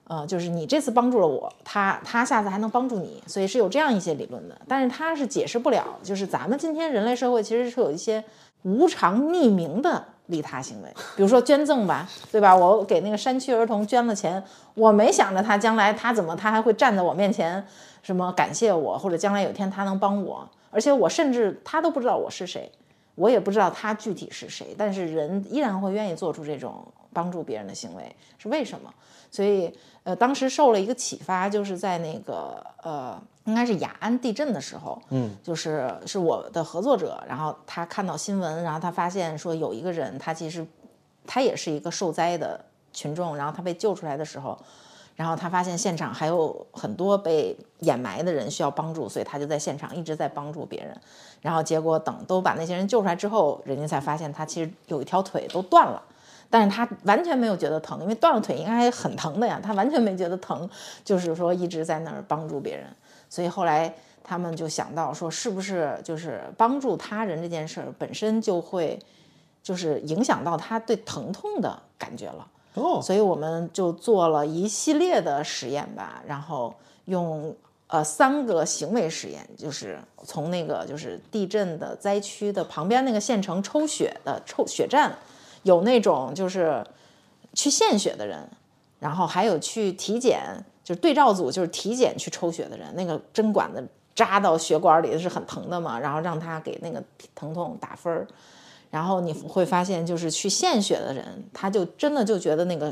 [0.06, 4.58] 呃，就是你这次帮助了我，他他下次还能帮助你，所以是有这样一些理论的。
[4.70, 8.24] 但是它是解释不了，就是咱们今天人类社会其实是有一些
[8.64, 10.06] 无偿匿名的。
[10.32, 12.56] 利他行为，比如说捐赠吧，对吧？
[12.56, 14.44] 我给那个山区儿童捐了钱，
[14.74, 17.64] 我没想着他将来他怎么他还会站在我面前，
[18.02, 22.72] 什么感谢我，或者将来有一天他能帮我，而且我甚至他都不知道我是谁，
[23.14, 26.84] 我也不知道他具体是谁，但是人依然会愿意做出这种
[27.14, 28.92] 帮助别人的行为，是为什么？
[29.30, 33.22] 所以，呃，当时受了一个启发，就是在那个呃。
[33.46, 40.66] 应该是雅安地震的时候，嗯，就是是我的合作者，然后他看到新闻，然后他发现说有一个人，他其实
[41.26, 42.64] 他也是一个受灾的
[42.94, 44.56] 群众，然后他被救出来的时候，
[45.16, 50.96] 然后他发现现场还有很多被掩埋的人需要帮助，所以他就在现场一直在帮助别人，
[51.42, 56.00] 然后结果等都把那些人救出来之后，人家才发现他其实有一条腿都断了，
[56.52, 60.70] 但是他完全没有觉得疼，因为断了腿应该很疼的呀，他完全没觉得疼，
[61.04, 62.86] 就是说一直在那儿帮助别人。
[63.30, 63.92] 所以后来
[64.24, 69.00] 他们就想到说，是不是就是帮助他人这件事儿本身就会，
[69.64, 72.46] 就是影响到他对疼痛的感觉了。
[72.74, 76.74] 哦，所以我们就做了一系列的实验吧，然后
[77.06, 77.56] 用
[77.88, 85.14] 呃三个行为实验，就是从那个就是地震的灾区的旁边那个县城抽血的抽血站，
[85.64, 86.84] 有那种就是
[87.54, 88.48] 去献血的人，
[89.00, 90.64] 然后还有去体检。
[90.84, 97.02] 就是对照组，就是体检去抽血的人，那个针管子扎到血管里是很疼的嘛，然后让他给那个
[97.36, 98.28] 疼痛打分儿，
[98.90, 101.24] 然后你会发现，就是去献血的人，
[101.54, 102.92] 他就真的就觉得那个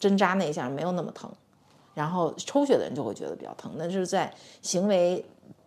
[0.00, 1.30] 针扎那一下没有那么疼，
[1.94, 4.30] 然后抽血的人就会觉得比较疼，那是在
[4.60, 5.24] 行为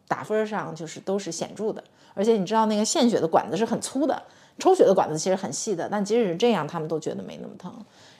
[0.10, 1.82] 打分上就是都是显著的，
[2.14, 4.22] 而且你知道那个献血的管子是很粗的，
[4.60, 7.74] 抽血的管子其实很细的，但即使是这样，他们都觉得没那么疼。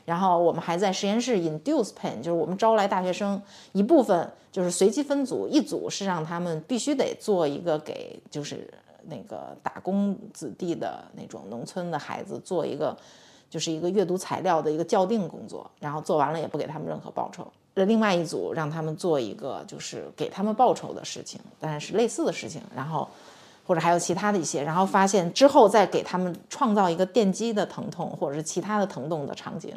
[0.06, 3.40] 然后我们还在实验室 induce pain，就是我们招来大学生
[3.74, 8.68] 一部分，就是随机分组，一组是让他们必须得做一个给就是
[9.08, 12.98] 那个打工子弟的那种农村的孩子做一个，
[13.52, 17.46] 就是一个阅读材料的一个校订工作，然后做完了也不给他们任何报酬。
[17.76, 23.08] 那另外一组让他们做一个就是给他们报酬的事情，但是类似的事情，然后。
[23.70, 29.72] 或者还有其他的一些，然后发现之后再给他们创造一个电击的疼痛，或者是其他的疼痛的场景，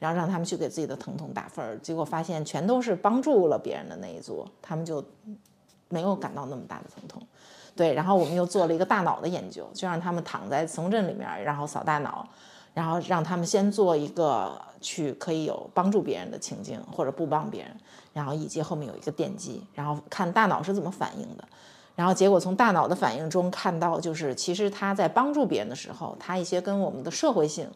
[0.00, 5.04] 然后让他们去给自己的疼痛打分，结果发现全都是帮助了别人的那一组，他们就
[5.88, 7.22] 没有感到那么大的疼痛。
[7.76, 12.28] 对，然后我们又做了一个大脑的研究，就让他们躺在松镇里面，然后扫大脑，
[12.74, 17.70] 然后让他们先做一个去可以有帮助别人的情境，或者不帮别人，
[18.12, 21.44] 然后以及后面有一个电击，然后看大脑是怎么反应的。
[21.98, 27.68] 然后结果从大脑的反应中看到，就是其实他在帮助别人的时候，他一些跟我们的社会性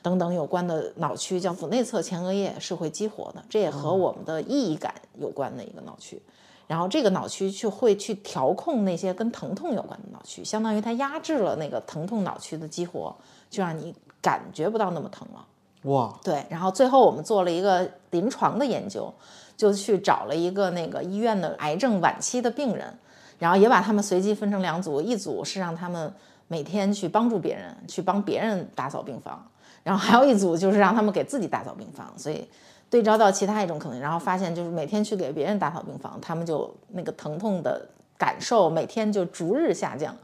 [0.00, 6.22] 等等有关的脑区，叫腹内侧前额叶是会激活的，这也和我们的意义感有关的一个脑区。
[6.68, 13.12] 然后这个脑区去会去调控那些跟疼痛有关的脑区，相当于它压制了那个疼痛脑区的激活，
[13.50, 13.92] 就让你
[14.22, 15.44] 感觉不到那么疼了。
[15.90, 16.46] 哇，对。
[16.48, 19.12] 然后最后我们做了一个临床的研究，
[19.56, 22.96] 就去找了一个那个医院的癌症晚期的病人。
[23.38, 26.12] 然后也把他们随机分成两组，一组是让他们
[26.48, 29.44] 每天去帮助别人，去帮别人打扫病房，
[29.82, 32.12] 然后还有一组就是让他们给自己打扫病房。
[32.16, 32.46] 所以
[32.88, 37.84] 对照到其他一种可能，然后发现就是每天去给别人打扫病房，他们就那个疼痛的
[38.16, 40.14] 感受每天就逐日下降，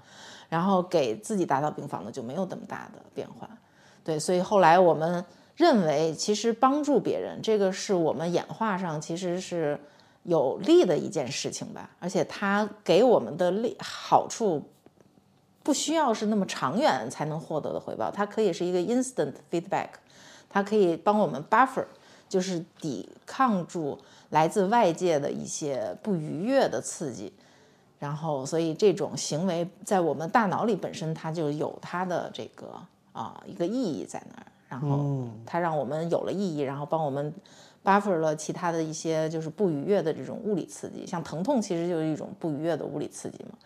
[0.48, 3.48] 然后给自己打扫病房的就没有那么大的变化。
[4.04, 5.24] 对，所以后来我们
[5.56, 9.78] 认为，其实帮助别人这个是我们演化上其实是。
[10.24, 14.62] 有利的一件事情吧，而且它给我们的利好处，
[15.62, 19.88] 不需要是那么长远才能获得的回报，它可以是一个 instant feedback，
[20.50, 21.86] 它可以帮我们 buffer，
[22.28, 23.98] 就是抵抗住
[24.28, 27.32] 来自外界的一些不愉悦的刺激，
[27.98, 32.78] 然后所以这种行为在我们大脑里本身它就有它的这个
[33.12, 37.34] 啊一个意义在那儿，然后它让我们有了意义，然后帮我们。
[37.84, 43.58] Buffer 了其他的一些就是不愉悦的这种物理刺激，像疼痛其实就是一种不愉悦的物理刺激嘛，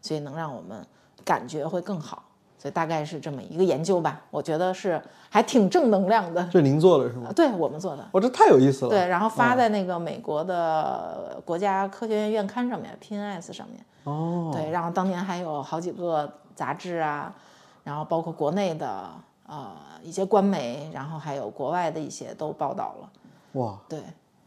[0.00, 0.84] 所以能让我们
[1.24, 2.24] 感觉会更好。
[2.58, 6.44] 所以大概是这么一个研究吧，我觉得是还挺正能量的。
[6.44, 7.32] 这是您做的是吗？
[7.34, 8.90] 对我们做的，我，这太有意思了。
[8.90, 13.84] 对，然后发在那个美国的国家科学院院刊上面，PNS 上面。
[14.04, 17.34] 哦，对，然后当年还有好几个杂志啊，
[17.82, 19.10] 然后包括国内的
[19.48, 23.10] 呃一些官媒，然后还有国外的一些都报道了。
[23.52, 24.00] 哇，对，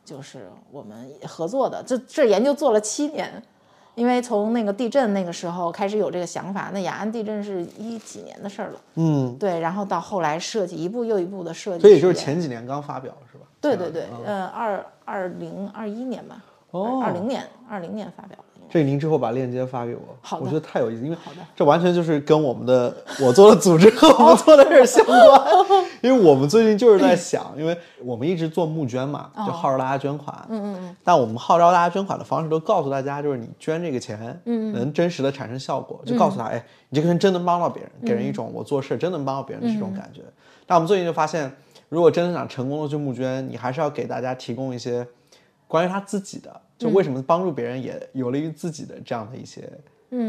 [0.03, 3.41] 就是我们合作的，这这研究做了七年。
[3.95, 13.45] 因为从那个地震那个时候开始有这个想法，那雅安地震是一几年的事儿了，嗯，对，然后到后来设计一步又一步的设计，所以也就是前几年刚发表是吧？
[13.61, 16.43] 对对对，呃，二二零二一年吧，
[16.75, 18.43] 哦，二零年二零年发表的。
[18.67, 25.41] 这您之后把链接发给我，好我觉得太有意思，因为好的，这完全就是跟我们的我做的组织和我们做的事儿相关。
[26.01, 40.21] 因为我们最近就是在想，因为我们一直做募捐嘛，就号召大家捐款，嗯嗯嗯，但我们号召大家捐款的方式都告诉大家，就是你捐这个钱，嗯能真实的产生效果，就告诉他，哎，你这个人真能帮到别人，给人一种我做事真能帮到别人的这种感觉。
[40.65, 41.49] 但我们最近就发现，
[41.87, 45.07] 如果真的想成功的去募捐，你还是要给大家提供一些
[45.67, 46.61] 关于他自己的。
[46.77, 49.69] 就为什么帮助别人也有利于自己的这样的一些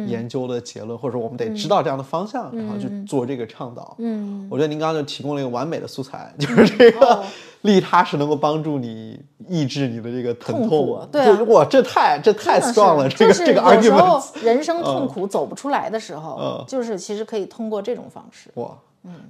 [0.07, 3.95] 研究的结论，或者说我们得知道这样的方向，然后去做这个倡导。
[3.99, 7.23] 嗯，我觉得您刚刚就提供了一个完美的素材， 就是这个
[7.63, 11.09] 利他是能够帮助你抑制你的这个疼痛。
[11.13, 13.77] 对，哇，这太这太 strong 了，这个这个 argument。
[13.77, 18.51] 有时候人生痛苦走不出来的时候，就是其实可以通过这种方式。
[18.55, 18.71] 哇。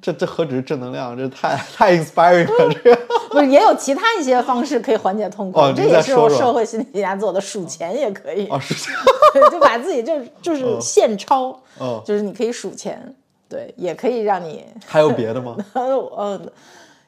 [0.01, 2.73] 这这何止是正能量，这太太 inspiring 了。
[2.73, 2.99] 这个
[3.37, 5.61] 不是也有其他一些方式可以缓解痛苦？
[5.61, 8.47] 哦，这也是我社会心理学家做的，数钱也可以。
[8.49, 8.93] 哦，数钱，
[9.51, 13.15] 就把自己就就是现钞，哦，就是你可以数钱，
[13.49, 14.65] 对，也可以让你。
[14.87, 15.57] 还有别的吗？
[15.75, 16.41] 呃，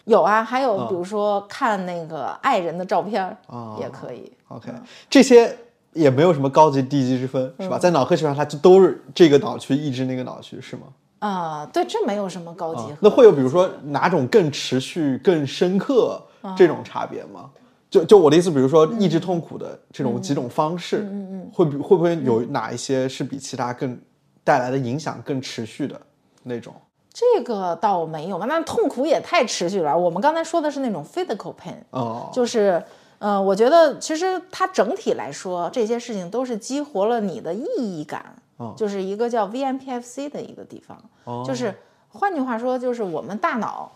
[0.04, 4.30] 有啊，还有比如说看那个爱人的照片啊，也可以。
[4.48, 4.70] OK，
[5.10, 5.54] 这些
[5.92, 7.78] 也没有什么高级低级之分，是吧？
[7.78, 10.82] 在脑科学上，它就都是这个脑区抑制那个脑区，是吗？
[11.18, 12.82] 啊，对，这没有什么高级。
[13.00, 16.22] 那会有比如说哪种更持续、更深刻
[16.56, 17.50] 这种差别吗？
[17.90, 23.98] 就就我的意思，比如说抑制痛苦的这种几种方式，嗯嗯，会比会不会有哪一些是比其他更
[24.44, 26.00] 带来的影响更持续的
[26.42, 26.74] 那种？
[27.12, 29.96] 这个倒没有吧，那痛苦也太持续了。
[29.96, 32.80] 我们刚才说的是那种 physical pain，哦，就是
[33.18, 38.36] 呃，我觉得其实它整体来说，这些事情都是激活了你的意义感。
[38.76, 40.96] 就是一个叫 VMPFC 的一个地方，
[41.44, 41.74] 就是
[42.08, 43.90] 换句话说，就是我们大脑。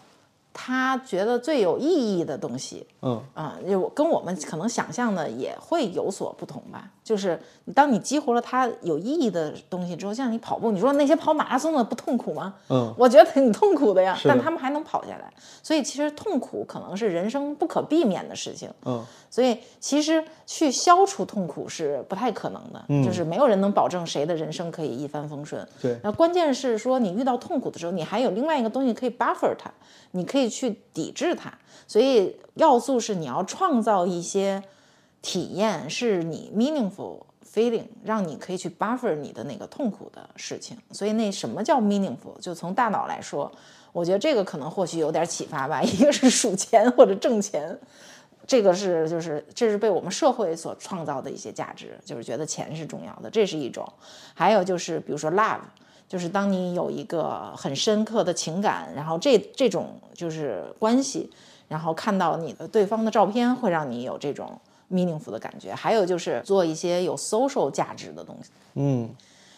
[0.55, 6.91] 他觉得最有意义的东西，嗯啊，就跟我们可能想象的也会有所不同吧。
[7.05, 7.41] 就是
[7.75, 12.55] 当你激活了它有意义的东西之后，像你跑步，你说那些跑马拉松的不痛苦吗？
[12.69, 15.33] 嗯，我觉得挺痛苦的呀，但他们还能跑下来。
[15.63, 18.71] 所以其实痛苦可能是人生不可避免的事情。
[18.85, 25.67] 嗯，所以其实去消除痛苦是不太可能的，就是没有人能保证谁的人生可以一帆风顺。
[25.81, 29.71] 对，那关键是说你遇到痛苦的时候，你还有另外一个东西可以 buffer 它。
[30.15, 31.51] 你可以去抵制它，
[31.87, 34.63] 所以要素是你要创造一些
[35.23, 37.21] 体验，是你 meaningful
[37.55, 40.77] feeling，让你可以去 buffer 你的那个痛苦的事情。
[40.91, 42.39] 所以那什么叫 meaningful？
[42.41, 43.51] 就从大脑来说，
[43.93, 45.81] 我觉得这个可能或许有点启发吧。
[45.83, 47.79] 一个是数钱或者挣钱，
[48.47, 53.87] 这个是就是这是被我们社会所创造的一些价值，就是觉得钱是重要的，这是一种。
[54.35, 55.61] 还有就是比如说 love。
[56.09, 61.31] 就是当你有一个很深刻的情感，然后这这种就是关系，
[61.69, 64.61] 然后看到你的对方的照片，会让你有这种
[64.93, 65.75] meaningful 的感觉。
[65.75, 69.09] 还有就是做一些有 social 价值的东西，嗯，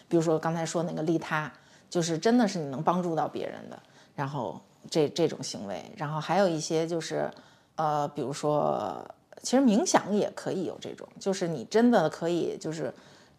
[0.08, 1.52] 比如说刚才说那个利他，
[1.90, 3.78] 就是真的是你能帮助到别人的，
[4.14, 5.84] 然后这这种行为。
[5.96, 7.30] 然后还有一些就是
[7.76, 9.04] 呃，比如说
[9.42, 12.94] 其实冥想也可以有这种，就是你真的可以就是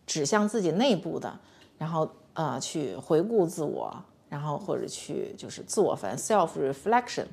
[0.06, 1.40] 指向自己内部的，
[1.78, 2.10] 然后。
[2.38, 3.96] 呃，去回顾自我，
[4.28, 7.24] 然后或者去就是自我反 self reflection，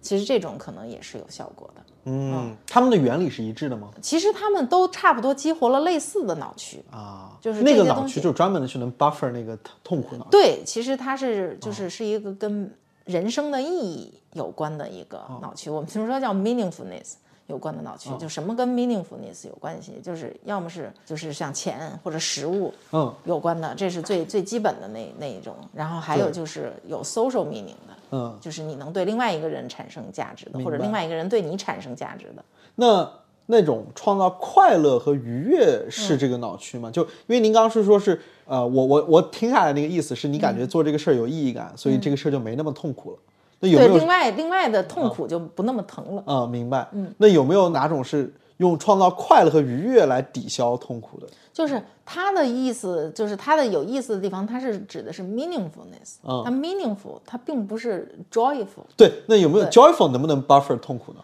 [0.00, 1.82] 其实这种可能也是有效果的。
[2.06, 3.90] 嗯，他们的原理是一致的吗？
[4.00, 6.82] 其实他们都差不多激活了类似的脑区。
[6.90, 10.26] 啊，就是那个脑区就是专门的去能 buffer 那个痛苦脑。
[10.30, 12.72] 对，其实它是就是是一个跟
[13.04, 17.14] 人生的意义有关的一个脑区，我们平时说叫 meaningfulness。
[17.48, 25.54] 有关的脑区，就什么跟 meaningfulness 有关系，就是要么是就是像钱或者食物，嗯，有关的，这是最最基本的那那一种。
[25.72, 32.44] 然后还有就是有 social meaning 的，嗯，就是你能对另外一个人产生价值的，或者另外一个人对你产生价值的。
[32.76, 33.10] 那
[33.46, 36.90] 那种创造快乐和愉悦是这个脑区吗？
[36.90, 43.18] 就因为您刚刚是说是，呃，我我我听下来那个意思是你感觉做这个事儿有意义感，所以这个事儿就没那么痛苦了。
[43.60, 46.22] 对，那有没有另外另外的痛苦就不那么疼了。
[46.26, 46.86] 啊、明白。
[46.92, 51.26] 嗯，那有没有哪种是用创造快乐和愉悦来抵消痛苦的？
[51.52, 58.84] 就是它的意思，就是它的有意思的地方，它是指的是 meaningfulness，、嗯它 meaningful，它并不是 joyful。
[58.96, 61.20] 对，那有没有 joyful 能不能 buffer 痛苦呢？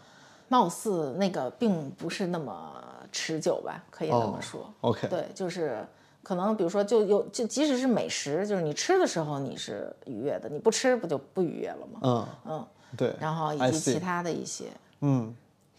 [0.49, 2.73] 貌似那个并不是那么
[3.11, 4.71] 持久吧，可以这么说。
[4.83, 5.87] OK，对，就是
[6.23, 12.01] 可能比如说就有就即使是美食，就是你吃的时候你是愉悦的，你不吃不就不愉悦了吗？
[12.03, 14.65] 嗯嗯，对，然后以及其他的一些，
[15.01, 15.35] 嗯，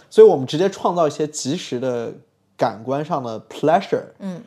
[0.10, 2.14] 所以我们直接创造一些及时的
[2.56, 4.42] 感官上的 pleasure，嗯，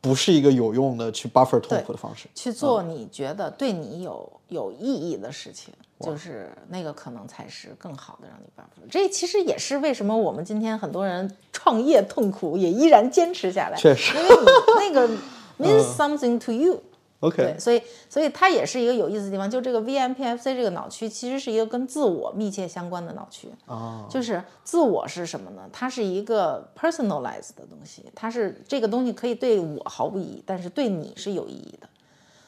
[0.00, 2.28] 不是一个有用的去 buffer 痛苦的方式。
[2.34, 8.90] 去做你觉得对你有有意义的事情，就是那个可能才是更好的让你 buffer。
[8.90, 14.46] 这其实也是为什么我们今天很多人创业痛苦也依然坚持下来，确实因为你
[14.76, 15.08] 那个
[15.58, 16.82] means something to you。
[17.20, 23.48] OK，对，所以所以它也是一个有意思的地方，就这个 VMPFC 这个脑区其实是一个跟自我密切相关的脑区。
[23.66, 25.68] 哦，就是自我是什么呢？
[25.70, 31.86] 它是一个 personalized 的东西，它是这个东西可以对我毫无意义，但是对你是有意义的。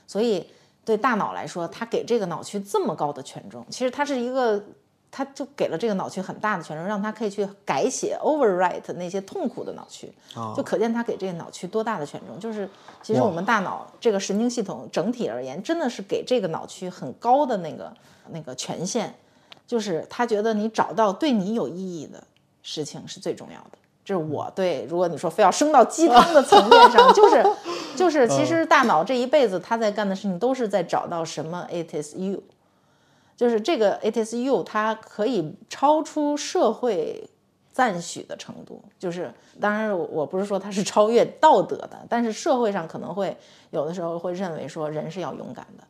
[0.06, 0.46] 所以
[0.84, 4.62] 对大脑来说，它给这个脑区这么高的权重，其实它是一个，
[5.14, 10.10] 它就给了这个脑区很大的权重，让他可以去改写 overwrite 那些痛苦的脑区，
[10.56, 12.40] 就可见他给这个脑区多大的权重。
[12.40, 12.66] 就是
[13.02, 17.92] 其实我们大脑这个神经系统整体而言，真的是给这个脑区很高的那个
[18.30, 19.14] 那个权限。
[19.66, 22.22] 就是他觉得你找到对你有意义的
[22.62, 23.78] 事情是最重要的。
[24.04, 27.46] 这是我对，如果你说非要升到鸡汤的层面上，就 是
[27.96, 32.42] 就是，其实大脑这一辈子他在干的事情都是在找到什么 it is you，
[33.42, 37.28] 就是这个 it is you，它可以超出社会
[37.72, 38.80] 赞许的程度。
[39.00, 43.36] 就是当然我我不是说它是超越道德的，但是社会上可能会
[43.70, 45.82] 有的时候会认为说人是要勇敢的。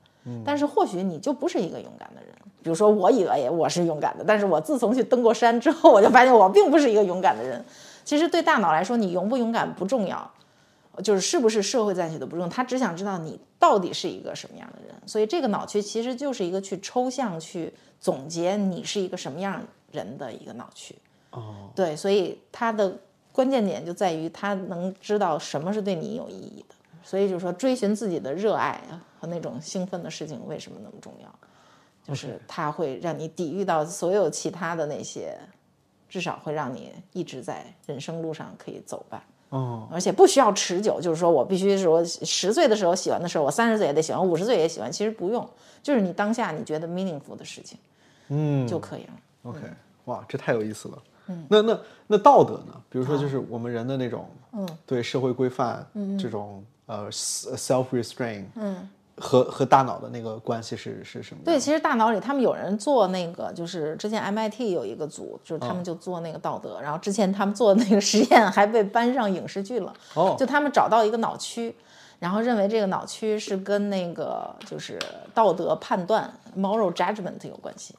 [0.43, 2.33] 但是或许你就不是一个勇敢的人。
[2.63, 7.63] 比如说，我以为我是勇敢的，但是我自从去登过山之后，我就发现我并不是一个勇敢的人。
[8.03, 10.31] 其实对大脑来说，你勇不勇敢不重要，
[11.03, 14.95] 就是是不是社会赞许的不重要，他只想知道你到底是一个什么样的人。
[15.07, 20.95] 所以这个脑区其实就是一个去抽象、去总结你是一个什么样人的一个脑区。
[21.31, 22.97] 哦，对，所以它的
[23.33, 26.75] 关键点就在于他能知道什么是对你有意义的。
[27.03, 31.35] 所以就是说，追寻自己的热爱啊和那种兴奋的事情为什么那么重要？
[32.05, 35.39] 就是它会让你抵御到所有其他的那些，
[36.09, 39.25] 至少会让你一直在人生路上可以走吧。
[39.53, 44.91] 哦，而且不需要持久，就是说我必须是我十岁的时候喜欢的事儿，我三十岁也得喜欢，五十岁也喜欢。
[44.91, 45.47] 其实不用，
[45.83, 47.79] 就是你当下你觉得 meaningful 的事情
[48.29, 49.11] 嗯就可以了。
[49.43, 49.61] OK，
[50.07, 51.03] 哇，这太有意思了。
[51.27, 52.73] 嗯，那那那道德呢？
[52.89, 61.43] 比如说，就是我们人的那种，嗯，对社会规范，嗯，这种呃 self restraint，嗯，和和大脑的那个关系是是什么？
[61.45, 69.93] 对，，其实大脑里他们有人做那个，就是之前 MIT 有一个组，就是他们就做那个道德，然后之前他们做的那个实验还被搬上影视剧了。
[70.15, 71.75] 哦就他们找到一个脑区，
[72.19, 74.99] 然后认为这个脑区是跟那个就是
[75.35, 77.95] 道德判断 moral judgment 有关系。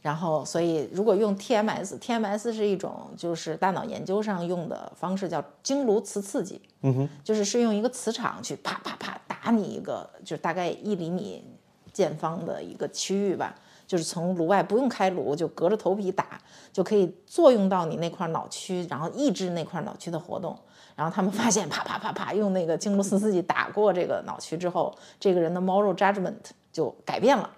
[0.00, 6.60] 然后，所以如果用 TMS，TMS 是一种就是大脑研究上用的方式，叫经颅磁刺激。
[6.82, 11.44] 嗯哼，就是是用一个磁场去啪啪啪打你一个，就是大概一厘米
[11.92, 13.54] 见方的一个区域吧，
[13.86, 16.40] 就是从颅外不用开颅，就隔着头皮打，
[16.72, 20.58] 就可以作用到你那块脑区，然后抑制那块脑区的活动。
[20.96, 26.32] 然后他们发现， 啪啪啪啪，用那个经颅磁刺剂打过这个脑区之后，这个人的 moral judgment
[26.72, 27.50] 就改变了。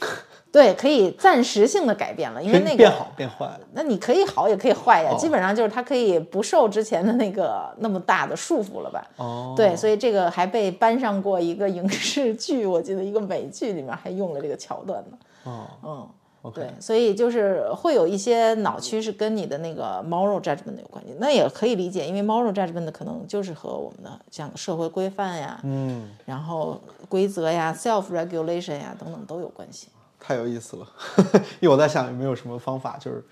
[0.52, 3.60] 对，可以暂时性的改变了，因为那个变好变坏了。
[3.72, 9.06] 那你可以好也可以坏呀，哦基本上就是它可以不受之前的那个那么大的束缚了吧？
[9.16, 15.18] 哦，对，所以这个还被搬上过一个影视剧，我记得一个美剧里面还用了这个桥段呢。
[15.44, 16.08] 哦嗯
[16.54, 29.88] 对，所以就是会有一些脑区是跟你的那个 moral judgment 有关系，那也可以理解，因为 moral judgment 可能就是和我们的像社会规范呀，嗯，然后规则呀、self regulation 呀等等都有关系。
[30.18, 30.86] 太有意思了，
[31.60, 33.22] 因为我在想有没有什么方法，就是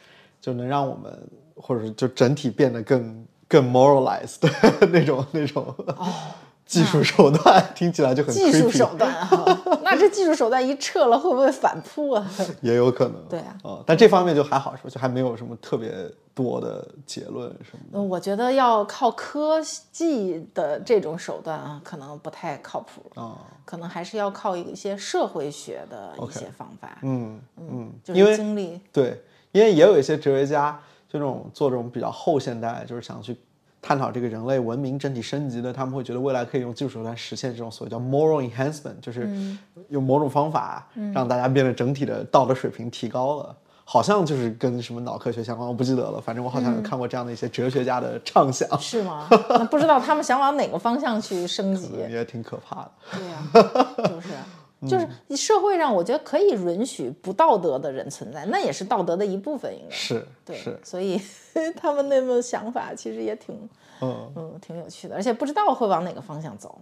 [0.41, 1.11] 就能让我们
[1.57, 5.75] 或者是就整体变得更更 moralized 的 那种那种
[6.69, 12.31] 技术手段， 听起来就很哦技术手段啊， 那这技术手段一撤了，会不会反扑啊？
[12.61, 13.15] 也有可能。
[13.29, 14.91] 对啊嗯，但这方面就还好，是吧？
[14.91, 15.91] 就还没有什么特别
[16.35, 17.99] 多的结论什么的。
[17.99, 19.59] 嗯我觉得要靠科
[19.91, 28.79] 技的这种手段啊，可能不太靠谱，啊、可能还是要靠一些社会学的一些方法，嗯嗯，就是经历。
[28.93, 29.19] 对，
[29.53, 30.79] 因为也有一些哲学家，
[31.09, 33.35] 就这种做这种比较后现代，就是想去
[33.81, 39.29] 探讨这个人类文明整体升级的，他们会觉得未来可以用技术手段实现这种所谓叫 moral enhancement，就是
[39.89, 43.57] 用某种方法让大家变得整体的道德水平提高了。
[43.91, 46.21] 好像就是跟什么脑科学相关，我不记得了。
[46.21, 48.69] 反正我好像有看过这样的一些哲学家的畅想。
[48.79, 49.27] 是吗？
[49.49, 52.91] 那不知道他们想往哪个方向去升级， 也挺可怕的。
[53.13, 54.29] 对呀，就是
[54.87, 60.57] 就是社会上，我觉得可以允许不道德的人存在，那也是道德的一部分，应该是对。
[60.57, 61.21] 是，所以
[61.77, 63.57] 他们那么想法其实也挺
[64.01, 66.81] 嗯嗯挺有趣的，而且不知道会往哪个方向走。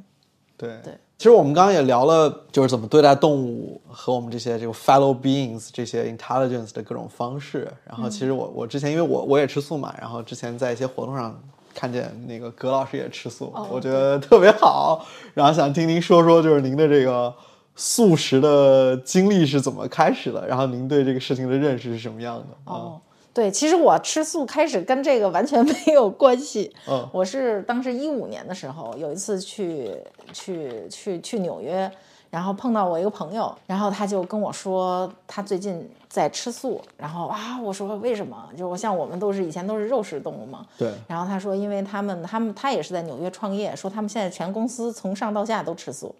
[0.59, 7.71] 对对，其实我们刚刚也聊了，就是怎么对待动物和我们这些这个 fellow beings 这些 intelligence 的各种方式。
[7.85, 11.39] 然后，其实我我之前因为我我也吃素嘛，然后之前在一些活动上
[11.75, 15.07] 看见那个葛老师也吃素，我觉得特别好。
[15.35, 17.35] 然后想听您说说，就是您的这个
[17.77, 20.45] 素食的经历是怎么开始的？
[20.49, 22.47] 然后您对这个事情的认识是什么样的？
[22.65, 23.01] 哦。
[23.35, 26.75] 对，其实我吃素开始跟这个完全 没有关系。
[26.89, 29.95] 嗯，我是当时一五年的时候有一次去
[30.33, 31.93] 去去去纽约，
[32.31, 38.49] 然后碰到我一个朋友，然后他就跟我说他最近在吃素，然后啊，我说为什么？
[38.57, 40.65] 就我像我们都是以前都是肉食动物嘛。
[40.79, 40.91] 对。
[41.07, 46.15] 然后他说，因为他们他们他也是在纽约创业，说他们现在全公司从上到下都吃素，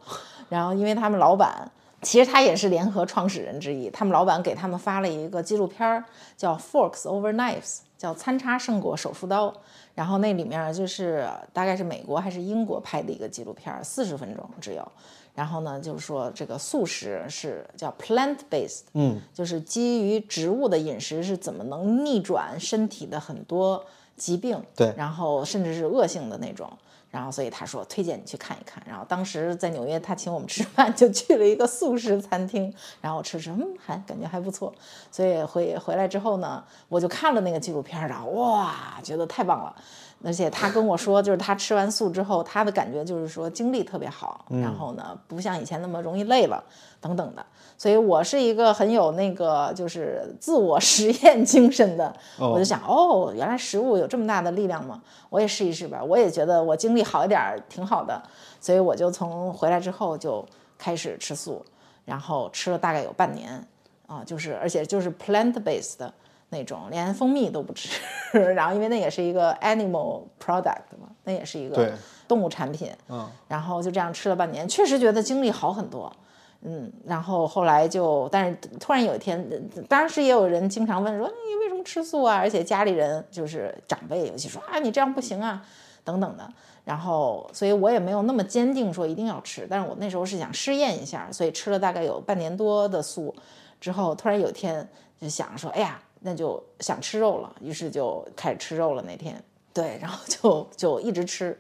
[0.49, 1.71] 然后因为他们老板。
[2.03, 3.91] 其实他也是联合创始人之一。
[3.91, 6.05] 他们老板给他们发了一个纪录片儿，
[6.37, 7.63] 叫《Forks Over Knives》，
[7.97, 9.53] 叫餐叉胜过手术刀。
[9.95, 14.87] 然后那里面就是大概是美国还是英国拍的一个纪录片，四十分钟只有。
[15.35, 23.83] 然后呢，就是说这个素食是叫 plant based，嗯，就是基于植物的饮食是怎么能逆转身体的很多
[24.17, 26.71] 疾病，对，然后甚至是恶性的那种。
[27.11, 28.83] 然后，所以他说推荐你去看一看。
[28.87, 32.73] 然后当时在纽约，他请我们吃饭， 就去了一个素食餐厅。
[33.01, 34.75] 然后吃吃，嗯，还感觉还不错。
[35.11, 39.75] 所以回回来之后呢，我就看了那个纪录片然后，哇，觉得太棒了。
[40.25, 46.63] 而且他跟我说，就是他吃完素之后，他的感觉就是说精力特别好，然后呢，不像以前那么容易累了，
[47.01, 47.45] 等等的。
[47.79, 55.01] 所以我是一个很有那个就是自我实验精神的，我就想，哦，原来食物有这么大的力量吗？
[55.29, 56.03] 我也试一试吧。
[56.03, 57.39] 我也觉得我精力好一点
[57.69, 58.21] 挺好的，
[58.61, 60.43] 所以我就从回来之后就
[60.79, 61.63] 开始吃素，
[62.07, 63.63] 然后吃了大概有半年，
[64.07, 66.13] 啊，就是而且就是 plant based 的
[66.49, 68.01] 那种，连蜂蜜都不吃。
[68.55, 71.93] 然后因为那也是一个 animal product 嘛，那也是一个
[72.29, 76.13] 动物产品，嗯，然后就这样吃了半年，确实觉得精力好很多。
[76.63, 79.47] 嗯，然后后来就，但是突然有一天，
[79.89, 82.37] 当时也有人经常问说，你为什么吃素啊？
[82.37, 85.63] 而且家里人就是长辈，尤其说啊，你这样不行啊，
[86.03, 86.49] 等等的。
[86.85, 93.35] 然后，所以我也没有那么坚定说一定要吃，但是我那时候是想试验一下，所以吃了大概有半年多的素
[93.81, 94.89] 之后，突然有一天
[95.21, 99.03] 就想说，哎呀，那就想吃肉了，于是就开始吃肉了。
[99.07, 99.41] 那天，
[99.73, 101.57] 对，然后就就一直吃。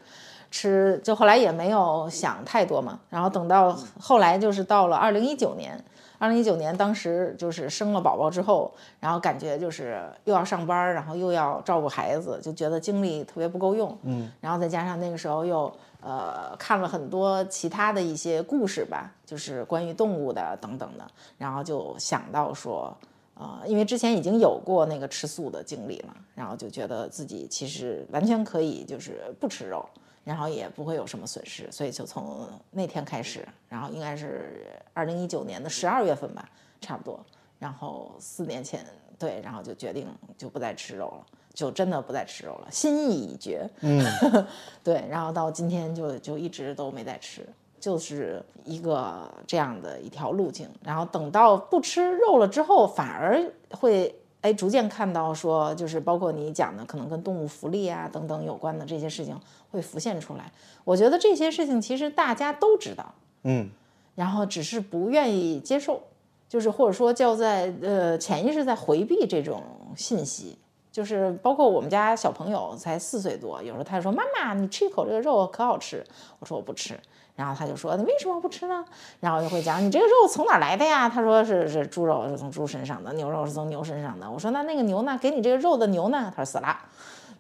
[0.48, 5.78] 吃就后来也没有想太多嘛，然后等到后来就是到了二零一九年，
[6.18, 15.70] 二零一九年当时就是生了宝宝之后，然后感觉就是又要上班，然后又要照顾孩子，就觉得精力特别不够用，嗯，然后再加上那个时候又
[16.00, 21.04] 呃看了很多其他的一些故事吧，就是关于动物的等等的，
[21.36, 22.96] 然后就想到说，
[23.36, 29.88] 呃，因为之前已经有过那个吃素的经历了，然后就觉得自己其实完全可以就是不吃肉。
[30.24, 36.50] 然后也不会有什么损失，所以就从那天开始，然后应该是二零一九年的十二月份吧，
[36.80, 37.24] 差不多。
[37.60, 38.84] 然后四年前，
[39.20, 43.70] 对，然后就决定就不再吃肉了，就真的不再吃肉了，心意已决。
[43.82, 44.04] 嗯，
[44.82, 47.48] 对，然后到今天就就一直都没再吃，
[47.86, 50.68] 就是一个这样的一条路径。
[50.82, 53.40] 然后等到不吃肉了之后，反而
[53.70, 54.12] 会。
[54.42, 59.36] 哎，逐渐看到说，就是包括你讲的，可能跟动物福利啊等等有关的这些事情
[59.72, 60.52] 会浮现出来。
[60.84, 63.68] 我觉得这些事情其实大家都知道，嗯，
[64.14, 66.00] 然后只是不愿意接受，
[66.48, 69.64] 就是或者说叫在呃潜意识在回避这种
[69.96, 70.56] 信息。
[70.92, 76.04] 就是包括我们家小朋友才四岁多，有时候他说：“妈妈，你吃一口这个肉可好吃。”
[76.38, 76.96] 我说：“我不吃。”
[77.36, 78.82] 然后他就说：“你为什么不吃呢？”
[79.20, 85.18] 然后就会讲：“你这个肉从哪来的呀？”他说：“是是猪肉是从猪身上的，牛肉是从牛身上的。”我说：“那那个牛呢？
[85.20, 86.74] 给你这个肉的牛呢？”他说：“死了。”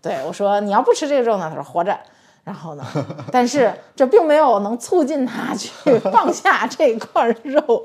[0.02, 1.98] 对我说：“你要不吃这个肉呢？”他说：“活着。”
[2.44, 2.84] 然后呢？
[3.32, 5.70] 但是这并没有能促进他去
[6.12, 7.84] 放下这块肉。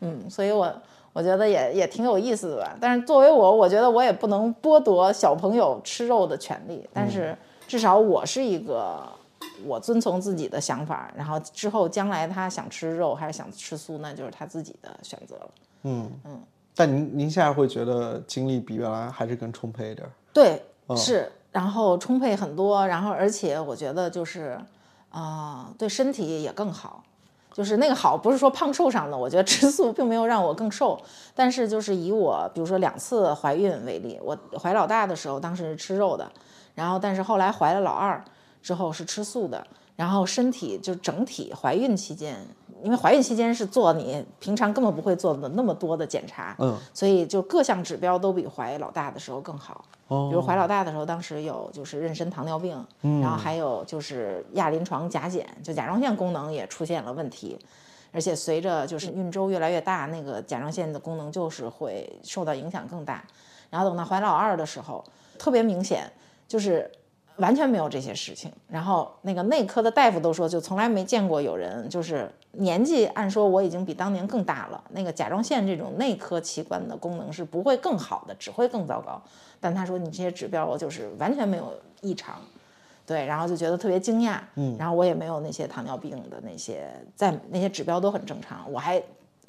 [0.00, 0.70] 嗯，所以我
[1.14, 2.76] 我觉得也也挺有意思的吧。
[2.78, 6.86] 但是作为我，我觉得我也不能剥夺小朋友吃肉的权利。
[6.92, 7.34] 但是
[7.66, 9.02] 至少我是一个。
[9.66, 15.50] 我遵从自己的想法，然后之后将来他想吃肉还是想吃素，那就是他自己的选择了。
[15.82, 16.40] 嗯嗯。
[16.74, 20.08] 但您您现在会觉得精力比原来还是更充沛一点？
[20.32, 20.62] 对，
[20.96, 24.58] 是然后充沛很多，然后而且我觉得就是
[25.10, 27.02] 啊、对身体也更好。
[27.52, 30.98] 就是那个好，不是说胖瘦上的，我觉得吃素并没有让我更瘦，
[31.34, 36.30] 但是就是以我比如说两次怀孕为例，我怀老大的时候当时是吃肉的，
[36.76, 38.24] 然后但是后来怀了老二
[38.62, 39.66] 之后是吃素的，
[39.96, 42.36] 然后身体就整体怀孕期间，
[42.82, 49.84] 因为怀孕期间是做你平常根本不会做的那么多的检查，嗯，所以就各项指标都比怀老大的时候更好。
[50.08, 52.84] 哦比如怀老大的时候，当时有就是妊娠糖尿病，
[53.22, 57.56] 然后还有就是亚临床甲减，就甲状腺功能也出现了问题，
[58.10, 63.24] 而且随着就是孕周越来越大，那个甲状腺的功能就是会受到影响更大。
[63.70, 65.04] 然后等到怀老二的时候，
[65.38, 66.10] 特别明显，
[66.48, 66.90] 就是
[67.40, 68.50] 完全没有这些事情。
[68.68, 79.20] 然后那个内科的大夫都说，就从来没见过有人就是年纪，按说我已经比当年更大了，那个甲状腺这种内科器官的功能是不会更好的，只会更糟糕。
[79.58, 82.36] 但他说你这些指标我就是完全没有异常。
[83.06, 88.64] 对，然后就觉得特别惊讶，嗯，然后我也没有那些糖尿病的那些，在那些指标都很正常。
[88.70, 89.02] 我还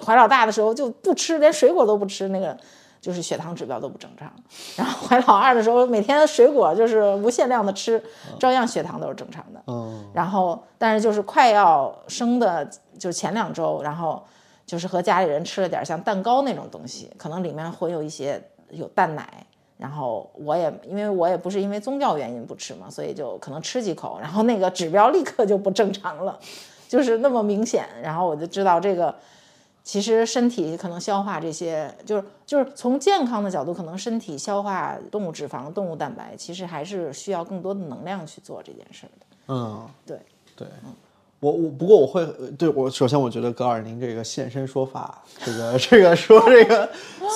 [0.03, 2.57] 怀老大的时候就不吃，连水果都不吃，那个
[3.01, 4.31] 就是血糖指标都不正常。
[4.77, 8.01] 然后怀老二的时候，每天水果就是无限量的吃，
[8.39, 9.61] 照样血糖都是正常的。
[9.67, 12.63] 嗯然后，但是就是快要生的，
[12.99, 14.23] 就是前两周，然后
[14.65, 19.27] 就是和家里人吃了点像蛋糕那种东西，可能里面混有一些有蛋奶。
[19.77, 26.37] 然后我也因为我也不是因为宗教原因不吃嘛，所以就可能吃几口，然后那个指标立刻就不正常了，
[26.87, 27.83] 就是那么明显。
[28.03, 29.15] 然后我就知道这个
[29.83, 39.25] 其实身体可能消化这些，就是就是从健康的角度，可能身体消化动物脂肪、动物蛋白，其实还是需要更多的能量去做这件事儿的。
[39.47, 40.19] 嗯，对，
[40.55, 40.67] 对，
[41.41, 46.87] 我我不过我会呃对我首先我觉得格尔宁这个现身说法，这个这个说这个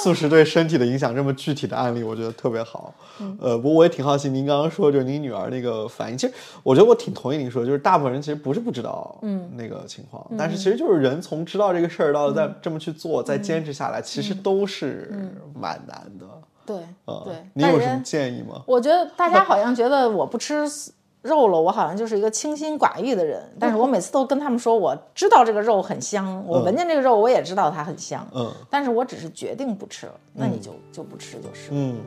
[0.03, 2.93] 素食对身体的影响这么具体的案例，我觉得特别好。
[3.41, 15.11] 呃，不过我也挺好奇，您刚刚说就是您女儿那个反应，其实我觉得我挺同意您说，就是大部分人其实不是不知道嗯那个情况，但是其实就是人从知道这个事儿到再这么去做，再坚持下来，其实都是
[15.59, 16.27] 蛮难的。
[16.63, 18.61] 对呃，对，你有什么建议吗？
[18.67, 20.63] 我觉得大家好像觉得我不吃
[21.25, 23.41] 肉了，我好像就是一个清心寡欲的人。
[23.59, 28.25] 但是我每次都跟他们说，我知道这个肉很香，我闻见这个肉，我也知道它很香。
[28.33, 31.69] 嗯但是我只是决定不吃了，那你就就不吃就是。
[31.71, 31.97] 嗯，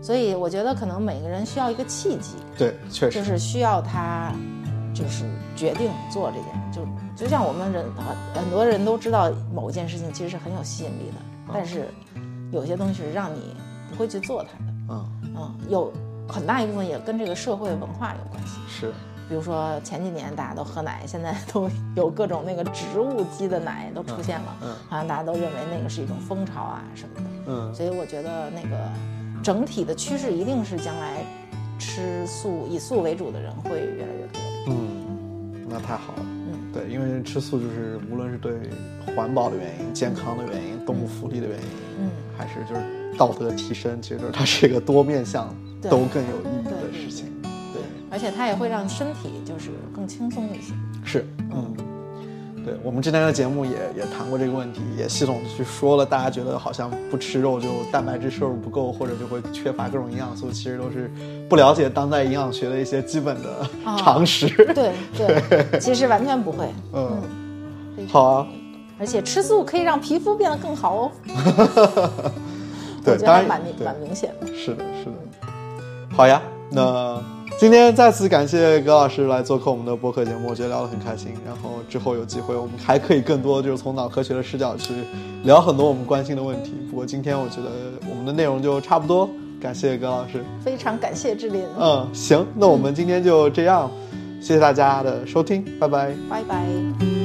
[0.00, 4.32] 所以我觉得可能每个人需要一个契机，对，确实就是需要他
[4.94, 5.24] 就是
[5.56, 6.80] 决定做这件事。
[7.16, 11.86] 就就像我们人很很多人都知道某一件事情其实是很有吸引力的，但是
[12.50, 13.54] 有些东西是让你
[13.90, 14.72] 不会去做它的。
[14.90, 15.06] 嗯
[15.36, 15.90] 嗯，有
[16.28, 18.58] 很大一部分也跟这个社会文化有关系。
[18.68, 18.92] 是
[19.28, 27.22] 比如说前几年大家都喝奶，现在都 有各种那个植物基的奶都出现了，嗯好像大家都认为那个是一种风潮啊什么的。
[27.46, 28.76] 嗯所以我觉得那个
[29.42, 31.24] 整体的趋势一定是将来
[31.78, 34.40] 吃素以素为主的人会越来越多。
[34.68, 36.20] 嗯，那太好了。
[36.20, 38.52] 嗯，对，因为吃素就是无论是对
[39.16, 41.64] 环保的原因、健康的原因、动物福利的原因，
[42.00, 47.26] 嗯，还是就是道德提升，其实就是它是一个多面向对都更有意义的事情。
[47.72, 50.72] 对，而且它也会让身体就是更轻松一些。
[51.04, 51.74] 是，嗯。
[52.64, 61.10] 对我们之前的节目也也谈过这个问题，也系统的去说了，大家觉得好像不吃肉就蛋白质摄入不够，或者就会缺乏各种营养素，其实都是
[61.48, 64.46] 不了解当代营养学的一些基本的哦 常识。
[64.72, 66.68] 对对，其实完全不会。
[66.92, 67.20] 嗯，
[68.08, 68.46] 好啊，
[68.96, 71.10] 而且吃素可以让皮肤变得更好哦。
[73.04, 74.46] 对，我觉当然得还蛮明蛮明显的。
[74.54, 75.12] 是的，是的。
[76.14, 76.40] 好呀，
[76.70, 77.20] 那
[77.58, 81.32] 今天再次感谢葛老师来做客我们的播客节目，我觉得聊得很开心。
[81.44, 84.92] 然后之后有机会，我们还可以更多就是从脑科学的视角去
[85.42, 86.72] 聊很多我们关心的问题。
[86.90, 87.70] 不过今天我觉得
[88.10, 89.28] 我们的内容就差不多，
[89.60, 90.44] 感谢葛老师。
[90.62, 93.90] 非常感谢志林，嗯，行，那我们今天就这样，
[94.40, 96.14] 谢谢大家的收听，拜拜。
[96.28, 97.21] 拜拜。